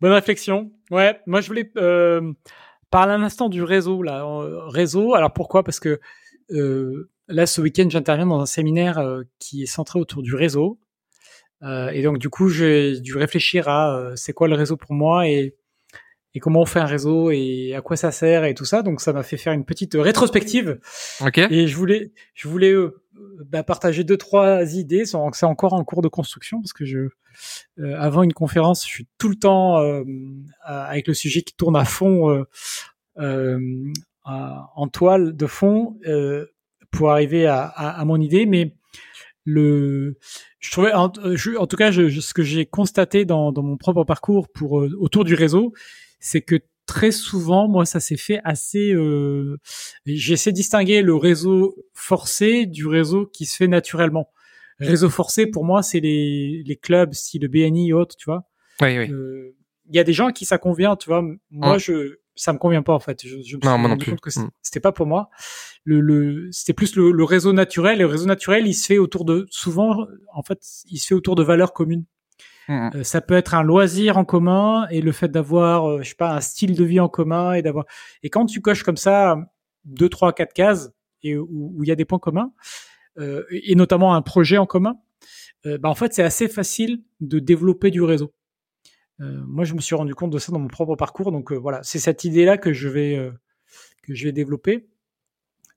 Bonne 0.00 0.12
réflexion. 0.12 0.70
Ouais, 0.90 1.18
moi 1.26 1.40
je 1.40 1.48
voulais 1.48 1.70
euh, 1.78 2.32
parler 2.90 3.12
un 3.14 3.22
instant 3.22 3.48
du 3.48 3.62
réseau 3.62 4.02
là. 4.02 4.24
Réseau. 4.68 5.14
Alors 5.14 5.32
pourquoi? 5.32 5.64
Parce 5.64 5.80
que 5.80 5.98
euh, 6.50 7.10
là, 7.26 7.46
ce 7.46 7.62
week-end, 7.62 7.88
j'interviens 7.88 8.26
dans 8.26 8.40
un 8.40 8.46
séminaire 8.46 8.98
euh, 8.98 9.22
qui 9.38 9.62
est 9.62 9.66
centré 9.66 9.98
autour 9.98 10.22
du 10.22 10.34
réseau. 10.34 10.78
Et 11.92 12.02
donc 12.02 12.18
du 12.18 12.28
coup, 12.28 12.48
j'ai 12.50 13.00
dû 13.00 13.16
réfléchir 13.16 13.68
à 13.68 14.12
c'est 14.14 14.32
quoi 14.32 14.46
le 14.46 14.54
réseau 14.54 14.76
pour 14.76 14.92
moi 14.92 15.26
et, 15.26 15.56
et 16.32 16.38
comment 16.38 16.60
on 16.60 16.66
fait 16.66 16.78
un 16.78 16.86
réseau 16.86 17.32
et 17.32 17.74
à 17.74 17.80
quoi 17.80 17.96
ça 17.96 18.12
sert 18.12 18.44
et 18.44 18.54
tout 18.54 18.64
ça. 18.64 18.82
Donc 18.82 19.00
ça 19.00 19.12
m'a 19.12 19.24
fait 19.24 19.36
faire 19.36 19.52
une 19.54 19.64
petite 19.64 19.94
rétrospective. 19.94 20.78
Ok. 21.20 21.38
Et 21.38 21.66
je 21.66 21.76
voulais, 21.76 22.12
je 22.34 22.46
voulais 22.46 22.74
bah, 23.46 23.62
partager 23.62 24.04
deux 24.04 24.16
trois 24.16 24.74
idées. 24.74 25.04
C'est 25.04 25.46
encore 25.46 25.72
en 25.72 25.84
cours 25.84 26.02
de 26.02 26.08
construction 26.08 26.60
parce 26.60 26.72
que 26.72 26.84
je, 26.84 27.08
euh, 27.78 27.94
avant 27.98 28.22
une 28.22 28.32
conférence, 28.32 28.84
je 28.84 28.90
suis 28.90 29.08
tout 29.18 29.28
le 29.28 29.36
temps 29.36 29.78
euh, 29.80 30.04
avec 30.62 31.06
le 31.06 31.14
sujet 31.14 31.42
qui 31.42 31.54
tourne 31.54 31.76
à 31.76 31.84
fond 31.84 32.30
euh, 32.30 32.44
euh 33.18 33.58
en 34.30 34.88
toile 34.88 35.34
de 35.34 35.46
fond 35.46 35.98
pour 36.90 37.10
arriver 37.10 37.46
à, 37.46 37.62
à, 37.62 37.98
à, 37.98 38.04
mon 38.04 38.20
idée. 38.20 38.44
Mais 38.44 38.74
le, 39.44 40.18
je 40.58 40.70
trouvais, 40.70 40.92
en, 40.92 41.08
tout 41.08 41.76
cas, 41.78 41.90
ce 41.92 42.34
que 42.34 42.42
j'ai 42.42 42.66
constaté 42.66 43.24
dans, 43.24 43.52
dans, 43.52 43.62
mon 43.62 43.78
propre 43.78 44.04
parcours 44.04 44.48
pour 44.50 44.72
autour 44.72 45.24
du 45.24 45.32
réseau, 45.32 45.72
c'est 46.20 46.42
que 46.42 46.60
très 46.88 47.12
souvent, 47.12 47.68
moi, 47.68 47.86
ça 47.86 48.00
s'est 48.00 48.16
fait 48.16 48.40
assez. 48.42 48.92
Euh, 48.92 49.58
J'essaie 50.06 50.50
de 50.50 50.56
distinguer 50.56 51.02
le 51.02 51.14
réseau 51.14 51.76
forcé 51.92 52.66
du 52.66 52.86
réseau 52.88 53.26
qui 53.26 53.46
se 53.46 53.56
fait 53.56 53.68
naturellement. 53.68 54.32
Réseau 54.80 55.10
forcé, 55.10 55.46
pour 55.46 55.64
moi, 55.64 55.82
c'est 55.82 56.00
les, 56.00 56.62
les 56.64 56.76
clubs, 56.76 57.12
style 57.12 57.46
BNI 57.48 57.90
et 57.90 57.92
autres, 57.92 58.16
tu 58.16 58.26
vois. 58.26 58.44
Oui, 58.80 58.96
oui. 58.98 59.06
Il 59.08 59.14
euh, 59.14 59.56
y 59.92 59.98
a 59.98 60.04
des 60.04 60.12
gens 60.12 60.30
qui 60.30 60.44
ça 60.44 60.56
convient, 60.58 60.96
tu 60.96 61.08
vois. 61.08 61.22
Moi, 61.50 61.78
je 61.78 62.18
ça 62.36 62.52
me 62.52 62.58
convient 62.58 62.82
pas 62.82 62.94
en 62.94 63.00
fait. 63.00 63.20
Je, 63.24 63.42
je 63.42 63.56
me 63.56 63.60
suis 63.60 63.68
rendu 63.68 64.04
compte 64.04 64.20
que 64.20 64.30
mm. 64.30 64.50
c'était 64.62 64.78
pas 64.78 64.92
pour 64.92 65.06
moi. 65.06 65.28
Le, 65.82 66.00
le 66.00 66.48
c'était 66.52 66.72
plus 66.72 66.94
le, 66.94 67.10
le, 67.10 67.24
réseau 67.24 67.52
naturel. 67.52 67.96
Et 67.96 68.02
le 68.02 68.06
réseau 68.06 68.26
naturel, 68.26 68.66
il 68.68 68.74
se 68.74 68.86
fait 68.86 68.98
autour 68.98 69.24
de 69.24 69.46
souvent, 69.50 70.06
en 70.32 70.42
fait, 70.42 70.60
il 70.88 70.98
se 70.98 71.08
fait 71.08 71.14
autour 71.14 71.34
de 71.34 71.42
valeurs 71.42 71.72
communes. 71.72 72.04
Mmh. 72.68 72.90
Euh, 72.94 73.02
ça 73.02 73.20
peut 73.20 73.34
être 73.34 73.54
un 73.54 73.62
loisir 73.62 74.18
en 74.18 74.24
commun 74.24 74.86
et 74.90 75.00
le 75.00 75.12
fait 75.12 75.28
d'avoir, 75.28 75.88
euh, 75.88 76.02
je 76.02 76.10
sais 76.10 76.14
pas, 76.14 76.34
un 76.34 76.40
style 76.40 76.76
de 76.76 76.84
vie 76.84 77.00
en 77.00 77.08
commun 77.08 77.54
et 77.54 77.62
d'avoir. 77.62 77.86
Et 78.22 78.30
quand 78.30 78.46
tu 78.46 78.60
coches 78.60 78.82
comme 78.82 78.98
ça 78.98 79.38
deux, 79.84 80.08
trois, 80.08 80.32
quatre 80.32 80.52
cases 80.52 80.90
et 81.22 81.36
où 81.36 81.82
il 81.82 81.88
y 81.88 81.92
a 81.92 81.96
des 81.96 82.04
points 82.04 82.18
communs, 82.18 82.52
euh, 83.18 83.44
et 83.50 83.74
notamment 83.74 84.14
un 84.14 84.22
projet 84.22 84.58
en 84.58 84.66
commun, 84.66 84.96
euh, 85.66 85.78
bah, 85.78 85.88
en 85.88 85.94
fait, 85.94 86.14
c'est 86.14 86.22
assez 86.22 86.48
facile 86.48 87.02
de 87.20 87.38
développer 87.38 87.90
du 87.90 88.02
réseau. 88.02 88.32
Euh, 89.20 89.40
moi, 89.46 89.64
je 89.64 89.74
me 89.74 89.80
suis 89.80 89.96
rendu 89.96 90.14
compte 90.14 90.30
de 90.30 90.38
ça 90.38 90.52
dans 90.52 90.60
mon 90.60 90.68
propre 90.68 90.94
parcours. 90.94 91.32
Donc 91.32 91.52
voilà, 91.52 91.82
c'est 91.82 91.98
cette 91.98 92.24
idée-là 92.24 92.58
que 92.58 92.72
je 92.72 92.88
vais 92.88 93.30
que 94.02 94.14
je 94.14 94.24
vais 94.24 94.32
développer. 94.32 94.88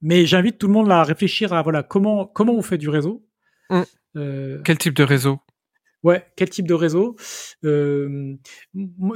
Mais 0.04 0.26
j'invite 0.26 0.58
tout 0.58 0.68
le 0.68 0.74
monde 0.74 0.92
à 0.92 1.04
réfléchir 1.04 1.54
à 1.54 1.62
voilà 1.64 1.82
comment 1.84 2.26
comment 2.26 2.54
on 2.54 2.62
fait 2.62 2.78
du 2.78 2.90
réseau. 2.90 3.26
Mmh. 3.72 4.62
Quel 4.64 4.78
type 4.78 4.94
de 4.94 5.04
réseau? 5.04 5.40
Ouais, 6.04 6.26
quel 6.36 6.50
type 6.50 6.68
de 6.68 6.74
réseau? 6.74 7.16
Euh, 7.64 8.36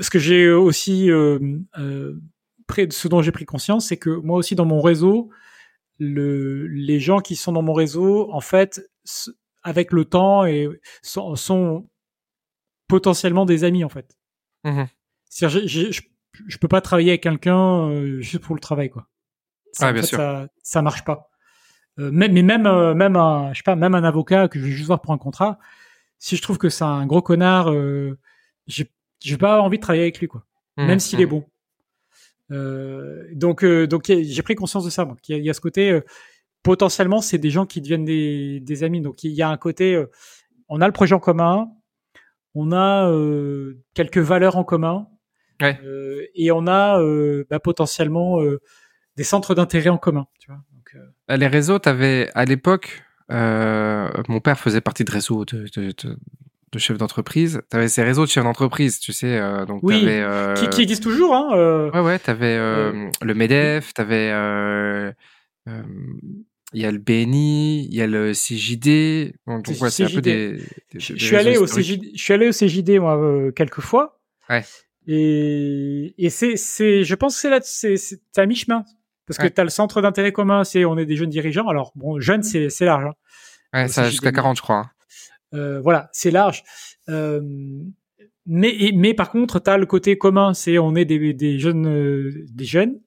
Ce 0.02 0.10
que 0.10 0.20
j'ai 0.20 0.52
aussi 0.52 1.10
euh, 1.10 1.40
euh, 1.78 2.20
ce 2.90 3.08
dont 3.08 3.22
j'ai 3.22 3.32
pris 3.32 3.46
conscience, 3.46 3.88
c'est 3.88 3.98
que 3.98 4.10
moi 4.10 4.38
aussi 4.38 4.56
dans 4.56 4.66
mon 4.66 4.82
réseau, 4.82 5.30
le, 6.00 6.68
les 6.68 7.00
gens 7.00 7.20
qui 7.20 7.36
sont 7.36 7.52
dans 7.52 7.62
mon 7.62 7.74
réseau, 7.74 8.32
en 8.32 8.42
fait, 8.42 8.82
avec 9.64 9.92
le 9.92 10.06
temps, 10.06 10.46
et 10.46 10.68
sont, 11.02 11.36
sont 11.36 11.90
potentiellement 12.88 13.46
des 13.46 13.64
amis 13.64 13.84
en 13.84 13.90
fait. 13.90 14.18
Mmh 14.64 14.84
C'est-à-dire, 15.30 15.68
je, 15.68 16.02
je 16.48 16.58
peux 16.58 16.68
pas 16.68 16.82
travailler 16.82 17.12
avec 17.12 17.24
quelqu'un 17.24 17.90
euh, 17.90 18.22
juste 18.22 18.44
pour 18.44 18.56
le 18.56 18.62
travail 18.62 18.90
quoi. 18.90 19.08
Ça, 19.72 19.92
bien 19.92 20.04
sûr. 20.04 20.18
ça, 20.18 20.48
ça 20.64 20.82
marche 20.82 21.04
pas. 21.04 21.30
Euh, 22.00 22.10
mais, 22.14 22.28
mais 22.30 22.44
même 22.44 22.66
euh, 22.66 22.94
même 22.94 23.16
un 23.16 23.54
je 23.54 23.58
sais 23.58 23.64
pas 23.64 23.76
même 23.76 23.96
un 23.96 24.04
avocat 24.04 24.48
que 24.48 24.60
je 24.60 24.66
vais 24.66 24.72
juste 24.72 24.88
voir 24.88 25.02
pour 25.02 25.14
un 25.14 25.18
contrat, 25.18 25.60
si 26.18 26.36
je 26.36 26.42
trouve 26.42 26.58
que 26.58 26.70
c'est 26.70 26.84
un 26.84 27.06
gros 27.06 27.22
connard, 27.22 27.72
euh, 27.72 28.18
j'ai 28.68 29.38
pas 29.38 29.62
envie 29.62 29.78
de 29.78 29.82
travailler 29.82 30.04
avec 30.04 30.20
lui 30.20 30.28
quoi. 30.28 30.46
Mmh, 30.78 30.86
même 30.86 31.00
s'il 31.00 31.22
est 31.22 31.26
mmh. 31.26 31.30
bon. 31.30 31.46
Euh, 32.52 33.28
donc 33.34 33.64
euh, 33.64 33.88
donc 33.88 34.06
j'ai 34.08 34.42
pris 34.44 34.56
conscience 34.56 34.86
de 34.86 34.90
ça. 34.90 35.08
Il 35.28 35.38
y, 35.38 35.50
a 35.50 35.54
ce 35.54 35.62
côté 35.62 35.92
euh, 35.92 36.02
potentiellement 36.64 37.22
c'est 37.22 37.40
des 37.40 37.50
gens 37.50 37.66
qui 37.66 37.82
deviennent 37.82 38.06
des, 38.06 38.60
des 38.60 38.84
amis. 38.84 39.02
Donc 39.02 39.24
il 39.24 39.32
y 39.32 39.42
a 39.42 39.50
un 39.50 39.58
côté 39.58 40.04
on 40.70 40.82
a 40.82 40.88
le 40.88 40.94
projet 40.94 41.16
en 41.16 41.20
commun, 41.20 41.70
on 42.54 42.72
a 42.72 43.12
quelques 43.94 44.20
valeurs 44.20 44.58
en 44.58 44.64
commun. 44.64 45.08
Ouais. 45.62 45.80
et 46.36 46.52
on 46.52 46.68
a 46.68 47.00
bah, 47.50 47.62
potentiellement 47.62 48.42
des 49.16 49.24
centres 49.24 49.56
d'intérêt 49.56 49.90
en 49.90 49.98
commun. 49.98 50.28
Tu 50.38 50.52
vois 50.52 50.60
Donc, 50.74 50.98
Les 51.30 51.48
réseaux, 51.48 51.80
tu 51.80 51.88
avais 51.88 52.30
à 52.34 52.44
l'époque, 52.44 53.05
mon 53.30 54.40
père 54.40 54.60
faisait 54.60 54.82
partie 54.82 55.04
de 55.04 55.12
réseaux 55.12 55.46
de, 55.46 55.66
de, 55.76 55.94
de, 56.04 56.18
de 56.76 56.80
chef 56.80 56.98
d'entreprise. 56.98 57.62
Tu 57.72 57.78
avais 57.78 57.88
ces 57.88 58.04
réseaux 58.04 58.26
de 58.26 58.30
chefs 58.30 58.44
d'entreprise, 58.44 59.00
tu 59.00 59.14
sais. 59.14 59.38
Euh, 59.40 59.66
donc 59.66 59.82
oui, 59.84 60.04
euh... 60.06 60.54
qui, 60.54 60.70
qui 60.70 60.82
existent 60.82 61.04
toujours. 61.04 61.34
Hein, 61.34 61.50
euh... 61.54 61.92
Ouais, 61.92 62.02
ouais, 62.02 62.20
tu 62.20 62.30
avais 62.30 62.56
euh, 62.58 63.10
le 63.22 63.34
MEDEF, 63.34 63.94
tu 63.94 64.02
avais. 64.02 64.30
Euh, 64.32 65.12
il 66.74 66.82
y 66.82 66.86
a 66.86 66.92
le 66.92 66.98
BNI, 66.98 67.86
il 67.86 67.96
y 67.96 68.02
a 68.02 68.08
le 68.08 68.34
CJD. 68.34 69.34
Donc, 69.48 69.68
ouais, 69.68 69.90
c'est 69.90 70.04
un 70.04 70.10
peu 70.10 70.22
des. 70.22 70.54
des, 70.54 70.58
des 70.94 71.00
je, 71.00 71.16
suis 71.16 71.36
allé 71.36 71.58
au 71.58 71.66
CJD, 71.66 72.12
je 72.14 72.22
suis 72.22 72.34
allé 72.34 72.48
au 72.48 72.52
CJD, 72.52 73.00
moi, 73.00 73.52
quelques 73.56 73.82
fois. 73.82 74.20
Ouais. 74.50 74.64
Et, 75.08 76.14
et 76.18 76.30
c'est, 76.30 76.58
c'est, 76.58 77.04
je 77.04 77.16
pense 77.16 77.36
que 77.36 77.42
c'est 77.42 77.50
là, 77.50 77.60
c'est, 77.64 77.96
c'est 77.98 78.20
à 78.38 78.46
mi-chemin. 78.46 78.84
Parce 79.28 79.38
que 79.40 79.48
tu 79.48 79.60
as 79.60 79.64
le 79.64 79.70
centre 79.70 80.02
d'intérêt 80.02 80.32
commun, 80.32 80.64
c'est 80.64 80.86
on 80.86 80.98
est 80.98 81.06
des 81.06 81.16
jeunes 81.16 81.30
dirigeants. 81.30 81.68
Alors, 81.68 81.92
bon, 81.96 82.20
jeunes, 82.20 82.44
c'est, 82.44 82.70
c'est 82.70 82.86
large. 82.86 83.06
Hein, 83.06 83.14
ouais, 83.74 83.88
ça 83.88 84.10
jusqu'à 84.10 84.32
40, 84.32 84.58
je 84.58 84.62
crois. 84.62 84.76
Hein. 84.78 84.90
Euh, 85.54 85.82
voilà, 85.82 86.10
c'est 86.12 86.32
large. 86.32 86.64
Euh, 87.10 87.42
mais, 88.46 88.92
mais 88.94 89.14
par 89.14 89.32
contre, 89.32 89.60
tu 89.60 89.70
as 89.70 89.78
le 89.78 89.86
côté 89.86 90.18
commun, 90.18 90.54
c'est 90.54 90.78
on 90.78 90.96
est 90.96 91.06
des, 91.06 91.34
des 91.34 91.60
jeunes, 91.60 91.88
euh, 91.88 92.46
des 92.52 92.66
jeunes. 92.66 93.00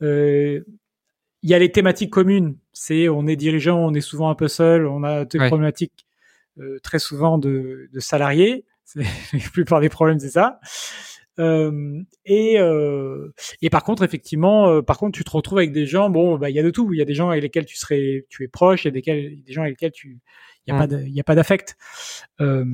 Il 0.00 1.50
y 1.50 1.54
a 1.54 1.58
les 1.58 1.70
thématiques 1.72 2.10
communes, 2.12 2.56
c'est 2.72 3.08
on 3.08 3.26
est 3.26 3.36
dirigeant, 3.36 3.78
on 3.78 3.94
est 3.94 4.00
souvent 4.00 4.28
un 4.28 4.34
peu 4.34 4.48
seul, 4.48 4.86
on 4.86 5.04
a 5.04 5.24
des 5.24 5.38
problématiques 5.38 6.06
très 6.82 6.98
souvent 6.98 7.38
de, 7.38 7.88
de 7.92 8.00
salariés. 8.00 8.64
La 8.96 9.38
plupart 9.52 9.80
des 9.80 9.88
problèmes, 9.88 10.18
c'est 10.18 10.30
ça. 10.30 10.60
Euh, 11.38 12.00
et, 12.24 12.58
euh, 12.58 13.32
et 13.62 13.70
par 13.70 13.84
contre, 13.84 14.02
effectivement, 14.02 14.82
par 14.82 14.98
contre, 14.98 15.16
tu 15.16 15.24
te 15.24 15.30
retrouves 15.30 15.58
avec 15.58 15.72
des 15.72 15.86
gens. 15.86 16.10
Bon, 16.10 16.38
bah, 16.38 16.50
il 16.50 16.56
y 16.56 16.60
a 16.60 16.62
de 16.62 16.70
tout. 16.70 16.92
Il 16.92 16.98
y 16.98 17.02
a 17.02 17.04
des 17.04 17.14
gens 17.14 17.30
avec 17.30 17.42
lesquels 17.42 17.66
tu 17.66 17.76
serais, 17.76 18.26
tu 18.28 18.44
es 18.44 18.48
proche, 18.48 18.84
il 18.84 18.88
y 18.88 18.88
a 18.88 19.00
des, 19.00 19.42
des 19.46 19.52
gens 19.52 19.62
avec 19.62 19.72
lesquels 19.72 19.92
tu, 19.92 20.20
il 20.68 20.74
n'y 20.74 20.80
a, 20.80 20.86
mmh. 20.86 21.08
y 21.08 21.20
a 21.20 21.24
pas 21.24 21.34
d'affect. 21.34 21.76
Euh, 22.40 22.64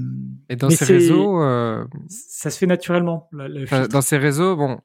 et 0.49 0.57
dans 0.57 0.71
ces 0.71 0.85
réseaux, 0.85 1.41
euh, 1.43 1.85
ça 2.09 2.51
se 2.51 2.59
fait 2.59 2.67
naturellement. 2.67 3.29
dans 3.33 4.01
ces 4.01 4.19
réseaux, 4.19 4.57
bon, 4.57 4.81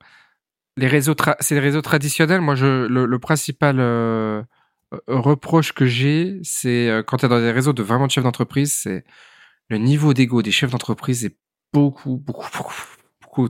les 0.78 0.88
réseaux, 0.88 1.16
c'est 1.40 1.56
les 1.56 1.62
réseaux 1.62 1.82
traditionnels. 1.82 2.42
Moi, 2.42 2.56
je, 2.56 2.88
le, 2.88 3.20
principal 3.20 3.80
euh, 3.80 4.44
reproche 5.08 5.74
que 5.74 5.86
j'ai, 5.86 6.40
c'est 6.44 7.04
quand 7.08 7.18
tu 7.18 7.26
es 7.26 7.30
dans 7.30 7.40
des 7.40 7.52
réseaux 7.52 7.74
de 7.74 7.82
vraiment 7.82 8.06
de 8.06 8.12
chefs 8.12 8.24
d'entreprise, 8.24 8.74
c'est 8.74 9.04
le 9.70 9.78
niveau 9.78 10.14
d'ego 10.14 10.42
des 10.42 10.52
chefs 10.52 10.72
d'entreprise 10.72 11.26
est 11.26 11.38
beaucoup, 11.74 12.18
beaucoup, 12.18 12.48
beaucoup, 12.56 12.74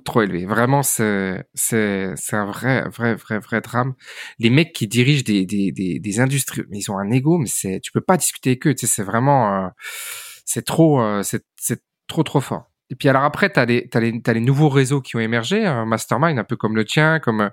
trop 0.03 0.21
élevé. 0.21 0.45
Vraiment, 0.45 0.84
c'est 0.84 1.45
c'est 1.53 2.13
un 2.34 2.45
vrai 2.45 2.88
vrai 2.89 3.15
vrai 3.15 3.39
vrai 3.39 3.61
drame. 3.61 3.95
Les 4.39 4.49
mecs 4.49 4.73
qui 4.73 4.88
dirigent 4.88 5.23
des 5.23 5.45
des 5.45 5.71
des, 5.71 5.99
des 5.99 6.19
industries, 6.19 6.63
ils 6.71 6.91
ont 6.91 6.97
un 6.97 7.09
ego, 7.11 7.38
mais 7.38 7.47
c'est 7.47 7.80
tu 7.82 7.91
peux 7.91 8.01
pas 8.01 8.17
discuter 8.17 8.51
avec 8.51 8.67
eux. 8.67 8.75
Tu 8.75 8.88
sais, 8.88 8.93
c'est 8.93 9.03
vraiment 9.03 9.65
euh, 9.65 9.67
c'est 10.45 10.65
trop 10.65 11.01
euh, 11.01 11.23
c'est 11.23 11.43
trop 12.07 12.23
trop 12.23 12.41
fort. 12.41 12.69
Et 12.91 12.95
puis 12.95 13.07
alors 13.07 13.23
après, 13.23 13.49
t'as 13.49 13.65
les 13.65 13.88
t'as 13.89 13.99
les 13.99 14.21
t'as 14.21 14.34
les 14.34 14.41
nouveaux 14.41 14.69
réseaux 14.69 15.01
qui 15.01 15.15
ont 15.15 15.19
émergé, 15.19 15.65
un 15.65 15.86
mastermind 15.86 16.39
un 16.39 16.43
peu 16.43 16.55
comme 16.55 16.75
le 16.75 16.86
tien, 16.86 17.19
comme 17.19 17.51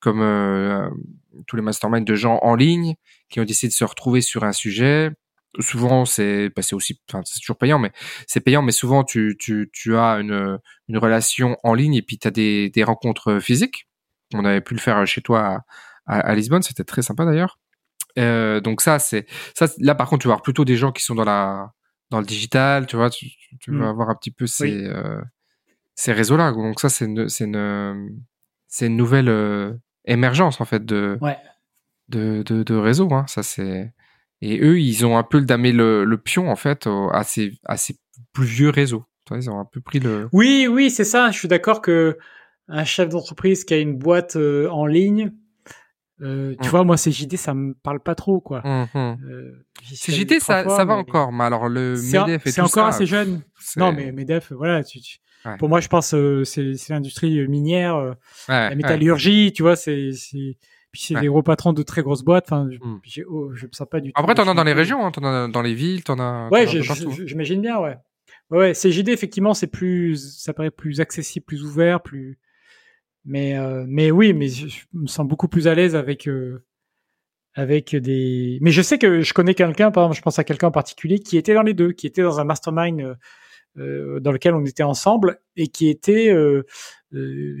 comme 0.00 0.20
euh, 0.22 0.88
tous 1.46 1.56
les 1.56 1.62
masterminds 1.62 2.04
de 2.04 2.14
gens 2.14 2.38
en 2.42 2.54
ligne 2.54 2.94
qui 3.28 3.40
ont 3.40 3.44
décidé 3.44 3.68
de 3.70 3.74
se 3.74 3.84
retrouver 3.84 4.20
sur 4.20 4.44
un 4.44 4.52
sujet 4.52 5.10
souvent 5.60 6.04
c'est 6.04 6.50
bah, 6.50 6.62
c'est 6.62 6.74
aussi 6.74 7.00
enfin 7.08 7.22
c'est 7.24 7.40
toujours 7.40 7.56
payant 7.56 7.78
mais 7.78 7.92
c'est 8.26 8.40
payant 8.40 8.62
mais 8.62 8.72
souvent 8.72 9.04
tu 9.04 9.36
tu 9.38 9.70
tu 9.72 9.96
as 9.96 10.18
une 10.18 10.58
une 10.88 10.98
relation 10.98 11.58
en 11.62 11.74
ligne 11.74 11.94
et 11.94 12.02
puis 12.02 12.18
tu 12.18 12.28
as 12.28 12.30
des 12.30 12.70
des 12.70 12.84
rencontres 12.84 13.38
physiques 13.40 13.88
on 14.34 14.44
avait 14.44 14.60
pu 14.60 14.74
le 14.74 14.80
faire 14.80 15.06
chez 15.06 15.22
toi 15.22 15.64
à, 16.06 16.18
à, 16.18 16.34
Lisbonne 16.34 16.62
c'était 16.62 16.84
très 16.84 17.02
sympa 17.02 17.24
d'ailleurs 17.24 17.58
euh, 18.18 18.60
donc 18.60 18.80
ça 18.80 18.98
c'est 18.98 19.26
ça 19.54 19.66
là 19.78 19.94
par 19.94 20.08
contre 20.08 20.22
tu 20.22 20.28
vas 20.28 20.34
avoir 20.34 20.42
plutôt 20.42 20.64
des 20.64 20.76
gens 20.76 20.92
qui 20.92 21.02
sont 21.02 21.14
dans 21.14 21.24
la 21.24 21.72
dans 22.10 22.20
le 22.20 22.26
digital 22.26 22.86
tu 22.86 22.96
vois 22.96 23.10
tu, 23.10 23.26
tu 23.60 23.72
vas 23.72 23.86
mmh. 23.86 23.88
avoir 23.88 24.10
un 24.10 24.14
petit 24.14 24.30
peu 24.30 24.46
ces 24.46 24.84
euh, 24.84 25.20
ces 25.94 26.12
réseaux 26.12 26.36
là 26.36 26.52
donc 26.52 26.80
ça 26.80 26.88
c'est 26.88 27.06
une 27.06 27.28
c'est 27.28 27.44
une 27.44 28.16
c'est 28.68 28.86
une 28.86 28.96
nouvelle 28.96 29.28
euh, 29.28 29.74
émergence 30.04 30.60
en 30.60 30.64
fait 30.64 30.84
de 30.84 31.18
ouais. 31.20 31.36
de, 32.08 32.42
de, 32.44 32.62
de 32.62 32.74
réseau 32.74 33.12
hein. 33.12 33.24
ça 33.26 33.42
c'est 33.42 33.92
et 34.42 34.60
eux, 34.60 34.78
ils 34.80 35.06
ont 35.06 35.16
un 35.16 35.22
peu 35.22 35.40
damé 35.40 35.72
le, 35.72 36.04
le 36.04 36.18
pion, 36.18 36.50
en 36.50 36.56
fait, 36.56 36.88
à 37.12 37.22
ces, 37.24 37.52
à 37.64 37.76
ces 37.76 37.96
plus 38.32 38.46
vieux 38.46 38.70
réseaux. 38.70 39.04
Ils 39.30 39.50
ont 39.50 39.58
un 39.58 39.64
peu 39.64 39.80
pris 39.80 39.98
le. 39.98 40.28
Oui, 40.32 40.68
oui, 40.70 40.90
c'est 40.90 41.04
ça. 41.04 41.30
Je 41.30 41.38
suis 41.38 41.48
d'accord 41.48 41.82
que 41.82 42.16
un 42.68 42.84
chef 42.84 43.08
d'entreprise 43.08 43.64
qui 43.64 43.74
a 43.74 43.78
une 43.78 43.96
boîte 43.96 44.36
euh, 44.36 44.68
en 44.70 44.86
ligne, 44.86 45.32
euh, 46.22 46.54
tu 46.60 46.68
mmh. 46.68 46.70
vois, 46.70 46.84
moi, 46.84 46.96
CJD, 46.96 47.36
ça 47.36 47.54
me 47.54 47.74
parle 47.74 48.00
pas 48.00 48.14
trop, 48.14 48.40
quoi. 48.40 48.60
Mmh. 48.64 48.96
Euh, 48.96 49.66
CJD, 49.82 50.40
ça, 50.40 50.68
ça 50.68 50.84
va 50.84 50.94
encore, 50.94 51.32
mais 51.32 51.44
alors 51.44 51.68
le 51.68 51.96
MEDEF 51.96 52.46
et 52.46 52.50
C'est 52.50 52.60
encore 52.60 52.86
assez 52.86 53.06
jeune. 53.06 53.42
Non, 53.76 53.92
mais 53.92 54.12
MEDEF, 54.12 54.52
voilà. 54.52 54.82
Tu, 54.82 55.00
tu... 55.00 55.18
Pour 55.58 55.68
moi, 55.68 55.80
je 55.80 55.88
pense 55.88 56.14
euh, 56.14 56.44
c'est 56.44 56.74
l'industrie 56.88 57.46
minière, 57.46 58.14
la 58.48 58.74
métallurgie, 58.74 59.52
tu 59.52 59.62
vois, 59.62 59.76
c'est 59.76 60.10
puis 60.92 61.02
c'est 61.02 61.20
des 61.20 61.26
gros 61.26 61.42
patrons 61.42 61.72
de 61.72 61.82
très 61.82 62.02
grosses 62.02 62.22
boîtes. 62.22 62.46
Enfin, 62.46 62.68
je, 62.70 62.78
mmh. 62.78 63.24
oh, 63.28 63.52
je 63.54 63.66
me 63.66 63.72
sens 63.72 63.86
pas 63.90 64.00
du 64.00 64.12
tout. 64.12 64.20
Après, 64.20 64.34
t'en 64.34 64.48
as 64.48 64.54
dans 64.54 64.64
les 64.64 64.72
régions, 64.72 65.04
hein, 65.04 65.10
t'en 65.10 65.24
as 65.24 65.48
dans 65.48 65.62
les 65.62 65.74
villes, 65.74 66.04
t'en 66.04 66.18
as. 66.18 66.48
Ouais, 66.50 66.66
j'imagine 66.66 67.60
bien, 67.60 67.78
ouais. 67.78 67.96
Ouais, 68.50 68.72
CJD 68.72 69.08
effectivement, 69.08 69.54
c'est 69.54 69.66
plus, 69.66 70.38
ça 70.38 70.52
paraît 70.54 70.70
plus 70.70 71.00
accessible, 71.00 71.44
plus 71.44 71.64
ouvert, 71.64 72.00
plus. 72.00 72.38
Mais 73.24 73.58
euh, 73.58 73.84
mais 73.88 74.12
oui, 74.12 74.32
mais 74.32 74.48
je, 74.48 74.84
me 74.92 75.08
sens 75.08 75.26
beaucoup 75.26 75.48
plus 75.48 75.66
à 75.66 75.74
l'aise 75.74 75.96
avec 75.96 76.28
euh, 76.28 76.64
avec 77.54 77.96
des. 77.96 78.58
Mais 78.60 78.70
je 78.70 78.82
sais 78.82 78.98
que 78.98 79.22
je 79.22 79.34
connais 79.34 79.54
quelqu'un, 79.54 79.90
par 79.90 80.04
exemple, 80.04 80.16
je 80.16 80.22
pense 80.22 80.38
à 80.38 80.44
quelqu'un 80.44 80.68
en 80.68 80.72
particulier 80.72 81.18
qui 81.18 81.36
était 81.36 81.54
dans 81.54 81.62
les 81.62 81.74
deux, 81.74 81.92
qui 81.92 82.06
était 82.06 82.22
dans 82.22 82.38
un 82.38 82.44
mastermind. 82.44 83.00
Euh, 83.00 83.14
dans 83.76 84.32
lequel 84.32 84.54
on 84.54 84.64
était 84.64 84.82
ensemble 84.82 85.40
et 85.56 85.68
qui 85.68 85.88
était 85.88 86.30
euh, 86.30 86.64
euh, 87.14 87.58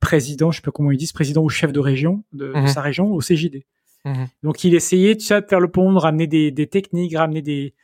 président, 0.00 0.50
je 0.50 0.56
sais 0.56 0.62
pas 0.62 0.70
comment 0.70 0.90
ils 0.90 0.98
disent, 0.98 1.12
président 1.12 1.42
ou 1.42 1.48
chef 1.48 1.72
de 1.72 1.80
région 1.80 2.24
de, 2.32 2.48
de 2.48 2.52
mhm. 2.52 2.68
sa 2.68 2.80
région 2.80 3.12
au 3.12 3.20
CJD. 3.20 3.64
Mhm. 4.04 4.28
Donc 4.42 4.64
il 4.64 4.74
essayait 4.74 5.16
tu 5.16 5.26
sais, 5.26 5.40
de 5.40 5.46
faire 5.46 5.60
le 5.60 5.70
pont, 5.70 5.92
de 5.92 5.98
ramener 5.98 6.26
des, 6.26 6.50
des 6.50 6.66
techniques, 6.66 7.16
ramener 7.16 7.42
des 7.42 7.74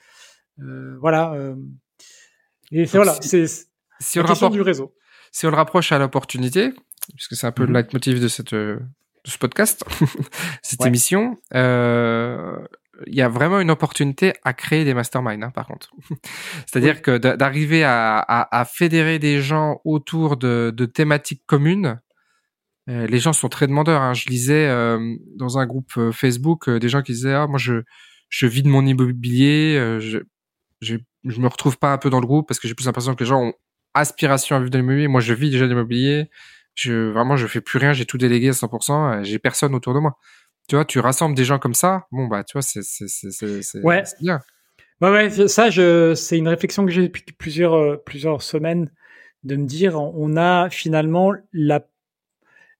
euh, 0.61 0.97
voilà. 1.01 1.33
Euh, 1.35 1.55
et 2.73 2.85
voilà, 2.85 3.17
c'est 3.21 3.47
si 4.01 4.19
la 4.19 4.25
question 4.25 4.51
du 4.51 4.61
réseau. 4.61 4.95
Si 5.31 5.47
on 5.47 5.51
le 5.51 5.57
rapproche 5.57 5.93
à 5.93 5.99
l'opportunité, 5.99 6.73
puisque 7.15 7.37
c'est 7.37 7.47
un 7.47 7.53
peu 7.53 7.65
mm 7.65 7.67
-hmm. 7.67 7.73
le 7.73 7.75
leitmotiv 7.75 8.21
de 8.21 8.29
cette 8.29 8.55
de 8.55 9.31
ce 9.31 9.39
podcast, 9.39 9.85
cette 10.63 10.81
ouais. 10.81 10.89
émission, 10.89 11.37
euh, 11.55 12.59
il 13.07 13.15
y 13.15 13.23
a 13.23 13.29
vraiment 13.29 13.61
une 13.61 13.71
opportunité 13.71 14.33
à 14.45 14.53
créer 14.53 14.85
des 14.85 14.95
masterminds, 14.95 15.43
hein, 15.43 15.51
par 15.51 15.67
contre. 15.67 15.91
C'est-à-dire 16.67 16.95
oui. 16.97 17.03
que 17.03 17.19
d'arriver 17.19 17.85
à, 17.85 18.19
à, 18.19 18.61
à, 18.61 18.65
fédérer 18.65 19.19
des 19.19 19.41
gens 19.41 19.81
autour 19.85 20.37
de, 20.37 20.73
de 20.75 20.87
thématiques 20.87 21.43
communes. 21.47 22.01
Euh, 22.89 23.07
les 23.07 23.19
gens 23.19 23.33
sont 23.33 23.49
très 23.49 23.67
demandeurs. 23.67 24.01
Hein. 24.01 24.15
Je 24.15 24.29
lisais 24.29 24.69
euh, 24.69 25.17
dans 25.37 25.59
un 25.59 25.67
groupe 25.67 25.93
euh, 25.99 26.13
Facebook 26.13 26.69
euh, 26.69 26.79
des 26.79 26.89
gens 26.89 27.03
qui 27.03 27.13
disaient 27.13 27.35
ah 27.35 27.49
moi 27.49 27.59
je 27.59 27.83
je 28.29 28.47
vis 28.47 28.63
de 28.63 28.69
mon 28.69 28.85
immobilier, 28.85 29.77
je, 30.01 30.19
je, 30.81 30.97
je 31.25 31.41
me 31.41 31.47
retrouve 31.47 31.79
pas 31.79 31.93
un 31.93 31.99
peu 31.99 32.11
dans 32.11 32.19
le 32.19 32.27
groupe 32.27 32.49
parce 32.49 32.59
que 32.59 32.67
j'ai 32.67 32.75
plus 32.75 32.87
l'impression 32.87 33.15
que 33.15 33.23
les 33.23 33.29
gens 33.29 33.41
ont 33.41 33.53
aspiration 33.95 34.57
à 34.57 34.59
vivre 34.59 34.71
de 34.71 34.79
l'immobilier. 34.79 35.07
Moi, 35.07 35.21
je 35.21 35.33
vis 35.33 35.49
déjà 35.49 35.65
de 35.65 35.71
l'immobilier. 35.71 36.29
Je, 36.75 37.11
vraiment, 37.13 37.37
je 37.37 37.47
fais 37.47 37.61
plus 37.61 37.79
rien, 37.79 37.93
j'ai 37.93 38.05
tout 38.05 38.19
délégué 38.19 38.49
à 38.49 38.53
100%, 38.53 39.23
j'ai 39.23 39.39
personne 39.39 39.75
autour 39.77 39.95
de 39.95 40.01
moi. 40.01 40.19
Tu 40.69 40.75
vois, 40.75 40.85
tu 40.85 40.99
rassembles 40.99 41.37
des 41.37 41.45
gens 41.45 41.59
comme 41.59 41.75
ça, 41.75 42.07
bon, 42.11 42.27
bah, 42.27 42.43
tu 42.43 42.55
vois, 42.55 42.63
c'est, 42.63 42.83
c'est, 42.83 43.09
c'est, 43.09 43.31
c'est, 43.63 43.81
ouais. 43.83 44.03
bien. 44.21 44.41
Ouais, 45.01 45.11
ouais, 45.11 45.49
ça, 45.49 45.71
c'est 45.71 46.39
une 46.39 46.49
réflexion 46.49 46.87
que 46.87 46.91
j'ai 46.91 47.03
depuis 47.03 47.23
plusieurs, 47.39 47.75
euh, 47.75 47.97
plusieurs 48.05 48.43
semaines 48.43 48.91
de 49.45 49.57
me 49.57 49.67
dire, 49.67 49.97
on 49.97 50.37
a 50.37 50.71
finalement 50.71 51.33
la, 51.53 51.87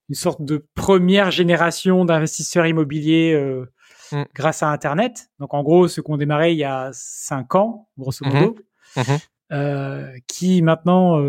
une 0.09 0.15
sorte 0.15 0.43
de 0.43 0.67
première 0.75 1.31
génération 1.31 2.05
d'investisseurs 2.05 2.67
immobiliers 2.67 3.35
euh, 3.35 3.71
mm. 4.11 4.23
grâce 4.35 4.63
à 4.63 4.69
Internet. 4.69 5.29
Donc, 5.39 5.55
en 5.55 5.63
gros, 5.63 5.89
ceux 5.89 6.03
qui 6.03 6.11
ont 6.11 6.17
démarré 6.17 6.53
il 6.53 6.59
y 6.59 6.65
a 6.65 6.91
cinq 6.93 7.55
ans, 7.55 7.89
grosso 7.99 8.25
mm-hmm. 8.25 8.33
modo. 8.33 8.57
Mm-hmm. 8.97 9.27
Euh, 9.53 10.11
qui 10.27 10.61
maintenant 10.61 11.23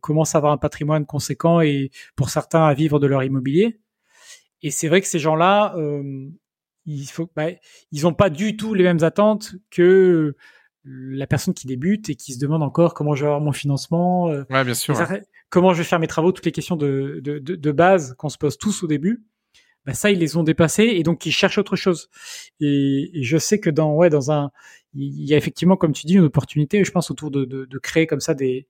commencent 0.00 0.34
à 0.34 0.38
avoir 0.38 0.52
un 0.52 0.56
patrimoine 0.56 1.06
conséquent 1.06 1.60
et 1.60 1.92
pour 2.16 2.28
certains 2.28 2.64
à 2.64 2.74
vivre 2.74 2.98
de 2.98 3.06
leur 3.06 3.22
immobilier. 3.22 3.78
Et 4.62 4.70
c'est 4.70 4.88
vrai 4.88 5.00
que 5.00 5.06
ces 5.06 5.18
gens-là, 5.18 5.74
euh, 5.76 6.28
il 6.86 7.06
faut, 7.06 7.30
bah, 7.34 7.48
ils 7.90 8.02
n'ont 8.02 8.14
pas 8.14 8.30
du 8.30 8.56
tout 8.56 8.74
les 8.74 8.84
mêmes 8.84 9.02
attentes 9.02 9.54
que 9.70 10.36
la 10.84 11.26
personne 11.26 11.54
qui 11.54 11.66
débute 11.66 12.08
et 12.10 12.16
qui 12.16 12.32
se 12.32 12.38
demande 12.38 12.62
encore 12.62 12.94
comment 12.94 13.14
je 13.14 13.22
vais 13.22 13.28
avoir 13.28 13.40
mon 13.40 13.52
financement, 13.52 14.28
euh, 14.30 14.44
ouais, 14.50 14.64
bien 14.64 14.74
sûr, 14.74 14.96
comment 15.48 15.72
je 15.72 15.78
vais 15.78 15.84
faire 15.84 16.00
mes 16.00 16.08
travaux, 16.08 16.32
toutes 16.32 16.46
les 16.46 16.52
questions 16.52 16.76
de, 16.76 17.20
de, 17.22 17.38
de, 17.38 17.54
de 17.54 17.72
base 17.72 18.14
qu'on 18.18 18.28
se 18.28 18.38
pose 18.38 18.58
tous 18.58 18.82
au 18.82 18.86
début. 18.86 19.24
Bah 19.84 19.94
ça, 19.94 20.10
ils 20.10 20.18
les 20.18 20.36
ont 20.36 20.44
dépassés 20.44 20.84
et 20.84 21.02
donc 21.02 21.26
ils 21.26 21.32
cherchent 21.32 21.58
autre 21.58 21.74
chose. 21.74 22.08
Et, 22.60 23.10
et 23.14 23.22
je 23.22 23.36
sais 23.36 23.58
que 23.58 23.70
dans 23.70 23.94
ouais 23.94 24.10
dans 24.10 24.30
un 24.30 24.50
il 24.94 25.24
y 25.24 25.34
a 25.34 25.36
effectivement, 25.36 25.76
comme 25.76 25.92
tu 25.92 26.06
dis, 26.06 26.14
une 26.14 26.24
opportunité, 26.24 26.84
je 26.84 26.90
pense, 26.90 27.10
autour 27.10 27.30
de, 27.30 27.44
de, 27.44 27.64
de 27.64 27.78
créer 27.78 28.06
comme 28.06 28.20
ça 28.20 28.34
des, 28.34 28.68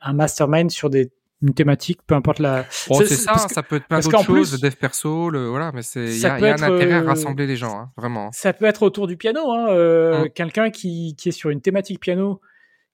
un, 0.00 0.12
mastermind 0.12 0.70
sur 0.70 0.90
des, 0.90 1.12
une 1.40 1.54
thématique, 1.54 2.00
peu 2.06 2.14
importe 2.14 2.40
la. 2.40 2.64
Bon, 2.88 2.98
c'est 2.98 3.14
ça, 3.14 3.36
ça 3.36 3.62
peut 3.62 3.76
être 3.76 3.86
plein 3.86 4.00
d'autres 4.00 4.24
choses, 4.24 4.52
le 4.52 4.58
dev 4.58 4.74
perso, 4.74 5.30
le, 5.30 5.48
voilà, 5.48 5.70
mais 5.72 5.82
c'est, 5.82 6.04
il 6.06 6.18
y 6.18 6.26
a, 6.26 6.38
y 6.40 6.46
a 6.46 6.54
un 6.54 6.62
intérêt 6.62 6.94
à 6.94 7.02
euh, 7.02 7.06
rassembler 7.06 7.46
les 7.46 7.56
gens, 7.56 7.78
hein, 7.78 7.92
vraiment. 7.96 8.30
Ça 8.32 8.52
peut 8.52 8.64
être 8.64 8.82
autour 8.82 9.06
du 9.06 9.16
piano, 9.16 9.52
hein, 9.52 9.68
euh, 9.68 10.24
mmh. 10.24 10.30
quelqu'un 10.30 10.70
qui, 10.70 11.14
qui 11.16 11.28
est 11.28 11.32
sur 11.32 11.50
une 11.50 11.60
thématique 11.60 12.00
piano, 12.00 12.40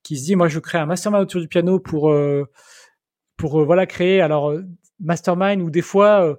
qui 0.03 0.17
se 0.17 0.25
dit, 0.25 0.35
moi, 0.35 0.47
je 0.47 0.59
crée 0.59 0.77
un 0.77 0.85
mastermind 0.85 1.23
autour 1.23 1.41
du 1.41 1.47
piano 1.47 1.79
pour, 1.79 2.11
euh, 2.11 2.45
pour, 3.35 3.61
euh, 3.61 3.65
voilà, 3.65 3.87
créer, 3.87 4.21
alors, 4.21 4.53
mastermind 4.99 5.61
ou 5.61 5.71
des 5.71 5.81
fois, 5.81 6.37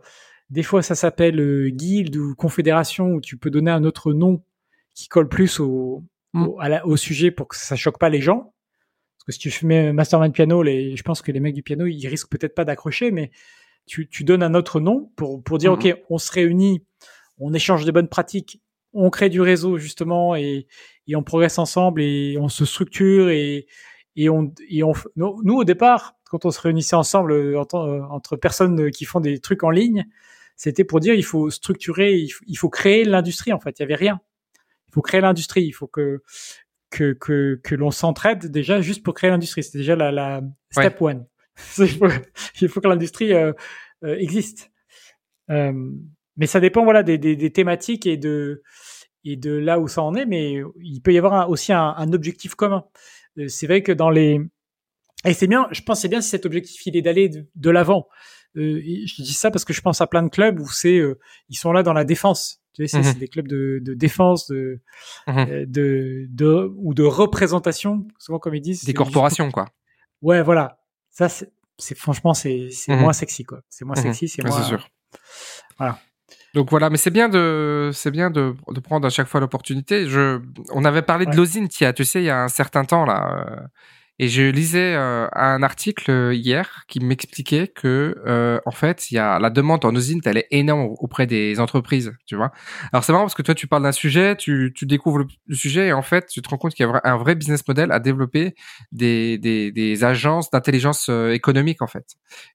des 0.48 0.62
fois, 0.62 0.82
ça 0.82 0.94
s'appelle 0.94 1.70
guild 1.70 2.16
ou 2.16 2.34
confédération 2.36 3.11
où 3.11 3.20
tu 3.20 3.36
peux 3.36 3.50
donner 3.50 3.70
un 3.72 3.82
autre 3.82 4.12
nom 4.12 4.42
qui 4.94 5.09
colle 5.09 5.28
plus 5.28 5.61
au, 5.61 6.04
au, 6.34 6.59
au, 6.84 6.96
sujet 6.96 7.30
pour 7.30 7.48
que 7.48 7.57
ça 7.57 7.76
choque 7.76 7.98
pas 7.98 8.09
les 8.09 8.20
gens. 8.20 8.54
Parce 9.27 9.39
que 9.39 9.43
si 9.43 9.49
tu 9.49 9.51
fais 9.51 9.93
mastermind 9.93 10.33
piano, 10.33 10.62
les, 10.62 10.97
je 10.97 11.03
pense 11.03 11.20
que 11.20 11.33
les 11.33 11.41
mecs 11.41 11.55
du 11.55 11.62
piano, 11.62 11.87
ils 11.87 12.07
risquent 12.07 12.31
peut-être 12.31 12.55
pas 12.55 12.64
d'accrocher, 12.64 13.11
mais 13.11 13.31
tu, 13.85 14.09
tu 14.09 14.24
donnes 14.24 14.43
un 14.43 14.55
autre 14.55 14.81
nom 14.81 15.11
pour, 15.16 15.43
pour 15.43 15.59
dire, 15.59 15.72
mm. 15.72 15.74
OK, 15.74 16.03
on 16.11 16.18
se 16.18 16.31
réunit, 16.33 16.85
on 17.39 17.53
échange 17.53 17.85
des 17.85 17.93
bonnes 17.93 18.09
pratiques, 18.09 18.62
on 18.93 19.11
crée 19.11 19.29
du 19.29 19.41
réseau, 19.41 19.79
justement, 19.79 20.37
et, 20.37 20.68
et 21.07 21.16
on 21.16 21.22
progresse 21.22 21.59
ensemble 21.59 22.01
et 22.01 22.37
on 22.41 22.49
se 22.49 22.64
structure 22.64 23.29
et, 23.29 23.66
et 24.14 24.29
on, 24.29 24.53
et 24.68 24.83
on, 24.83 24.93
nous, 25.16 25.57
au 25.57 25.64
départ, 25.64 26.14
quand 26.24 26.45
on 26.45 26.51
se 26.51 26.61
réunissait 26.61 26.97
ensemble 26.97 27.33
euh, 27.33 27.61
entre, 27.61 27.77
euh, 27.77 28.03
entre 28.11 28.37
personnes 28.37 28.91
qui 28.91 29.05
font 29.05 29.20
des 29.20 29.39
trucs 29.41 29.64
en 29.64 29.70
ligne, 29.70 30.07
c'était 30.57 30.85
pour 30.85 31.01
dire 31.01 31.14
il 31.14 31.24
faut 31.24 31.51
structurer, 31.51 32.14
il 32.14 32.29
faut, 32.29 32.45
il 32.47 32.57
faut 32.57 32.70
créer 32.70 33.05
l'industrie 33.05 33.53
en 33.53 33.61
fait. 33.61 33.79
Il 33.79 33.83
y 33.83 33.85
avait 33.85 33.95
rien 33.97 34.20
faut 34.97 35.03
créer 35.03 35.20
l'industrie, 35.20 35.64
il 35.64 35.72
faut 35.72 35.87
que 35.87 36.22
que 36.91 37.12
que, 37.12 37.61
que 37.62 37.74
l'on 37.74 37.91
s'entraide 37.91 38.51
déjà 38.51 38.80
juste 38.80 39.03
pour 39.03 39.14
créer 39.14 39.30
l'industrie. 39.30 39.62
C'est 39.62 39.78
déjà 39.78 39.97
la, 39.97 40.12
la 40.12 40.43
step 40.70 41.01
one. 41.01 41.26
il, 41.78 42.68
faut, 42.68 42.80
que 42.80 42.89
l'industrie 42.89 43.32
euh, 43.32 43.53
euh, 44.05 44.16
existe. 44.18 44.70
Euh, 45.51 45.72
mais 46.37 46.47
ça 46.47 46.61
dépend 46.61 46.84
voilà 46.84 47.03
des, 47.03 47.16
des, 47.16 47.34
des, 47.34 47.51
thématiques 47.51 48.07
et 48.07 48.18
de 48.18 48.62
et 49.24 49.37
de 49.37 49.53
là 49.53 49.80
où 49.80 49.89
ça 49.89 50.03
en 50.03 50.14
est. 50.14 50.26
Mais 50.26 50.62
il 50.82 51.01
peut 51.01 51.12
y 51.12 51.18
avoir 51.18 51.49
aussi 51.49 51.72
un, 51.72 51.95
un 51.97 52.12
objectif 52.12 52.55
commun. 52.55 52.84
C'est 53.49 53.66
vrai 53.66 53.82
que 53.82 53.93
dans 53.93 54.11
les 54.11 54.41
et 55.24 55.32
c'est 55.32 55.47
bien, 55.47 55.66
je 55.72 55.82
pense 55.82 56.01
c'est 56.01 56.09
bien 56.09 56.20
si 56.20 56.28
cet 56.28 56.47
objectif 56.47 56.84
il 56.87 56.97
est 56.97 57.03
d'aller 57.03 57.28
de, 57.28 57.47
de 57.55 57.70
l'avant. 57.70 58.07
Euh, 58.57 58.80
je 58.80 59.22
dis 59.22 59.34
ça 59.34 59.51
parce 59.51 59.64
que 59.64 59.72
je 59.72 59.80
pense 59.80 60.01
à 60.01 60.07
plein 60.07 60.22
de 60.22 60.28
clubs 60.28 60.61
où 60.61 60.68
c'est 60.68 61.01
ils 61.49 61.57
sont 61.57 61.72
là 61.72 61.82
dans 61.82 61.93
la 61.93 62.05
défense 62.05 62.62
tu 62.77 62.87
sais, 62.87 63.03
c'est 63.03 63.14
mhm. 63.14 63.18
des 63.18 63.29
clubs 63.29 63.49
de, 63.49 63.81
de 63.83 63.95
défense, 63.95 64.49
de, 64.49 64.81
mhm. 65.27 65.39
euh, 65.39 65.66
de, 65.66 66.27
de, 66.29 66.70
ou 66.77 66.93
de 66.93 67.05
représentation, 67.05 68.07
souvent 68.18 68.39
comme 68.39 68.55
ils 68.55 68.61
disent. 68.61 68.85
Des 68.85 68.93
corporations, 68.93 69.51
quoi. 69.51 69.66
Ouais, 70.20 70.43
voilà. 70.43 70.79
Ça, 71.09 71.29
c'est 71.29 71.97
franchement, 71.97 72.35
c'est 72.35 72.68
mhm. 72.89 72.99
moins 72.99 73.14
sexy, 73.14 73.45
quoi. 73.45 73.62
C'est 73.70 73.87
moins 73.87 73.97
sexy, 73.97 74.29
c'est 74.29 74.45
moins. 74.45 74.61
C'est 74.61 74.68
sûr. 74.68 74.89
Voilà. 75.79 75.99
Donc 76.53 76.70
voilà, 76.70 76.91
mais 76.91 76.97
c'est 76.97 77.11
bien 77.11 77.29
de 77.29 77.91
c'est 77.93 78.11
bien 78.11 78.31
de, 78.31 78.55
de 78.68 78.81
prendre 78.81 79.07
à 79.07 79.11
chaque 79.11 79.27
fois 79.27 79.41
l'opportunité. 79.41 80.09
Je 80.09 80.41
on 80.70 80.85
avait 80.85 81.03
parlé 81.03 81.27
de 81.27 81.37
l'osine, 81.37 81.68
tu 81.68 82.05
sais, 82.05 82.22
il 82.22 82.24
y 82.24 82.31
a 82.31 82.43
un 82.43 82.49
certain 82.49 82.85
temps 82.85 83.05
là. 83.05 83.68
Euh, 84.18 84.24
et 84.24 84.28
je 84.28 84.42
lisais 84.42 84.94
euh, 84.94 85.28
un 85.32 85.62
article 85.62 86.10
euh, 86.10 86.34
hier 86.34 86.84
qui 86.88 87.00
m'expliquait 87.00 87.68
que 87.68 88.16
euh, 88.26 88.58
en 88.64 88.70
fait, 88.70 89.10
il 89.10 89.14
y 89.14 89.18
a 89.18 89.38
la 89.38 89.50
demande 89.50 89.84
en 89.84 89.94
usine, 89.94 90.20
elle 90.24 90.38
est 90.38 90.46
énorme 90.50 90.94
auprès 90.98 91.26
des 91.26 91.60
entreprises, 91.60 92.12
tu 92.24 92.34
vois. 92.34 92.50
Alors 92.92 93.04
c'est 93.04 93.12
marrant 93.12 93.24
parce 93.24 93.34
que 93.34 93.42
toi 93.42 93.54
tu 93.54 93.66
parles 93.66 93.82
d'un 93.82 93.92
sujet, 93.92 94.34
tu, 94.36 94.72
tu 94.74 94.86
découvres 94.86 95.18
le, 95.18 95.54
sujet 95.54 95.88
et 95.88 95.92
en 95.92 96.02
fait, 96.02 96.26
tu 96.28 96.40
te 96.40 96.48
rends 96.48 96.56
compte 96.56 96.74
qu'il 96.74 96.86
y 96.86 96.88
a 96.88 97.00
un 97.04 97.16
vrai 97.16 97.34
business 97.34 97.66
model 97.68 97.92
à 97.92 98.00
développer 98.00 98.54
des, 98.90 99.38
des, 99.38 99.70
des 99.70 100.04
agences 100.04 100.50
d'intelligence 100.50 101.08
euh, 101.10 101.36
en 101.80 101.86
fait 101.86 102.06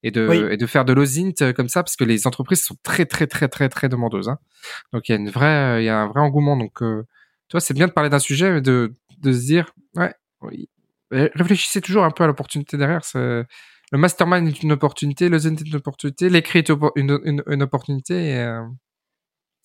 et 0.04 0.12
de 0.12 0.52
et 0.52 0.58
de 0.58 0.66
faire 0.66 0.86
de 0.86 0.94
l'osine 0.94 1.34
comme 1.56 1.70
ça 1.70 1.84
parce 1.84 1.96
que 1.96 2.04
les 2.04 2.28
entreprises 2.28 2.64
sont 2.64 2.76
très 2.84 3.06
très 3.06 3.28
très 3.28 3.48
très 3.48 3.70
très 3.70 3.90
demandeuses. 3.90 4.30
Hein. 4.30 4.38
Donc 4.94 5.08
il 5.08 5.12
y 5.12 5.16
a 5.16 5.18
une 5.18 5.30
vraie 5.30 5.82
il 5.82 5.86
y 5.86 5.90
a 5.90 6.00
un 6.00 6.08
vrai 6.08 6.22
engouement 6.22 6.58
donc 6.58 6.82
euh, 6.82 7.04
tu 7.48 7.54
vois, 7.54 7.62
c'est 7.62 7.74
bien 7.74 7.88
de 7.88 7.92
parler 7.92 8.10
d'un 8.10 8.20
sujet 8.20 8.52
mais 8.52 8.62
de 8.62 8.94
de 9.20 9.32
se 9.32 9.40
dire 9.40 9.74
ouais 9.96 10.14
réfléchissez 11.12 11.82
toujours 11.82 12.04
un 12.04 12.12
peu 12.12 12.24
à 12.24 12.28
l'opportunité 12.28 12.78
derrière. 12.78 13.02
Le 13.14 13.98
mastermind 13.98 14.48
est 14.48 14.64
une 14.64 14.72
opportunité, 14.72 15.28
le 15.28 15.38
zen 15.38 15.56
est 15.56 15.68
une 15.68 15.76
opportunité, 15.76 16.30
l'écrit 16.30 16.60
est 16.60 16.70
une, 16.70 17.20
une, 17.26 17.44
une 17.46 17.64
opportunité. 17.64 18.38
Euh, 18.38 18.64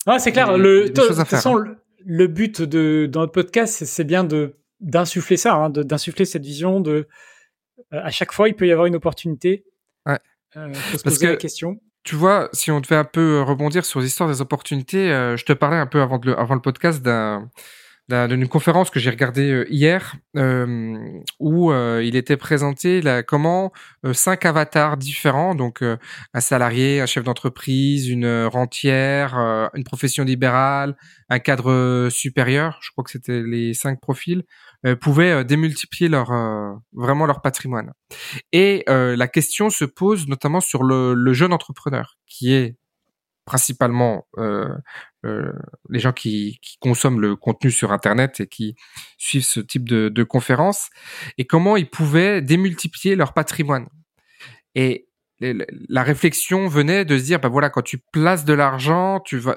ah, 0.05 0.19
c'est 0.19 0.33
clair. 0.33 0.57
Le, 0.57 0.89
de 0.89 1.01
toute 1.01 1.27
façon, 1.27 1.63
le 2.05 2.27
but 2.27 2.61
de 2.61 3.07
dans 3.09 3.21
notre 3.21 3.31
podcast, 3.31 3.85
c'est 3.85 4.03
bien 4.03 4.23
de 4.23 4.57
d'insuffler 4.79 5.37
ça, 5.37 5.55
hein, 5.55 5.69
d'insuffler 5.69 6.25
cette 6.25 6.43
vision 6.43 6.81
de 6.81 7.07
euh, 7.93 8.01
à 8.03 8.11
chaque 8.11 8.31
fois, 8.31 8.49
il 8.49 8.55
peut 8.55 8.67
y 8.67 8.71
avoir 8.71 8.85
une 8.87 8.95
opportunité. 8.95 9.65
Ouais. 10.05 10.19
Euh, 10.55 10.73
faut 10.73 10.97
se 10.97 11.03
Parce 11.03 11.15
poser 11.15 11.25
que, 11.27 11.31
la 11.31 11.37
question. 11.37 11.79
Tu 12.03 12.15
vois, 12.15 12.49
si 12.53 12.71
on 12.71 12.79
devait 12.79 12.95
un 12.95 13.05
peu 13.05 13.41
rebondir 13.41 13.85
sur 13.85 13.99
l'histoire 13.99 14.29
des 14.29 14.41
opportunités, 14.41 15.11
euh, 15.11 15.37
je 15.37 15.45
te 15.45 15.53
parlais 15.53 15.77
un 15.77 15.87
peu 15.87 16.01
avant, 16.01 16.17
de 16.17 16.27
le, 16.27 16.39
avant 16.39 16.55
le 16.55 16.61
podcast 16.61 17.01
d'un 17.01 17.49
d'une 18.09 18.47
conférence 18.47 18.89
que 18.89 18.99
j'ai 18.99 19.09
regardée 19.09 19.51
euh, 19.51 19.65
hier 19.69 20.15
euh, 20.37 20.97
où 21.39 21.71
euh, 21.71 22.01
il 22.03 22.15
était 22.15 22.37
présenté 22.37 23.01
là, 23.01 23.21
comment 23.21 23.71
cinq 24.13 24.45
avatars 24.45 24.95
différents, 24.95 25.55
donc 25.55 25.81
un 25.81 26.39
salarié, 26.39 27.01
un 27.01 27.05
chef 27.05 27.23
d'entreprise, 27.23 28.07
une 28.07 28.45
rentière, 28.45 29.35
une 29.73 29.83
profession 29.83 30.23
libérale, 30.23 30.95
un 31.29 31.39
cadre 31.39 32.07
supérieur, 32.09 32.79
je 32.81 32.91
crois 32.91 33.03
que 33.03 33.11
c'était 33.11 33.41
les 33.41 33.73
cinq 33.73 33.99
profils, 33.99 34.43
pouvaient 35.01 35.43
démultiplier 35.43 36.07
leur 36.07 36.31
vraiment 36.93 37.25
leur 37.25 37.41
patrimoine. 37.41 37.91
Et 38.53 38.85
la 38.87 39.27
question 39.27 39.69
se 39.69 39.83
pose 39.83 40.27
notamment 40.27 40.61
sur 40.61 40.83
le, 40.83 41.33
jeune 41.33 41.53
entrepreneur 41.53 42.17
qui 42.25 42.53
est 42.53 42.77
principalement 43.45 44.25
euh, 45.25 45.51
les 45.89 45.99
gens 45.99 46.13
qui, 46.13 46.59
qui, 46.61 46.77
consomment 46.79 47.19
le 47.19 47.35
contenu 47.35 47.71
sur 47.71 47.91
Internet 47.91 48.39
et 48.39 48.47
qui 48.47 48.75
suivent 49.17 49.45
ce 49.45 49.59
type 49.59 49.87
de, 49.89 50.09
de 50.09 50.23
conférences, 50.23 50.89
et 51.37 51.45
comment 51.45 51.75
ils 51.75 51.89
pouvaient 51.89 52.41
démultiplier 52.41 53.15
leur 53.15 53.33
patrimoine. 53.33 53.87
Et 54.75 55.07
la 55.39 56.03
réflexion 56.03 56.67
venait 56.67 57.05
de 57.05 57.17
se 57.17 57.23
dire, 57.23 57.39
bah 57.39 57.47
voilà, 57.47 57.69
quand 57.69 57.83
tu 57.83 57.99
places 58.11 58.45
de 58.45 58.53
l'argent, 58.53 59.19
tu 59.19 59.37
vas 59.37 59.55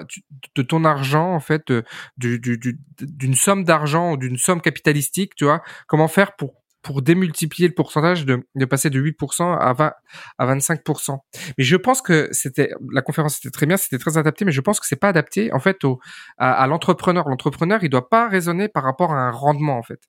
de 0.55 0.61
ton 0.61 0.85
argent 0.85 1.33
en 1.33 1.39
fait, 1.39 1.71
d'une 2.17 2.37
du, 2.37 2.57
du, 2.99 3.33
somme 3.35 3.63
d'argent 3.63 4.13
ou 4.13 4.17
d'une 4.17 4.37
somme 4.37 4.61
capitalistique, 4.61 5.33
tu 5.35 5.45
vois, 5.45 5.61
comment 5.87 6.07
faire 6.07 6.35
pour 6.35 6.60
pour 6.81 7.01
démultiplier 7.01 7.67
le 7.67 7.73
pourcentage 7.73 8.25
de, 8.25 8.45
de 8.55 8.65
passer 8.65 8.89
de 8.89 9.01
8% 9.01 9.57
à 9.59 9.73
20 9.73 9.93
à 10.37 10.55
25%. 10.55 11.17
Mais 11.57 11.63
je 11.63 11.75
pense 11.75 12.01
que 12.01 12.27
c'était 12.31 12.71
la 12.91 13.01
conférence 13.01 13.37
était 13.37 13.51
très 13.51 13.65
bien, 13.65 13.77
c'était 13.77 13.97
très 13.97 14.17
adapté, 14.17 14.45
mais 14.45 14.51
je 14.51 14.61
pense 14.61 14.79
que 14.79 14.87
c'est 14.87 14.95
pas 14.95 15.09
adapté 15.09 15.53
en 15.53 15.59
fait 15.59 15.83
au, 15.83 15.99
à, 16.37 16.65
l'entrepreneur. 16.67 17.27
L'entrepreneur, 17.29 17.83
il 17.83 17.89
doit 17.89 18.09
pas 18.09 18.27
raisonner 18.27 18.67
par 18.67 18.83
rapport 18.83 19.11
à 19.11 19.19
un 19.19 19.31
rendement 19.31 19.77
en 19.77 19.83
fait 19.83 20.01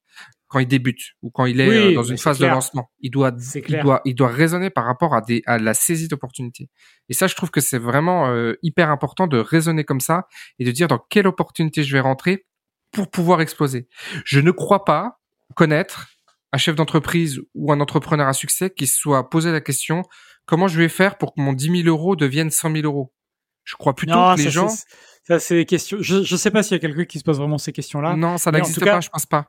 quand 0.49 0.59
il 0.59 0.69
débute 0.69 1.13
ou 1.23 1.31
quand 1.31 1.47
il 1.47 1.61
est 1.61 1.93
euh, 1.93 1.95
dans 1.95 2.03
une 2.03 2.19
phase 2.19 2.39
de 2.39 2.47
lancement. 2.47 2.91
Il 3.01 3.11
doit, 3.11 3.33
il 3.55 3.81
doit, 3.81 4.03
il 4.05 4.15
doit 4.15 4.29
raisonner 4.29 4.69
par 4.69 4.85
rapport 4.85 5.15
à 5.15 5.23
des, 5.23 5.43
à 5.47 5.59
la 5.59 5.73
saisie 5.73 6.09
d'opportunités. 6.09 6.69
Et 7.09 7.15
ça, 7.15 7.27
je 7.27 7.35
trouve 7.35 7.51
que 7.51 7.63
c'est 7.63 7.79
vraiment 7.79 8.29
euh, 8.29 8.55
hyper 8.63 8.91
important 8.91 9.27
de 9.27 9.39
raisonner 9.39 9.85
comme 9.85 10.01
ça 10.01 10.27
et 10.59 10.67
de 10.67 10.71
dire 10.71 10.89
dans 10.89 10.99
quelle 10.99 11.27
opportunité 11.27 11.83
je 11.83 11.93
vais 11.95 12.01
rentrer 12.01 12.45
pour 12.93 13.11
pouvoir 13.11 13.41
exploser. 13.41 13.89
Je 14.27 14.41
ne 14.41 14.51
crois 14.51 14.85
pas 14.85 15.21
connaître 15.55 16.09
un 16.53 16.59
chef 16.59 16.77
d'entreprise 16.77 17.41
ou 17.55 17.73
un 17.73 17.81
entrepreneur 17.81 18.29
à 18.29 18.33
succès 18.33 18.71
qui 18.71 18.87
soit 18.87 19.31
posé 19.31 19.53
la 19.53 19.61
question 19.61 20.03
comment 20.47 20.69
je 20.69 20.79
vais 20.79 20.89
faire 20.89 21.19
pour 21.19 21.35
que 21.35 21.41
mon 21.41 21.53
10 21.53 21.83
000 21.85 21.89
euros 21.89 22.17
devienne 22.17 22.51
100 22.51 22.73
000 22.73 22.85
euros? 22.85 23.13
Je 23.65 23.77
crois 23.77 23.95
plutôt 23.95 24.15
que 24.15 24.39
les 24.39 24.51
gens 24.51 24.69
ça, 25.25 25.39
c'est 25.39 25.55
des 25.55 25.67
questions. 25.67 25.99
Je 26.01 26.17
ne 26.19 26.37
sais 26.37 26.51
pas 26.51 26.65
s'il 26.65 26.73
y 26.73 26.77
a 26.77 26.81
quelqu'un 26.81 27.05
qui 27.05 27.21
se 27.21 27.25
pose 27.25 27.39
vraiment 27.39 27.59
ces 27.59 27.73
questions-là. 27.73 28.17
Non, 28.17 28.39
ça 28.39 28.51
n'existe 28.51 28.85
pas, 28.85 29.01
je 29.01 29.09
pense 29.09 29.25
pas. 29.25 29.47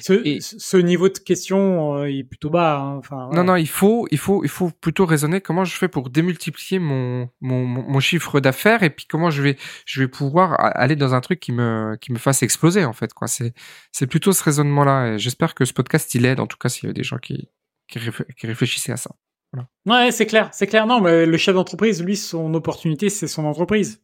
Ce, 0.00 0.38
ce 0.40 0.76
niveau 0.76 1.08
de 1.08 1.18
question 1.18 1.96
euh, 1.96 2.06
est 2.06 2.24
plutôt 2.24 2.50
bas. 2.50 2.78
Hein. 2.78 2.96
Enfin, 2.96 3.30
Non, 3.32 3.44
non, 3.44 3.54
il 3.54 3.68
faut, 3.68 4.08
il 4.10 4.18
faut, 4.18 4.42
il 4.42 4.50
faut 4.50 4.70
plutôt 4.70 5.06
raisonner 5.06 5.40
comment 5.40 5.64
je 5.64 5.76
fais 5.76 5.86
pour 5.86 6.10
démultiplier 6.10 6.80
mon 6.80 7.28
mon, 7.40 7.64
mon 7.64 8.00
chiffre 8.00 8.40
d'affaires 8.40 8.82
et 8.82 8.90
puis 8.90 9.06
comment 9.06 9.30
je 9.30 9.42
vais 9.42 9.56
je 9.86 10.00
vais 10.00 10.08
pouvoir 10.08 10.56
aller 10.58 10.96
dans 10.96 11.14
un 11.14 11.20
truc 11.20 11.38
qui 11.38 11.52
me 11.52 11.96
qui 12.00 12.12
me 12.12 12.18
fasse 12.18 12.42
exploser 12.42 12.84
en 12.84 12.92
fait 12.92 13.14
quoi. 13.14 13.28
C'est 13.28 13.54
c'est 13.92 14.08
plutôt 14.08 14.32
ce 14.32 14.42
raisonnement-là. 14.42 15.18
J'espère 15.18 15.54
que 15.54 15.64
ce 15.64 15.72
podcast 15.72 16.12
il 16.16 16.26
aide. 16.26 16.40
En 16.40 16.48
tout 16.48 16.58
cas, 16.58 16.68
s'il 16.68 16.88
y 16.88 16.90
a 16.90 16.92
des 16.92 17.04
gens 17.04 17.18
qui 17.18 17.48
qui, 17.86 18.00
qui 18.36 18.46
réfléchissaient 18.48 18.92
à 18.92 18.96
ça. 18.96 19.10
Voilà. 19.52 19.68
Ouais, 19.86 20.10
c'est 20.10 20.26
clair, 20.26 20.48
c'est 20.52 20.66
clair. 20.66 20.86
Non, 20.86 21.00
mais 21.00 21.26
le 21.26 21.36
chef 21.36 21.54
d'entreprise, 21.54 22.02
lui, 22.02 22.16
son 22.16 22.54
opportunité, 22.54 23.10
c'est 23.10 23.28
son 23.28 23.44
entreprise. 23.44 24.00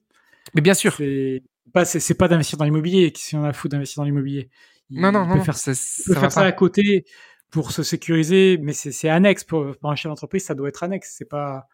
Mais 0.55 0.61
bien 0.61 0.75
sûr. 0.75 0.95
C'est 0.97 1.43
pas, 1.73 1.85
c'est 1.85 2.15
pas 2.15 2.29
d'investir 2.29 2.59
dans 2.59 2.65
l'immobilier. 2.65 3.13
Si 3.17 3.37
on 3.37 3.45
a 3.45 3.53
fou 3.53 3.69
d'investir 3.69 4.01
dans 4.01 4.05
l'immobilier. 4.05 4.51
Non, 4.91 5.13
non, 5.13 5.25
il 5.25 5.29
non. 5.29 5.37
Peut 5.37 5.45
faire, 5.45 5.57
ça, 5.57 5.75
faire 5.75 6.33
ça 6.33 6.43
à 6.43 6.53
côté 6.53 7.05
pour 7.51 7.73
se 7.73 7.83
sécuriser, 7.83 8.59
mais 8.61 8.73
c'est 8.73 9.09
annexe 9.09 9.45
pour, 9.45 9.77
pour 9.79 9.91
un 9.91 9.97
chef 9.97 10.11
d'entreprise. 10.11 10.45
Ça 10.45 10.55
doit 10.55 10.69
être 10.69 10.83
annexe. 10.83 11.15
C'est 11.17 11.29
pas. 11.29 11.67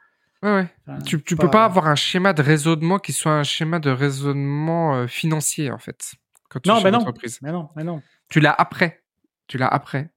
Ouais, 0.43 0.69
ouais. 0.89 0.99
tu, 1.07 1.23
tu 1.23 1.37
peux 1.37 1.51
pas 1.51 1.65
avoir 1.65 1.87
un 1.87 1.95
schéma 1.95 2.35
de 2.35 2.43
raisonnement 2.43 2.99
qui 2.99 3.13
soit 3.13 3.33
un 3.33 3.45
schéma 3.45 3.79
de 3.79 3.89
raisonnement 3.89 4.95
euh, 4.95 5.07
financier 5.07 5.71
en 5.71 5.79
fait. 5.79 6.15
Quand 6.51 6.61
tu 6.61 6.69
non, 6.69 6.83
mais 6.83 6.91
non. 6.91 7.05
mais 7.43 7.53
non, 7.53 7.69
mais 7.77 7.85
non. 7.85 8.03
Tu 8.29 8.41
l'as 8.41 8.53
après. 8.53 9.03
Tu 9.47 9.59
l'as 9.59 9.69
après. 9.69 10.11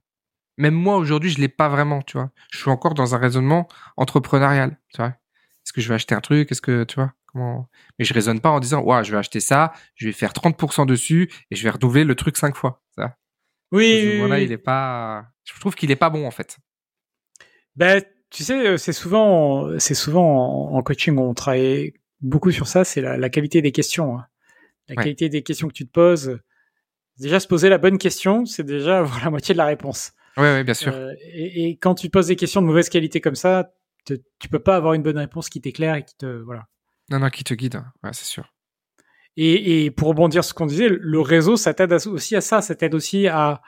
Même 0.57 0.73
moi 0.73 0.97
aujourd'hui, 0.97 1.29
je 1.29 1.39
l'ai 1.39 1.47
pas 1.47 1.69
vraiment, 1.69 2.01
tu 2.01 2.17
vois. 2.17 2.31
Je 2.51 2.57
suis 2.57 2.69
encore 2.69 2.93
dans 2.93 3.15
un 3.15 3.17
raisonnement 3.17 3.67
entrepreneurial, 3.95 4.77
tu 4.89 4.97
vois. 4.97 5.09
Est-ce 5.09 5.71
que 5.71 5.81
je 5.81 5.87
vais 5.87 5.95
acheter 5.95 6.15
un 6.15 6.21
truc? 6.21 6.51
Est-ce 6.51 6.61
que 6.61 6.83
tu 6.83 6.95
vois? 6.95 7.13
Mais 7.35 8.05
je 8.05 8.13
raisonne 8.13 8.39
pas 8.39 8.49
en 8.49 8.59
disant, 8.59 8.81
ouais, 8.83 9.03
je 9.03 9.11
vais 9.11 9.17
acheter 9.17 9.39
ça, 9.39 9.73
je 9.95 10.07
vais 10.07 10.11
faire 10.13 10.31
30% 10.31 10.85
dessus 10.85 11.31
et 11.51 11.55
je 11.55 11.63
vais 11.63 11.69
redoubler 11.69 12.03
le 12.03 12.15
truc 12.15 12.37
cinq 12.37 12.55
fois. 12.55 12.81
Ça. 12.95 13.17
Oui. 13.71 14.19
Voilà, 14.19 14.39
il 14.39 14.51
est 14.51 14.57
pas. 14.57 15.27
Je 15.43 15.59
trouve 15.59 15.75
qu'il 15.75 15.91
est 15.91 15.95
pas 15.95 16.09
bon 16.09 16.25
en 16.25 16.31
fait. 16.31 16.57
Ben, 17.75 18.03
tu 18.29 18.43
sais, 18.43 18.67
euh, 18.67 18.77
c'est 18.77 18.93
souvent, 18.93 19.79
c'est 19.79 19.93
souvent 19.93 20.71
en 20.73 20.81
coaching 20.81 21.17
on 21.17 21.33
travaille 21.33 21.93
beaucoup 22.21 22.51
sur 22.51 22.67
ça, 22.67 22.83
c'est 22.83 23.01
la, 23.01 23.29
qualité 23.29 23.61
des 23.61 23.71
questions. 23.71 24.17
Hein. 24.17 24.25
La 24.89 24.95
qualité 24.95 25.29
des 25.29 25.43
questions 25.43 25.67
que 25.67 25.73
tu 25.73 25.85
te 25.85 25.91
poses. 25.91 26.39
Déjà, 27.19 27.39
se 27.39 27.47
poser 27.47 27.69
la 27.69 27.77
bonne 27.77 27.97
question, 27.97 28.45
c'est 28.45 28.63
déjà 28.63 28.99
avoir 28.99 29.23
la 29.23 29.29
moitié 29.29 29.53
de 29.53 29.57
la 29.57 29.65
réponse. 29.65 30.13
Oui, 30.37 30.43
ouais, 30.43 30.63
bien 30.63 30.73
sûr. 30.73 30.93
Euh, 30.93 31.13
et, 31.33 31.69
et, 31.69 31.77
quand 31.77 31.95
tu 31.95 32.07
te 32.07 32.11
poses 32.11 32.27
des 32.27 32.35
questions 32.35 32.61
de 32.61 32.67
mauvaise 32.67 32.89
qualité 32.89 33.21
comme 33.21 33.35
ça, 33.35 33.73
tu 34.05 34.49
peux 34.49 34.59
pas 34.59 34.75
avoir 34.75 34.93
une 34.93 35.03
bonne 35.03 35.17
réponse 35.17 35.49
qui 35.49 35.59
t'éclaire 35.59 35.95
et 35.95 36.03
qui 36.03 36.15
te 36.15 36.25
voilà. 36.25 36.67
Non, 37.09 37.19
non, 37.19 37.29
qui 37.29 37.43
te 37.43 37.53
guide, 37.53 37.83
ouais, 38.03 38.11
c'est 38.13 38.25
sûr. 38.25 38.53
Et, 39.37 39.85
et, 39.85 39.91
pour 39.91 40.07
rebondir 40.07 40.43
sur 40.43 40.49
ce 40.49 40.53
qu'on 40.55 40.65
disait, 40.65 40.89
le 40.89 41.21
réseau, 41.21 41.57
ça 41.57 41.73
t'aide 41.73 41.93
aussi 41.93 42.35
à 42.35 42.41
ça, 42.41 42.61
ça 42.61 42.73
t'aide 42.75 42.95
aussi 42.95 43.27
à, 43.27 43.61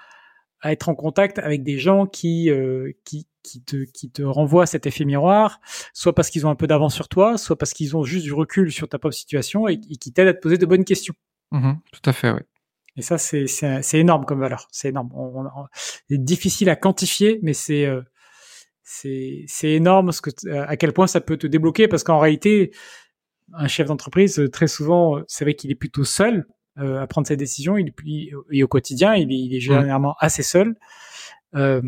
à, 0.62 0.72
être 0.72 0.90
en 0.90 0.96
contact 0.96 1.38
avec 1.38 1.64
des 1.64 1.78
gens 1.78 2.08
qui, 2.08 2.50
euh, 2.50 2.92
qui, 3.06 3.28
qui, 3.44 3.64
te, 3.64 3.84
qui 3.86 4.10
te 4.10 4.24
renvoient 4.24 4.66
cet 4.66 4.88
effet 4.88 5.06
miroir, 5.06 5.62
soit 5.94 6.16
parce 6.16 6.32
qu'ils 6.32 6.48
ont 6.48 6.50
un 6.50 6.56
peu 6.56 6.66
d'avance 6.66 6.96
sur 6.96 7.08
toi, 7.08 7.38
soit 7.38 7.56
parce 7.56 7.74
qu'ils 7.74 7.96
ont 7.96 8.04
juste 8.04 8.26
du 8.26 8.34
recul 8.34 8.72
sur 8.72 8.90
ta 8.90 8.98
propre 8.98 9.16
situation 9.16 9.68
et, 9.68 9.80
qui 9.80 10.12
t'aident 10.12 10.30
à 10.30 10.34
te 10.34 10.40
poser 10.40 10.58
de 10.58 10.66
bonnes 10.66 10.86
questions. 10.86 11.14
Mmh 11.52 11.74
tout 11.92 12.10
à 12.10 12.14
fait, 12.14 12.32
oui. 12.32 12.42
Et 12.98 13.02
ça, 13.02 13.18
c'est 13.18 13.46
énorme 13.94 14.26
comme 14.26 14.40
valeur. 14.40 14.68
C'est 14.72 14.90
énorme. 14.90 15.10
c'est 16.10 16.18
difficile 16.24 16.70
à 16.70 16.76
quantifier, 16.76 17.40
mais 17.44 17.54
c'est 17.54 17.86
euh, 17.86 18.02
c'est 18.84 19.46
énorme 19.64 20.12
ce 20.12 20.22
que, 20.22 20.32
à 20.50 20.76
quel 20.76 20.94
point 20.94 21.08
ça 21.08 21.22
peut 21.22 21.38
te 21.38 21.48
débloquer 21.48 21.88
parce 21.88 22.04
qu'en 22.04 22.20
réalité, 22.20 22.72
un 23.54 23.68
chef 23.68 23.88
d'entreprise, 23.88 24.39
euh, 24.39 24.50
très 24.50 24.68
souvent, 24.68 25.18
euh, 25.18 25.24
c'est 25.28 25.45
vrai 25.45 25.54
qu'il 25.54 25.72
est 25.72 25.76
plutôt 25.76 26.04
seul 26.04 26.45
euh, 26.80 27.02
à 27.02 27.08
prendre 27.08 27.28
ses 27.28 27.36
décisions. 27.36 27.78
Il, 27.78 27.93
et 28.52 28.64
au 28.64 28.68
quotidien, 28.70 29.14
il 29.14 29.34
est, 29.34 29.38
il 29.38 29.56
est 29.56 29.60
généralement 29.60 30.16
assez 30.20 30.43
seul. 30.43 30.78
Euh, 31.56 31.82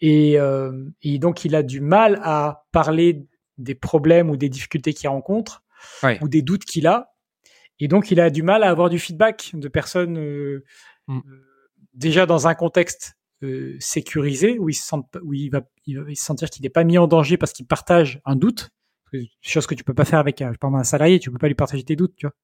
et, 0.00 0.40
euh, 0.40 0.84
et, 1.02 1.18
donc, 1.18 1.44
il 1.44 1.54
a 1.54 1.62
du 1.62 1.80
mal 1.80 2.18
à 2.24 2.66
parler 2.72 3.24
des 3.56 3.76
problèmes 3.76 4.28
ou 4.28 4.36
des 4.36 4.48
difficultés 4.48 4.94
qu'il 4.94 5.08
rencontre 5.08 5.62
ouais. 6.02 6.18
ou 6.22 6.28
des 6.28 6.42
doutes 6.42 6.64
qu'il 6.64 6.88
a. 6.88 7.14
Et 7.78 7.86
donc, 7.86 8.10
il 8.10 8.18
a 8.18 8.30
du 8.30 8.42
mal 8.42 8.64
à 8.64 8.70
avoir 8.70 8.88
du 8.88 8.98
feedback 8.98 9.52
de 9.54 9.68
personnes 9.68 10.18
euh, 10.18 10.64
mm. 11.06 11.20
déjà 11.94 12.26
dans 12.26 12.48
un 12.48 12.54
contexte 12.54 13.16
sécurisé 13.78 14.58
où 14.58 14.70
il, 14.70 14.74
se 14.74 14.82
sent, 14.82 14.96
où 15.22 15.34
il 15.34 15.50
va, 15.50 15.60
il 15.84 16.00
va 16.00 16.08
se 16.08 16.24
sentir 16.24 16.50
qu'il 16.50 16.62
n'est 16.62 16.70
pas 16.70 16.82
mis 16.82 16.98
en 16.98 17.06
danger 17.06 17.36
parce 17.36 17.52
qu'il 17.52 17.66
partage 17.66 18.20
un 18.24 18.34
doute 18.34 18.70
chose 19.40 19.66
que 19.66 19.74
tu 19.74 19.84
peux 19.84 19.94
pas 19.94 20.04
faire 20.04 20.18
avec 20.18 20.42
un, 20.42 20.52
un 20.60 20.84
salarié, 20.84 21.18
tu 21.18 21.30
peux 21.30 21.38
pas 21.38 21.48
lui 21.48 21.54
partager 21.54 21.82
tes 21.84 21.96
doutes, 21.96 22.14
tu 22.16 22.26
vois. 22.26 22.34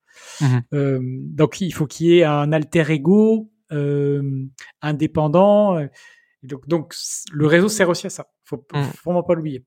Mmh 0.40 0.60
euh, 0.74 1.00
donc 1.02 1.60
il 1.60 1.72
faut 1.72 1.86
qu'il 1.86 2.06
y 2.06 2.18
ait 2.18 2.24
un 2.24 2.52
alter 2.52 2.90
ego 2.90 3.50
euh, 3.72 4.46
indépendant. 4.80 5.78
Euh, 5.78 5.86
donc, 6.42 6.66
donc 6.68 6.94
le 7.32 7.46
réseau 7.46 7.68
sert 7.68 7.88
aussi 7.88 8.06
à 8.06 8.10
ça. 8.10 8.26
Faut, 8.44 8.64
mmh. 8.72 8.82
faut 8.82 9.10
vraiment 9.10 9.22
pas 9.22 9.34
l'oublier. 9.34 9.64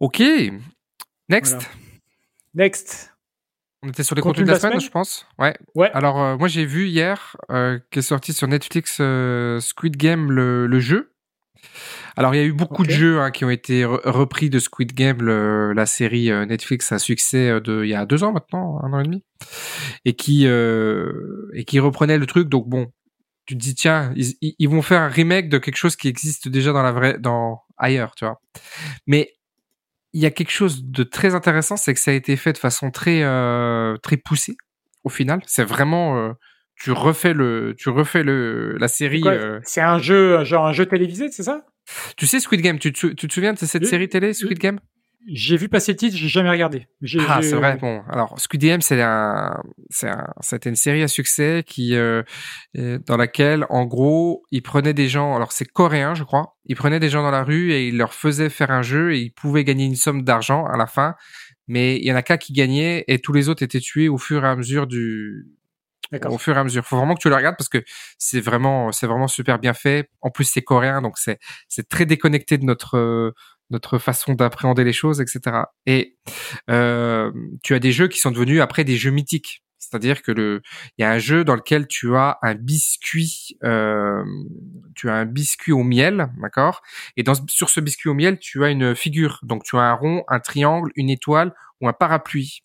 Ok. 0.00 0.22
Next. 1.28 1.70
Next. 2.54 3.14
On 3.84 3.88
était 3.88 4.02
sur 4.02 4.14
les 4.14 4.22
contenus 4.22 4.46
de 4.46 4.52
la, 4.52 4.60
semaine, 4.60 4.80
je 4.80 4.90
pense. 4.90 5.26
Ouais. 5.38 5.56
Ouais. 5.74 5.90
Alors 5.92 6.20
euh, 6.20 6.36
moi 6.36 6.48
j'ai 6.48 6.64
vu 6.64 6.88
hier 6.88 7.36
euh, 7.50 7.80
qu'est 7.90 8.02
sorti 8.02 8.32
sur 8.32 8.46
Netflix 8.46 9.00
Squid 9.60 9.96
Game 9.96 10.30
le, 10.30 10.66
le 10.66 10.80
jeu. 10.80 11.11
Alors, 12.16 12.34
il 12.34 12.38
y 12.38 12.40
a 12.40 12.44
eu 12.44 12.52
beaucoup 12.52 12.84
de 12.84 12.90
jeux 12.90 13.20
hein, 13.20 13.30
qui 13.30 13.44
ont 13.44 13.50
été 13.50 13.84
repris 13.84 14.50
de 14.50 14.58
Squid 14.58 14.92
Game, 14.92 15.22
la 15.72 15.86
série 15.86 16.30
euh, 16.30 16.44
Netflix 16.44 16.92
à 16.92 16.98
succès 16.98 17.48
euh, 17.48 17.60
de 17.60 17.84
il 17.84 17.90
y 17.90 17.94
a 17.94 18.04
deux 18.06 18.24
ans 18.24 18.32
maintenant, 18.32 18.80
un 18.82 18.92
an 18.92 19.00
et 19.00 19.04
demi, 19.04 19.24
et 20.04 20.14
qui 20.14 20.46
euh, 20.46 21.50
et 21.54 21.64
qui 21.64 21.78
reprenait 21.78 22.18
le 22.18 22.26
truc. 22.26 22.48
Donc 22.48 22.68
bon, 22.68 22.92
tu 23.46 23.54
te 23.54 23.60
dis 23.60 23.74
tiens, 23.74 24.12
ils, 24.14 24.34
ils, 24.40 24.68
vont 24.68 24.82
faire 24.82 25.00
un 25.00 25.08
remake 25.08 25.48
de 25.48 25.58
quelque 25.58 25.76
chose 25.76 25.96
qui 25.96 26.08
existe 26.08 26.48
déjà 26.48 26.72
dans 26.72 26.82
la 26.82 26.92
vraie, 26.92 27.18
dans 27.18 27.62
ailleurs, 27.78 28.14
tu 28.14 28.24
vois. 28.24 28.40
Mais 29.06 29.32
il 30.12 30.20
y 30.20 30.26
a 30.26 30.30
quelque 30.30 30.50
chose 30.50 30.84
de 30.84 31.02
très 31.02 31.34
intéressant, 31.34 31.76
c'est 31.76 31.94
que 31.94 32.00
ça 32.00 32.10
a 32.10 32.14
été 32.14 32.36
fait 32.36 32.52
de 32.52 32.58
façon 32.58 32.90
très 32.90 33.22
euh, 33.22 33.96
très 33.98 34.16
poussée. 34.16 34.56
Au 35.04 35.08
final, 35.08 35.40
c'est 35.46 35.64
vraiment 35.64 36.16
euh, 36.16 36.32
tu 36.76 36.92
refais 36.92 37.34
le 37.34 37.74
tu 37.76 37.88
refais 37.88 38.22
le 38.22 38.76
la 38.78 38.88
série. 38.88 39.24
C'est 39.64 39.80
un 39.80 39.98
jeu 39.98 40.44
genre 40.44 40.66
un 40.66 40.72
jeu 40.72 40.86
télévisé, 40.86 41.30
c'est 41.30 41.42
ça? 41.42 41.64
Tu 42.16 42.26
sais 42.26 42.40
Squid 42.40 42.60
Game, 42.60 42.78
tu 42.78 42.92
te, 42.92 43.08
tu 43.08 43.28
te 43.28 43.32
souviens 43.32 43.52
de 43.52 43.58
cette 43.58 43.86
série 43.86 44.08
télé 44.08 44.32
Squid 44.32 44.58
Game? 44.58 44.78
J'ai 45.28 45.56
vu 45.56 45.68
passer 45.68 45.92
le 45.92 45.98
titre, 45.98 46.16
j'ai 46.16 46.28
jamais 46.28 46.50
regardé. 46.50 46.88
Ah, 47.28 47.40
c'est 47.42 47.54
vrai. 47.54 47.76
Bon, 47.80 48.02
alors 48.10 48.40
Squid 48.40 48.60
Game, 48.60 48.80
c'est 48.80 49.00
un, 49.00 49.62
c'est 49.88 50.08
un, 50.08 50.26
c'était 50.40 50.68
une 50.68 50.76
série 50.76 51.02
à 51.02 51.08
succès 51.08 51.62
qui, 51.64 51.94
euh, 51.94 52.22
dans 52.74 53.16
laquelle, 53.16 53.64
en 53.70 53.84
gros, 53.84 54.42
ils 54.50 54.62
prenaient 54.62 54.94
des 54.94 55.08
gens. 55.08 55.36
Alors 55.36 55.52
c'est 55.52 55.64
coréen, 55.64 56.14
je 56.14 56.24
crois. 56.24 56.56
Ils 56.66 56.74
prenaient 56.74 56.98
des 56.98 57.08
gens 57.08 57.22
dans 57.22 57.30
la 57.30 57.44
rue 57.44 57.72
et 57.72 57.86
ils 57.86 57.96
leur 57.96 58.14
faisaient 58.14 58.50
faire 58.50 58.72
un 58.72 58.82
jeu 58.82 59.14
et 59.14 59.20
ils 59.20 59.32
pouvaient 59.32 59.62
gagner 59.62 59.84
une 59.84 59.94
somme 59.94 60.22
d'argent 60.22 60.66
à 60.66 60.76
la 60.76 60.86
fin. 60.86 61.14
Mais 61.68 61.98
il 61.98 62.04
y 62.04 62.12
en 62.12 62.16
a 62.16 62.22
qu'un 62.22 62.36
qui 62.36 62.52
gagnait 62.52 63.04
et 63.06 63.20
tous 63.20 63.32
les 63.32 63.48
autres 63.48 63.62
étaient 63.62 63.80
tués 63.80 64.08
au 64.08 64.18
fur 64.18 64.44
et 64.44 64.48
à 64.48 64.56
mesure 64.56 64.88
du, 64.88 65.46
au 66.26 66.38
fur 66.38 66.56
et 66.56 66.60
à 66.60 66.64
mesure. 66.64 66.84
Faut 66.84 66.96
vraiment 66.96 67.14
que 67.14 67.20
tu 67.20 67.28
le 67.28 67.34
regardes 67.34 67.56
parce 67.56 67.68
que 67.68 67.82
c'est 68.18 68.40
vraiment, 68.40 68.92
c'est 68.92 69.06
vraiment 69.06 69.28
super 69.28 69.58
bien 69.58 69.74
fait. 69.74 70.08
En 70.20 70.30
plus, 70.30 70.44
c'est 70.44 70.62
coréen, 70.62 71.02
donc 71.02 71.18
c'est, 71.18 71.38
c'est 71.68 71.88
très 71.88 72.06
déconnecté 72.06 72.58
de 72.58 72.64
notre, 72.64 73.34
notre 73.70 73.98
façon 73.98 74.34
d'appréhender 74.34 74.84
les 74.84 74.92
choses, 74.92 75.20
etc. 75.20 75.64
Et 75.86 76.16
euh, 76.70 77.32
tu 77.62 77.74
as 77.74 77.78
des 77.78 77.92
jeux 77.92 78.08
qui 78.08 78.18
sont 78.18 78.30
devenus 78.30 78.60
après 78.60 78.84
des 78.84 78.96
jeux 78.96 79.10
mythiques. 79.10 79.62
C'est-à-dire 79.78 80.22
que 80.22 80.32
le, 80.32 80.62
il 80.96 81.02
y 81.02 81.04
a 81.04 81.10
un 81.10 81.18
jeu 81.18 81.44
dans 81.44 81.56
lequel 81.56 81.86
tu 81.86 82.16
as 82.16 82.38
un 82.42 82.54
biscuit, 82.54 83.58
euh, 83.64 84.24
tu 84.94 85.10
as 85.10 85.14
un 85.14 85.26
biscuit 85.26 85.72
au 85.72 85.82
miel, 85.82 86.28
d'accord? 86.40 86.82
Et 87.16 87.22
dans, 87.22 87.34
sur 87.48 87.68
ce 87.68 87.80
biscuit 87.80 88.08
au 88.08 88.14
miel, 88.14 88.38
tu 88.38 88.64
as 88.64 88.70
une 88.70 88.94
figure. 88.94 89.40
Donc 89.42 89.64
tu 89.64 89.76
as 89.76 89.82
un 89.82 89.94
rond, 89.94 90.24
un 90.28 90.40
triangle, 90.40 90.90
une 90.94 91.10
étoile 91.10 91.52
ou 91.80 91.88
un 91.88 91.92
parapluie. 91.92 92.62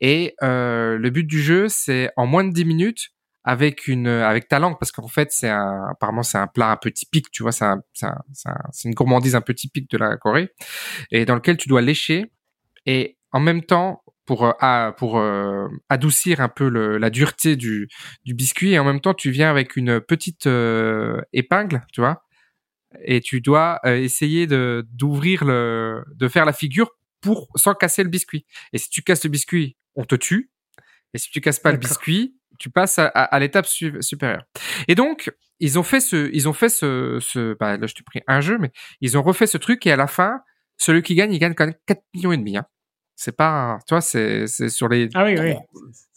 Et 0.00 0.34
euh, 0.42 0.98
le 0.98 1.10
but 1.10 1.24
du 1.24 1.40
jeu, 1.40 1.68
c'est 1.68 2.10
en 2.16 2.26
moins 2.26 2.44
de 2.44 2.52
10 2.52 2.64
minutes, 2.64 3.10
avec 3.44 3.88
une 3.88 4.06
avec 4.06 4.48
ta 4.48 4.58
langue, 4.58 4.78
parce 4.78 4.92
qu'en 4.92 5.08
fait, 5.08 5.32
c'est 5.32 5.50
apparemment 5.50 6.22
c'est 6.22 6.38
un 6.38 6.46
plat 6.46 6.70
un 6.70 6.76
peu 6.76 6.90
typique, 6.90 7.30
tu 7.32 7.42
vois, 7.42 7.52
c'est 7.52 7.66
c'est 7.92 8.88
une 8.88 8.94
gourmandise 8.94 9.34
un 9.34 9.40
peu 9.40 9.54
typique 9.54 9.90
de 9.90 9.98
la 9.98 10.16
Corée, 10.16 10.50
et 11.10 11.24
dans 11.24 11.34
lequel 11.34 11.56
tu 11.56 11.68
dois 11.68 11.82
lécher, 11.82 12.32
et 12.86 13.18
en 13.32 13.40
même 13.40 13.62
temps 13.62 14.02
pour 14.26 14.44
euh, 14.44 14.92
pour 14.92 15.18
euh, 15.18 15.66
adoucir 15.88 16.40
un 16.40 16.48
peu 16.48 16.68
la 16.68 17.10
dureté 17.10 17.56
du 17.56 17.88
du 18.24 18.34
biscuit, 18.34 18.72
et 18.74 18.78
en 18.78 18.84
même 18.84 19.00
temps 19.00 19.14
tu 19.14 19.30
viens 19.30 19.50
avec 19.50 19.76
une 19.76 20.00
petite 20.00 20.48
épingle, 21.32 21.82
tu 21.92 22.00
vois, 22.00 22.22
et 23.04 23.20
tu 23.20 23.40
dois 23.40 23.80
essayer 23.84 24.46
de 24.46 24.86
d'ouvrir 24.92 25.44
le 25.44 26.04
de 26.14 26.28
faire 26.28 26.44
la 26.44 26.52
figure 26.52 26.90
pour 27.22 27.48
sans 27.54 27.74
casser 27.74 28.02
le 28.02 28.08
biscuit. 28.08 28.44
Et 28.72 28.78
si 28.78 28.90
tu 28.90 29.02
casses 29.02 29.24
le 29.24 29.30
biscuit, 29.30 29.76
on 29.94 30.04
te 30.04 30.14
tue. 30.14 30.50
Et 31.14 31.18
si 31.18 31.30
tu 31.30 31.40
casses 31.40 31.60
pas 31.60 31.72
le 31.72 31.78
biscuit, 31.78 32.36
tu 32.58 32.70
passes 32.70 32.98
à, 32.98 33.06
à, 33.06 33.38
l'étape 33.38 33.66
supérieure. 33.66 34.44
Et 34.88 34.94
donc, 34.94 35.32
ils 35.60 35.78
ont 35.78 35.82
fait 35.82 36.00
ce, 36.00 36.30
ils 36.32 36.48
ont 36.48 36.52
fait 36.52 36.68
ce, 36.68 37.18
ce, 37.20 37.54
bah, 37.58 37.76
là, 37.76 37.86
je 37.86 37.94
te 37.94 38.02
prie 38.02 38.20
un 38.26 38.40
jeu, 38.40 38.58
mais 38.58 38.70
ils 39.00 39.16
ont 39.16 39.22
refait 39.22 39.46
ce 39.46 39.58
truc 39.58 39.86
et 39.86 39.92
à 39.92 39.96
la 39.96 40.06
fin, 40.06 40.40
celui 40.76 41.02
qui 41.02 41.14
gagne, 41.14 41.32
il 41.32 41.38
gagne 41.38 41.54
quand 41.54 41.66
même 41.66 41.76
4 41.86 42.02
millions 42.14 42.32
et 42.32 42.36
demi. 42.36 42.56
Hein. 42.56 42.66
C'est 43.22 43.36
pas, 43.36 43.78
tu 43.86 43.94
vois, 43.94 44.00
c'est, 44.00 44.48
c'est 44.48 44.68
sur 44.68 44.88
les 44.88 45.08
ah 45.14 45.24
oui, 45.24 45.38
oui. 45.38 45.54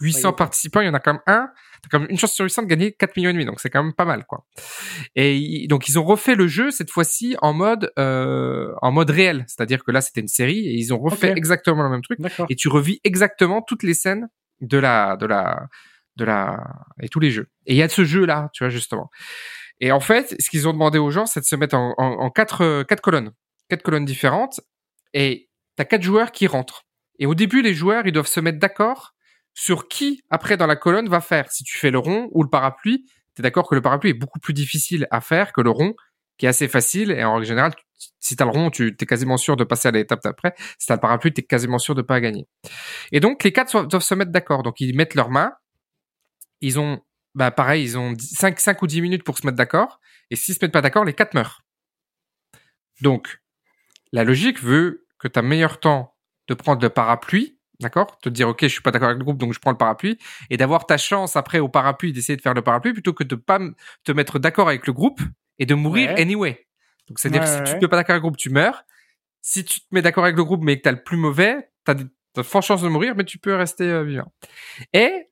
800 0.01 0.33
participants, 0.33 0.81
il 0.81 0.87
y 0.87 0.89
en 0.89 0.95
a 0.95 0.99
quand 0.99 1.13
même 1.13 1.21
un. 1.27 1.51
T'as 1.83 1.89
quand 1.91 1.99
même 1.99 2.09
une 2.09 2.17
chance 2.17 2.33
sur 2.33 2.43
800 2.43 2.63
de 2.63 2.67
gagner 2.67 2.93
4 2.93 3.15
millions 3.15 3.29
et 3.29 3.33
demi, 3.33 3.45
donc 3.45 3.59
c'est 3.59 3.69
quand 3.69 3.83
même 3.83 3.93
pas 3.93 4.05
mal, 4.05 4.25
quoi. 4.25 4.43
Et 5.15 5.67
donc 5.69 5.87
ils 5.87 5.99
ont 5.99 6.03
refait 6.03 6.33
le 6.33 6.47
jeu 6.47 6.71
cette 6.71 6.89
fois-ci 6.89 7.35
en 7.43 7.53
mode, 7.53 7.91
euh, 7.99 8.73
en 8.81 8.91
mode 8.91 9.11
réel, 9.11 9.45
c'est-à-dire 9.47 9.83
que 9.83 9.91
là 9.91 10.01
c'était 10.01 10.21
une 10.21 10.27
série 10.27 10.67
et 10.67 10.73
ils 10.73 10.95
ont 10.95 10.99
refait 10.99 11.33
exactement 11.35 11.83
le 11.83 11.89
même 11.89 12.01
truc. 12.01 12.17
Et 12.49 12.55
tu 12.55 12.69
revis 12.69 12.99
exactement 13.03 13.61
toutes 13.61 13.83
les 13.83 13.93
scènes 13.93 14.27
de 14.61 14.79
la, 14.79 15.15
de 15.15 15.27
la, 15.27 15.67
de 16.15 16.25
la, 16.25 16.57
et 17.03 17.07
tous 17.07 17.19
les 17.19 17.29
jeux. 17.29 17.49
Et 17.67 17.73
il 17.73 17.77
y 17.77 17.83
a 17.83 17.89
ce 17.89 18.03
jeu-là, 18.03 18.49
tu 18.51 18.63
vois 18.63 18.71
justement. 18.71 19.11
Et 19.79 19.91
en 19.91 19.99
fait, 19.99 20.35
ce 20.39 20.49
qu'ils 20.49 20.67
ont 20.67 20.73
demandé 20.73 20.97
aux 20.97 21.11
gens, 21.11 21.27
c'est 21.27 21.41
de 21.41 21.45
se 21.45 21.55
mettre 21.55 21.75
en, 21.75 21.93
en, 21.99 22.13
en 22.13 22.29
quatre, 22.31 22.81
quatre 22.83 23.01
colonnes, 23.01 23.31
quatre 23.69 23.83
colonnes 23.83 24.05
différentes, 24.05 24.59
et 25.13 25.49
t'as 25.75 25.85
quatre 25.85 26.03
joueurs 26.03 26.31
qui 26.31 26.47
rentrent. 26.47 26.84
Et 27.19 27.25
au 27.25 27.35
début, 27.35 27.61
les 27.61 27.73
joueurs, 27.73 28.05
ils 28.05 28.11
doivent 28.11 28.27
se 28.27 28.39
mettre 28.39 28.59
d'accord 28.59 29.13
sur 29.53 29.87
qui, 29.87 30.21
après, 30.29 30.57
dans 30.57 30.67
la 30.67 30.75
colonne, 30.75 31.07
va 31.07 31.21
faire. 31.21 31.51
Si 31.51 31.63
tu 31.63 31.77
fais 31.77 31.91
le 31.91 31.99
rond 31.99 32.29
ou 32.31 32.43
le 32.43 32.49
parapluie, 32.49 33.05
tu 33.35 33.41
es 33.41 33.43
d'accord 33.43 33.67
que 33.67 33.75
le 33.75 33.81
parapluie 33.81 34.11
est 34.11 34.13
beaucoup 34.13 34.39
plus 34.39 34.53
difficile 34.53 35.07
à 35.11 35.21
faire 35.21 35.53
que 35.53 35.61
le 35.61 35.69
rond, 35.69 35.95
qui 36.37 36.45
est 36.45 36.49
assez 36.49 36.67
facile. 36.67 37.11
Et 37.11 37.23
en 37.23 37.41
général, 37.43 37.73
si 38.19 38.35
tu 38.35 38.43
as 38.43 38.45
le 38.45 38.51
rond, 38.51 38.69
tu 38.69 38.95
es 38.99 39.05
quasiment 39.05 39.37
sûr 39.37 39.55
de 39.55 39.63
passer 39.63 39.87
à 39.87 39.91
l'étape 39.91 40.21
d'après. 40.23 40.53
Si 40.77 40.87
tu 40.87 40.91
as 40.91 40.95
le 40.95 41.01
parapluie, 41.01 41.33
tu 41.33 41.41
es 41.41 41.43
quasiment 41.43 41.77
sûr 41.77 41.95
de 41.95 42.01
pas 42.01 42.19
gagner. 42.19 42.47
Et 43.11 43.19
donc, 43.19 43.43
les 43.43 43.53
quatre 43.53 43.85
doivent 43.85 44.03
se 44.03 44.15
mettre 44.15 44.31
d'accord. 44.31 44.63
Donc, 44.63 44.81
ils 44.81 44.95
mettent 44.95 45.15
leurs 45.15 45.29
mains. 45.29 45.53
Ils 46.61 46.79
ont, 46.79 47.01
bah, 47.33 47.51
pareil, 47.51 47.83
ils 47.83 47.97
ont 47.97 48.13
5, 48.17 48.59
5 48.59 48.81
ou 48.81 48.87
10 48.87 49.01
minutes 49.01 49.23
pour 49.23 49.37
se 49.37 49.45
mettre 49.45 49.57
d'accord. 49.57 49.99
Et 50.31 50.35
s'ils 50.35 50.55
se 50.55 50.59
mettent 50.63 50.73
pas 50.73 50.81
d'accord, 50.81 51.05
les 51.05 51.13
quatre 51.13 51.33
meurent. 51.33 51.61
Donc, 53.01 53.41
la 54.11 54.23
logique 54.23 54.61
veut 54.61 55.05
que 55.19 55.27
tu 55.27 55.37
as 55.39 55.41
meilleur 55.41 55.79
temps 55.79 56.14
de 56.47 56.53
prendre 56.53 56.81
le 56.81 56.89
parapluie, 56.89 57.57
d'accord? 57.79 58.17
Te 58.19 58.29
dire, 58.29 58.49
OK, 58.49 58.59
je 58.61 58.67
suis 58.67 58.81
pas 58.81 58.91
d'accord 58.91 59.09
avec 59.09 59.19
le 59.19 59.25
groupe, 59.25 59.37
donc 59.37 59.53
je 59.53 59.59
prends 59.59 59.71
le 59.71 59.77
parapluie, 59.77 60.17
et 60.49 60.57
d'avoir 60.57 60.85
ta 60.85 60.97
chance 60.97 61.35
après 61.35 61.59
au 61.59 61.69
parapluie 61.69 62.13
d'essayer 62.13 62.37
de 62.37 62.41
faire 62.41 62.53
le 62.53 62.61
parapluie 62.61 62.93
plutôt 62.93 63.13
que 63.13 63.23
de 63.23 63.35
pas 63.35 63.59
te 64.03 64.11
mettre 64.11 64.39
d'accord 64.39 64.67
avec 64.67 64.87
le 64.87 64.93
groupe 64.93 65.21
et 65.59 65.65
de 65.65 65.75
mourir 65.75 66.13
anyway. 66.17 66.67
Donc, 67.07 67.19
c'est-à-dire 67.19 67.41
que 67.41 67.47
si 67.47 67.63
tu 67.63 67.79
te 67.79 67.85
mets 67.85 67.87
pas 67.87 67.97
d'accord 67.97 68.13
avec 68.13 68.23
le 68.23 68.29
groupe, 68.29 68.37
tu 68.37 68.49
meurs. 68.49 68.83
Si 69.41 69.63
tu 69.63 69.79
te 69.79 69.85
mets 69.91 70.01
d'accord 70.01 70.23
avec 70.23 70.35
le 70.35 70.43
groupe, 70.43 70.63
mais 70.63 70.77
que 70.77 70.83
tu 70.83 70.89
as 70.89 70.91
le 70.91 71.03
plus 71.03 71.17
mauvais, 71.17 71.69
tu 71.85 71.91
as 71.91 71.95
de 71.95 72.41
fortes 72.41 72.65
chances 72.65 72.81
de 72.81 72.89
mourir, 72.89 73.13
mais 73.15 73.23
tu 73.23 73.37
peux 73.37 73.55
rester 73.55 73.85
euh, 73.85 74.03
vivant. 74.03 74.31
Et 74.93 75.29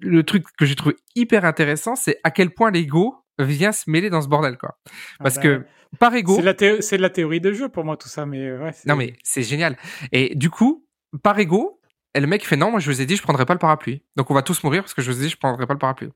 le 0.00 0.22
truc 0.22 0.44
que 0.58 0.64
j'ai 0.64 0.74
trouvé 0.74 0.96
hyper 1.14 1.44
intéressant, 1.44 1.94
c'est 1.96 2.18
à 2.24 2.30
quel 2.30 2.50
point 2.50 2.70
l'ego 2.70 3.14
vient 3.38 3.72
se 3.72 3.88
mêler 3.88 4.10
dans 4.10 4.22
ce 4.22 4.28
bordel, 4.28 4.58
quoi. 4.58 4.78
Ah 4.86 5.24
Parce 5.24 5.36
bah 5.36 5.42
que 5.42 5.66
par 5.98 6.14
ego. 6.14 6.36
C'est 6.80 6.96
de 6.96 7.02
la 7.02 7.10
théorie 7.10 7.40
de 7.40 7.52
jeu 7.52 7.68
pour 7.68 7.84
moi 7.84 7.96
tout 7.96 8.08
ça, 8.08 8.26
mais 8.26 8.46
euh, 8.46 8.64
ouais. 8.64 8.72
Non 8.86 8.96
mais 8.96 9.14
c'est 9.22 9.42
génial. 9.42 9.76
Et 10.12 10.34
du 10.34 10.50
coup, 10.50 10.86
par 11.22 11.38
ego, 11.38 11.80
le 12.14 12.26
mec 12.26 12.46
fait 12.46 12.56
non, 12.56 12.70
moi 12.70 12.80
je 12.80 12.90
vous 12.90 13.00
ai 13.00 13.06
dit 13.06 13.16
je 13.16 13.22
prendrai 13.22 13.46
pas 13.46 13.54
le 13.54 13.58
parapluie. 13.58 14.02
Donc 14.16 14.30
on 14.30 14.34
va 14.34 14.42
tous 14.42 14.62
mourir 14.62 14.82
parce 14.82 14.94
que 14.94 15.02
je 15.02 15.10
vous 15.10 15.18
ai 15.18 15.24
dit 15.24 15.28
je 15.30 15.36
prendrai 15.36 15.66
pas 15.66 15.74
le 15.74 15.78
parapluie. 15.78 16.10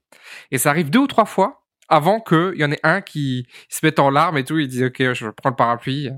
Et 0.51 0.59
ça 0.59 0.71
arrive 0.71 0.91
deux 0.91 1.01
ou 1.01 1.07
trois 1.07 1.27
fois 1.27 1.67
avant 1.89 2.21
qu'il 2.21 2.55
y 2.57 2.65
en 2.65 2.73
ait 2.73 2.81
un 2.83 3.01
qui 3.01 3.47
se 3.69 3.85
mette 3.85 3.99
en 3.99 4.11
larmes 4.11 4.39
et 4.39 4.45
tout, 4.45 4.59
il 4.59 4.69
dit 4.69 4.85
ok 4.85 5.13
je 5.13 5.29
prends 5.29 5.51
le 5.51 5.57
parapluie 5.57 6.11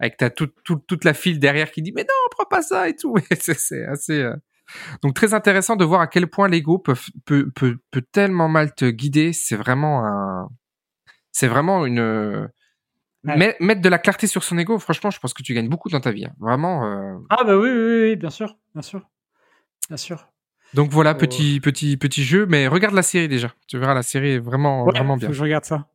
avec 0.00 0.16
ta 0.16 0.30
toute 0.30 0.54
toute 0.64 1.04
la 1.04 1.14
file 1.14 1.38
derrière 1.38 1.70
qui 1.70 1.82
dit 1.82 1.92
mais 1.92 2.02
non 2.02 2.14
prends 2.30 2.46
pas 2.46 2.62
ça 2.62 2.88
et 2.88 2.96
tout. 2.96 3.14
c'est 3.38 3.84
assez. 3.84 4.20
Euh, 4.20 4.34
donc 5.02 5.14
très 5.14 5.34
intéressant 5.34 5.76
de 5.76 5.84
voir 5.84 6.00
à 6.00 6.06
quel 6.06 6.26
point 6.26 6.48
l'ego 6.48 6.78
peut, 6.78 6.94
peut, 7.26 7.50
peut, 7.54 7.76
peut 7.90 8.02
tellement 8.12 8.48
mal 8.48 8.74
te 8.74 8.86
guider. 8.86 9.32
C'est 9.32 9.56
vraiment 9.56 10.04
un, 10.06 10.48
c'est 11.32 11.48
vraiment 11.48 11.84
une, 11.84 12.48
mettre 13.24 13.80
de 13.80 13.88
la 13.88 13.98
clarté 13.98 14.26
sur 14.26 14.44
son 14.44 14.58
ego, 14.58 14.78
franchement, 14.78 15.10
je 15.10 15.18
pense 15.18 15.34
que 15.34 15.42
tu 15.42 15.54
gagnes 15.54 15.68
beaucoup 15.68 15.88
dans 15.88 16.00
ta 16.00 16.12
vie. 16.12 16.26
Hein. 16.26 16.34
Vraiment. 16.38 16.84
Euh... 16.84 17.18
Ah 17.30 17.44
bah 17.44 17.56
oui, 17.56 17.70
oui, 17.70 18.02
oui, 18.02 18.16
bien 18.16 18.30
sûr, 18.30 18.56
bien 18.74 18.82
sûr, 18.82 19.02
bien 19.88 19.96
sûr. 19.96 20.28
Donc 20.74 20.90
voilà, 20.90 21.12
oh. 21.14 21.18
petit, 21.18 21.60
petit, 21.60 21.96
petit 21.96 22.24
jeu, 22.24 22.46
mais 22.46 22.66
regarde 22.66 22.94
la 22.94 23.02
série 23.02 23.28
déjà. 23.28 23.52
Tu 23.68 23.78
verras, 23.78 23.94
la 23.94 24.02
série 24.02 24.32
est 24.32 24.38
vraiment, 24.38 24.84
vraiment 24.84 25.16
bien. 25.16 25.28
Faut 25.28 25.32
que 25.32 25.38
je 25.38 25.42
regarde 25.42 25.64
ça. 25.64 25.86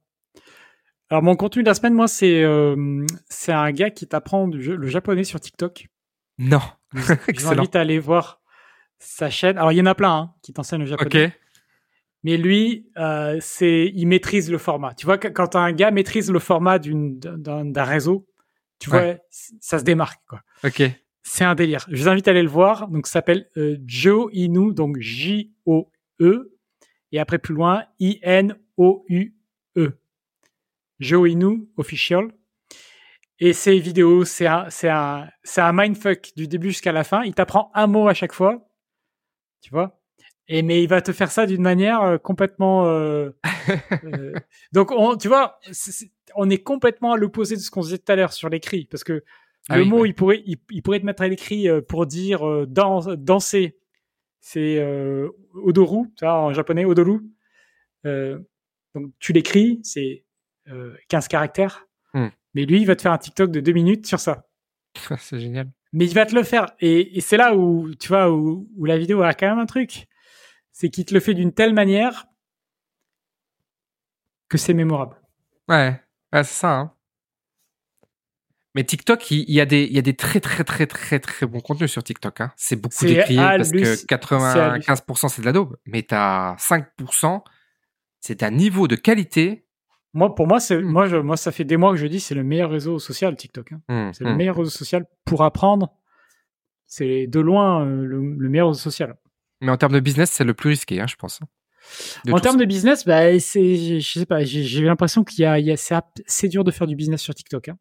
Alors 1.09 1.23
mon 1.23 1.35
contenu 1.35 1.63
de 1.63 1.67
la 1.67 1.73
semaine, 1.73 1.93
moi, 1.93 2.07
c'est 2.07 2.43
euh, 2.43 3.05
c'est 3.29 3.51
un 3.51 3.71
gars 3.71 3.89
qui 3.89 4.07
t'apprend 4.07 4.47
le 4.47 4.87
japonais 4.87 5.23
sur 5.23 5.39
TikTok. 5.39 5.87
Non. 6.37 6.61
Je 6.93 7.47
invite 7.47 7.75
à 7.75 7.81
aller 7.81 7.99
voir 7.99 8.41
sa 8.99 9.29
chaîne. 9.29 9.57
Alors 9.57 9.71
il 9.71 9.77
y 9.77 9.81
en 9.81 9.85
a 9.85 9.95
plein 9.95 10.15
hein, 10.15 10.33
qui 10.41 10.53
t'enseignent 10.53 10.81
le 10.81 10.87
japonais. 10.87 11.25
Ok. 11.25 11.31
Mais 12.23 12.37
lui, 12.37 12.89
euh, 12.97 13.37
c'est, 13.39 13.91
il 13.95 14.07
maîtrise 14.07 14.51
le 14.51 14.57
format. 14.57 14.93
Tu 14.93 15.05
vois, 15.05 15.17
quand 15.17 15.55
un 15.55 15.71
gars 15.71 15.91
maîtrise 15.91 16.31
le 16.31 16.39
format 16.39 16.79
d'une, 16.79 17.17
d'un, 17.19 17.83
réseau, 17.83 18.27
tu 18.79 18.89
vois, 18.89 19.15
ça 19.29 19.79
se 19.79 19.83
démarque, 19.83 20.21
quoi. 20.27 20.41
Ok. 20.63 20.83
C'est 21.23 21.43
un 21.43 21.55
délire. 21.55 21.85
Je 21.89 22.01
vous 22.01 22.09
invite 22.09 22.27
à 22.27 22.31
aller 22.31 22.41
le 22.41 22.49
voir. 22.49 22.87
Donc, 22.87 23.07
ça 23.07 23.13
s'appelle 23.13 23.49
euh, 23.57 23.77
Joe 23.85 24.29
Inu, 24.33 24.73
donc 24.73 24.97
J-O-E, 24.99 26.57
et 27.11 27.19
après 27.19 27.39
plus 27.39 27.53
loin, 27.53 27.83
I-N-O-U-E. 27.99 29.91
Joe 30.99 31.29
Inu 31.29 31.67
Official. 31.77 32.29
Et 33.39 33.53
ces 33.53 33.79
vidéos, 33.79 34.25
c'est 34.25 34.47
un, 34.47 34.69
c'est 34.69 34.89
un, 34.89 35.29
c'est 35.43 35.61
un 35.61 35.71
mindfuck 35.71 36.31
du 36.35 36.47
début 36.47 36.69
jusqu'à 36.69 36.91
la 36.91 37.05
fin. 37.05 37.23
Il 37.23 37.33
t'apprend 37.33 37.71
un 37.73 37.87
mot 37.87 38.09
à 38.09 38.13
chaque 38.13 38.33
fois. 38.33 38.67
Tu 39.61 39.71
vois? 39.71 39.98
Et 40.51 40.63
mais 40.63 40.81
il 40.81 40.89
va 40.89 41.01
te 41.01 41.13
faire 41.13 41.31
ça 41.31 41.45
d'une 41.45 41.61
manière 41.61 42.01
euh, 42.01 42.17
complètement. 42.17 42.87
Euh, 42.87 43.29
euh, 44.03 44.33
donc 44.73 44.91
on, 44.91 45.15
tu 45.15 45.27
vois, 45.27 45.59
on 46.35 46.49
est 46.49 46.57
complètement 46.57 47.13
à 47.13 47.17
l'opposé 47.17 47.55
de 47.55 47.61
ce 47.61 47.69
qu'on 47.69 47.81
disait 47.81 47.99
tout 47.99 48.11
à 48.11 48.15
l'heure 48.15 48.33
sur 48.33 48.49
l'écrit, 48.49 48.85
parce 48.85 49.03
que 49.03 49.23
ah 49.69 49.77
le 49.77 49.85
mot 49.85 50.05
il 50.05 50.15
pourrait 50.15 50.41
il, 50.45 50.81
pourrait 50.81 50.99
te 50.99 51.05
mettre 51.05 51.21
à 51.21 51.27
l'écrit 51.27 51.67
pour 51.87 52.07
dire 52.07 52.65
dans, 52.67 53.15
danser, 53.15 53.77
c'est 54.39 54.83
odoru, 55.53 56.07
tu 56.17 56.25
vois, 56.25 56.41
en 56.41 56.53
japonais 56.53 56.85
odoru. 56.85 57.19
donc 58.03 59.11
tu 59.19 59.33
l'écris, 59.33 59.79
c'est 59.83 60.25
15 61.09 61.27
caractères. 61.27 61.85
Hmm. 62.15 62.29
Mais 62.55 62.65
lui, 62.65 62.81
il 62.81 62.87
va 62.87 62.95
te 62.95 63.03
faire 63.03 63.11
un 63.11 63.19
TikTok 63.19 63.51
de 63.51 63.59
deux 63.59 63.73
minutes 63.73 64.07
sur 64.07 64.19
ça. 64.19 64.47
c'est 65.19 65.39
génial. 65.39 65.69
Mais 65.93 66.05
il 66.05 66.13
va 66.15 66.25
te 66.25 66.33
le 66.33 66.41
faire. 66.41 66.71
Et, 66.79 67.17
et 67.17 67.21
c'est 67.21 67.37
là 67.37 67.55
où, 67.55 67.93
tu 67.93 68.07
vois, 68.07 68.31
où, 68.31 68.67
où, 68.75 68.85
la 68.85 68.97
vidéo 68.97 69.21
a 69.21 69.35
quand 69.35 69.47
même 69.47 69.59
un 69.59 69.67
truc 69.67 70.07
c'est 70.79 70.89
qu'il 70.89 71.03
te 71.03 71.13
le 71.13 71.19
fait 71.19 71.33
d'une 71.33 71.51
telle 71.51 71.73
manière 71.73 72.27
que 74.47 74.57
c'est 74.57 74.73
mémorable. 74.73 75.17
Ouais, 75.67 76.01
c'est 76.31 76.43
ça. 76.45 76.73
Hein. 76.73 76.93
Mais 78.75 78.85
TikTok, 78.85 79.29
il 79.29 79.51
y, 79.51 79.59
a 79.59 79.65
des, 79.65 79.83
il 79.83 79.91
y 79.91 79.99
a 79.99 80.01
des 80.01 80.15
très 80.15 80.39
très 80.39 80.63
très 80.63 80.87
très 80.87 81.19
très 81.19 81.45
bons 81.45 81.59
contenus 81.59 81.91
sur 81.91 82.01
TikTok. 82.01 82.39
Hein. 82.39 82.53
C'est 82.55 82.77
beaucoup 82.77 83.05
décrié 83.05 83.39
parce 83.39 83.71
que 83.71 84.05
95% 84.05 85.27
c'est 85.27 85.41
de 85.41 85.45
la 85.47 85.51
daube, 85.51 85.75
mais 85.85 86.03
t'as 86.03 86.55
5%, 86.55 87.43
c'est 88.21 88.41
un 88.41 88.51
niveau 88.51 88.87
de 88.87 88.95
qualité. 88.95 89.65
Moi, 90.13 90.33
pour 90.33 90.47
moi, 90.47 90.61
c'est, 90.61 90.77
hmm. 90.77 90.85
moi, 90.85 91.07
je, 91.07 91.17
moi, 91.17 91.35
ça 91.35 91.51
fait 91.51 91.65
des 91.65 91.75
mois 91.75 91.91
que 91.91 91.97
je 91.97 92.07
dis 92.07 92.21
c'est 92.21 92.35
le 92.35 92.43
meilleur 92.43 92.69
réseau 92.69 92.99
social 92.99 93.35
TikTok. 93.35 93.73
Hein. 93.73 93.81
Hmm, 93.89 94.13
c'est 94.13 94.23
le 94.23 94.31
hmm. 94.31 94.37
meilleur 94.37 94.55
réseau 94.55 94.69
social 94.69 95.05
pour 95.25 95.43
apprendre. 95.43 95.93
C'est 96.85 97.27
de 97.27 97.39
loin 97.41 97.85
euh, 97.85 98.05
le 98.05 98.49
meilleur 98.49 98.69
réseau 98.69 98.79
social. 98.79 99.17
Mais 99.61 99.71
en 99.71 99.77
termes 99.77 99.93
de 99.93 99.99
business, 99.99 100.31
c'est 100.31 100.43
le 100.43 100.53
plus 100.53 100.69
risqué, 100.69 101.01
hein, 101.01 101.07
je 101.07 101.15
pense. 101.15 101.39
En 102.31 102.39
termes 102.39 102.57
de 102.57 102.65
business, 102.65 103.05
bah, 103.05 103.39
c'est, 103.39 103.99
je 103.99 104.19
sais 104.19 104.25
pas, 104.25 104.43
j'ai 104.43 104.81
l'impression 104.81 105.23
qu'il 105.23 105.43
y 105.43 105.45
a, 105.45 105.59
il 105.59 105.65
y 105.65 105.71
a 105.71 106.01
c'est 106.25 106.47
dur 106.47 106.63
de 106.63 106.71
faire 106.71 106.87
du 106.87 106.95
business 106.95 107.21
sur 107.21 107.33
TikTok. 107.33 107.69
Hein. 107.69 107.77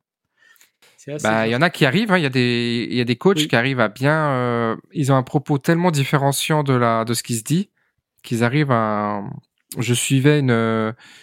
Bah, 1.23 1.47
il 1.47 1.51
y 1.51 1.57
en 1.57 1.63
a 1.63 1.71
qui 1.71 1.87
arrivent. 1.87 2.13
Hein. 2.13 2.19
Il 2.19 2.23
y 2.23 2.27
a 2.27 2.31
des, 2.31 2.87
il 2.91 2.97
y 2.97 3.01
a 3.01 3.05
des 3.05 3.17
coachs 3.17 3.47
qui 3.47 3.57
arrivent 3.57 3.81
à 3.81 3.89
bien. 3.89 4.31
Euh, 4.31 4.77
ils 4.93 5.11
ont 5.11 5.17
un 5.17 5.23
propos 5.23 5.59
tellement 5.59 5.91
différenciant 5.91 6.63
de 6.63 6.75
la, 6.75 7.05
de 7.05 7.15
ce 7.15 7.23
qui 7.23 7.37
se 7.37 7.45
dit, 7.45 7.71
qu'ils 8.23 8.45
arrivent 8.45 8.71
à. 8.71 9.23
Je 9.79 9.93
suivais 9.93 10.41
une, 10.41 10.49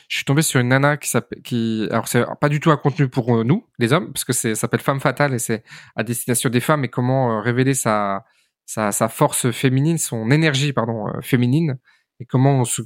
je 0.08 0.16
suis 0.16 0.24
tombé 0.24 0.43
sur 0.43 0.60
une 0.60 0.68
nana 0.68 0.97
qui 0.97 1.10
s'appelle, 1.10 1.41
qui, 1.41 1.88
alors 1.89 2.08
c'est 2.08 2.24
pas 2.39 2.47
du 2.47 2.60
tout 2.60 2.70
un 2.70 2.78
contenu 2.78 3.08
pour 3.08 3.36
euh, 3.36 3.43
nous, 3.43 3.66
les 3.80 3.91
hommes, 3.91 4.14
parce 4.14 4.24
que 4.24 4.34
c'est, 4.34 4.53
ça 4.53 4.62
s'appelle 4.62 4.82
Femme 4.82 4.99
Fatale 4.99 5.34
et 5.34 5.39
c'est 5.39 5.64
à 5.95 6.03
destination 6.03 6.51
des 6.51 6.60
femmes 6.60 6.84
et 6.86 6.88
comment 6.88 7.32
euh, 7.32 7.41
révéler 7.41 7.74
sa, 7.74 8.24
sa, 8.66 8.91
sa 8.91 9.09
force 9.09 9.51
féminine, 9.51 9.97
son 9.97 10.32
énergie 10.32 10.74
pardon 10.74 11.07
euh, 11.07 11.22
féminine 11.22 11.78
et 12.20 12.26
comment 12.26 12.59
on 12.59 12.66
se 12.66 12.82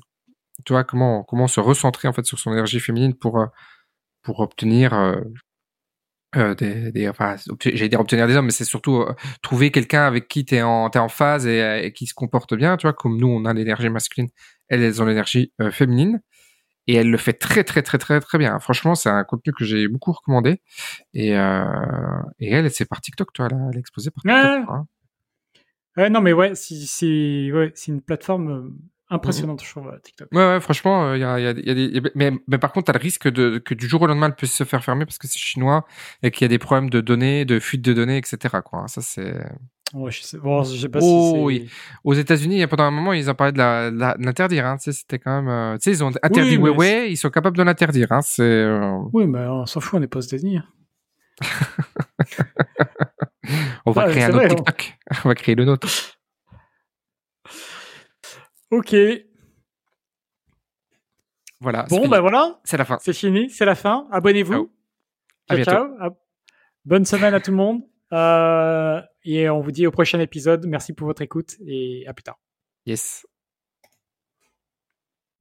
tu 0.66 0.74
vois 0.74 0.84
comment 0.84 1.24
comment 1.24 1.48
se 1.48 1.60
recentrer 1.60 2.08
en 2.08 2.14
fait 2.14 2.26
sur 2.26 2.38
son 2.38 2.52
énergie 2.52 2.80
féminine 2.80 3.16
pour 3.16 3.40
euh, 3.40 3.46
pour 4.22 4.42
obtenir 4.42 4.94
euh, 6.36 6.54
des, 6.56 6.92
des 6.92 7.10
enfin 7.10 7.38
j'allais 7.64 7.90
dire 7.90 8.00
obtenir 8.00 8.28
des 8.28 8.36
hommes 8.36 8.46
mais 8.46 8.52
c'est 8.52 8.66
surtout 8.66 9.06
trouver 9.42 9.72
quelqu'un 9.72 10.06
avec 10.06 10.28
qui 10.28 10.46
tu 10.46 10.56
es 10.56 10.62
en 10.62 10.90
t'es 10.90 11.00
en 11.00 11.10
phase 11.10 11.48
et, 11.48 11.82
et, 11.84 11.94
qui 11.94 12.06
se 12.06 12.14
comporte 12.14 12.54
bien 12.54 12.78
tu 12.78 12.86
vois 12.86 12.94
comme 12.94 13.18
nous 13.18 13.28
on 13.28 13.46
a 13.46 13.54
l'énergie 13.54 13.90
masculine 13.90 14.30
elles 14.68 14.84
elles 14.84 15.02
ont 15.02 15.06
l'énergie 15.06 15.54
féminine 15.72 16.22
et 16.88 16.96
elle 16.96 17.10
le 17.10 17.18
fait 17.18 17.34
très 17.34 17.64
très 17.64 17.82
très 17.82 17.98
très 17.98 18.20
très 18.20 18.38
bien. 18.38 18.60
Franchement 18.60 18.96
c'est 18.96 19.10
un 19.10 19.24
contenu 19.24 19.54
que 19.54 19.64
j'ai 19.64 19.88
beaucoup 19.88 20.12
recommandé 20.12 20.62
et 21.14 21.30
et 21.30 22.52
elle 22.52 22.70
c'est 22.72 22.86
par 22.86 23.02
TikTok 23.02 23.34
toi 23.34 23.48
elle 23.50 23.58
a, 23.58 23.80
exposé 23.80 24.12
par 24.12 24.24
TikTok, 24.24 24.86
non, 26.10 26.22
mais 26.22 26.34
ouais, 26.34 26.54
c'est 26.56 27.52
ouais, 27.52 27.74
une 27.88 28.02
plateforme 28.02 28.50
euh, 28.52 28.70
impressionnante, 29.10 29.64
je 29.64 29.70
trouve, 29.70 29.91
TikTok. 30.04 30.30
Ouais, 30.32 30.38
ouais 30.38 30.60
franchement, 30.60 31.14
il 31.16 31.22
y, 31.22 31.24
a, 31.24 31.39
y, 31.39 31.47
a, 31.47 31.52
y 31.52 31.70
a 31.70 31.74
des. 31.74 32.02
Mais, 32.16 32.32
mais 32.47 32.58
par 32.58 32.72
contre, 32.72 32.86
tu 32.86 32.91
as 32.91 33.00
le 33.00 33.04
risque 33.04 33.28
de, 33.28 33.58
que 33.58 33.74
du 33.74 33.88
jour 33.88 34.04
au 34.04 34.08
lendemain, 34.08 34.28
elle 34.28 34.36
puisse 34.36 34.54
se 34.54 34.64
faire 34.64 34.84
fermer 34.84 35.06
parce 35.06 35.18
que 35.18 35.28
c'est 35.28 35.39
chinois 35.39 35.86
et 36.24 36.32
qu'il 36.32 36.43
y 36.43 36.45
a 36.45 36.50
des 36.50 36.60
problèmes 36.60 36.89
de 36.89 37.02
données, 37.02 37.43
de 37.45 37.60
fuite 37.60 37.82
de 37.82 37.93
données, 37.93 38.18
etc. 38.18 38.60
Quoi. 38.64 38.88
Ça, 38.88 39.02
c'est. 39.02 39.36
Ouais, 39.93 40.12
je 40.12 40.22
sais, 40.22 40.38
bon, 40.38 40.64
je 40.64 40.78
sais 40.78 40.89
pas 40.89 41.00
oh, 41.02 41.34
si 41.34 41.41
oui. 41.41 41.70
Aux 42.04 42.14
États-Unis, 42.14 42.66
pendant 42.68 42.84
un 42.84 42.91
moment, 42.91 43.12
ils 43.14 43.28
ont 43.30 43.34
parlé 43.34 43.54
de 43.54 43.58
l'interdire. 44.24 44.64
La, 44.64 44.72
hein. 44.74 44.78
C'était 44.78 45.18
quand 45.18 45.41
même. 45.41 45.50
Euh, 45.50 45.78
tu 45.78 45.86
sais, 45.86 45.91
ils 45.91 46.04
ont 46.04 46.12
interdit 46.22 46.58
Oui, 46.58 46.70
Huawei, 46.70 47.12
ils 47.12 47.18
sont 47.18 47.32
capables 47.32 47.58
de 47.58 47.64
l'interdire. 47.64 48.12
Hein. 48.12 48.22
C'est. 48.22 48.43
euh, 48.43 49.00
Oui, 49.14 49.26
mais 49.26 49.39
on 49.47 49.66
s'en 49.66 49.80
fout, 49.80 49.97
on 49.97 50.00
n'est 50.00 50.08
pas 50.08 50.20
aux 50.20 50.22
États-Unis. 50.22 50.60
On 53.86 53.91
va 53.91 54.10
créer 54.10 54.24
un 54.24 54.30
autre 54.30 54.38
vrai, 54.38 54.45
hein. 54.45 54.56
TikTok. 54.56 54.97
On 55.26 55.28
va 55.30 55.36
créer 55.36 55.56
le 55.56 55.66
nôtre. 55.66 55.88
Ok. 58.72 58.95
Voilà. 61.62 61.86
Bon, 61.89 62.08
ben 62.08 62.22
voilà, 62.22 62.60
C'est 62.64 62.78
la 62.78 62.86
fin. 62.86 62.97
c'est 63.02 63.14
fini, 63.14 63.50
c'est 63.50 63.66
la 63.66 63.76
fin. 63.76 64.08
Abonnez-vous. 64.12 64.72
Ciao. 65.50 65.64
Ciao, 65.64 65.88
ciao. 65.97 66.12
Bonne 66.86 67.06
semaine 67.06 67.34
à 67.34 67.39
tout 67.39 67.52
le 67.52 67.58
monde. 67.58 67.82
Euh, 68.14 69.02
et 69.24 69.50
on 69.50 69.60
vous 69.60 69.72
dit 69.72 69.86
au 69.86 69.91
prochain 69.91 70.20
épisode. 70.20 70.66
Merci 70.68 70.93
pour 70.93 71.08
votre 71.08 71.22
écoute 71.22 71.56
et 71.66 72.06
à 72.08 72.14
plus 72.14 72.24
tard. 72.24 72.39
Yes. 72.86 73.29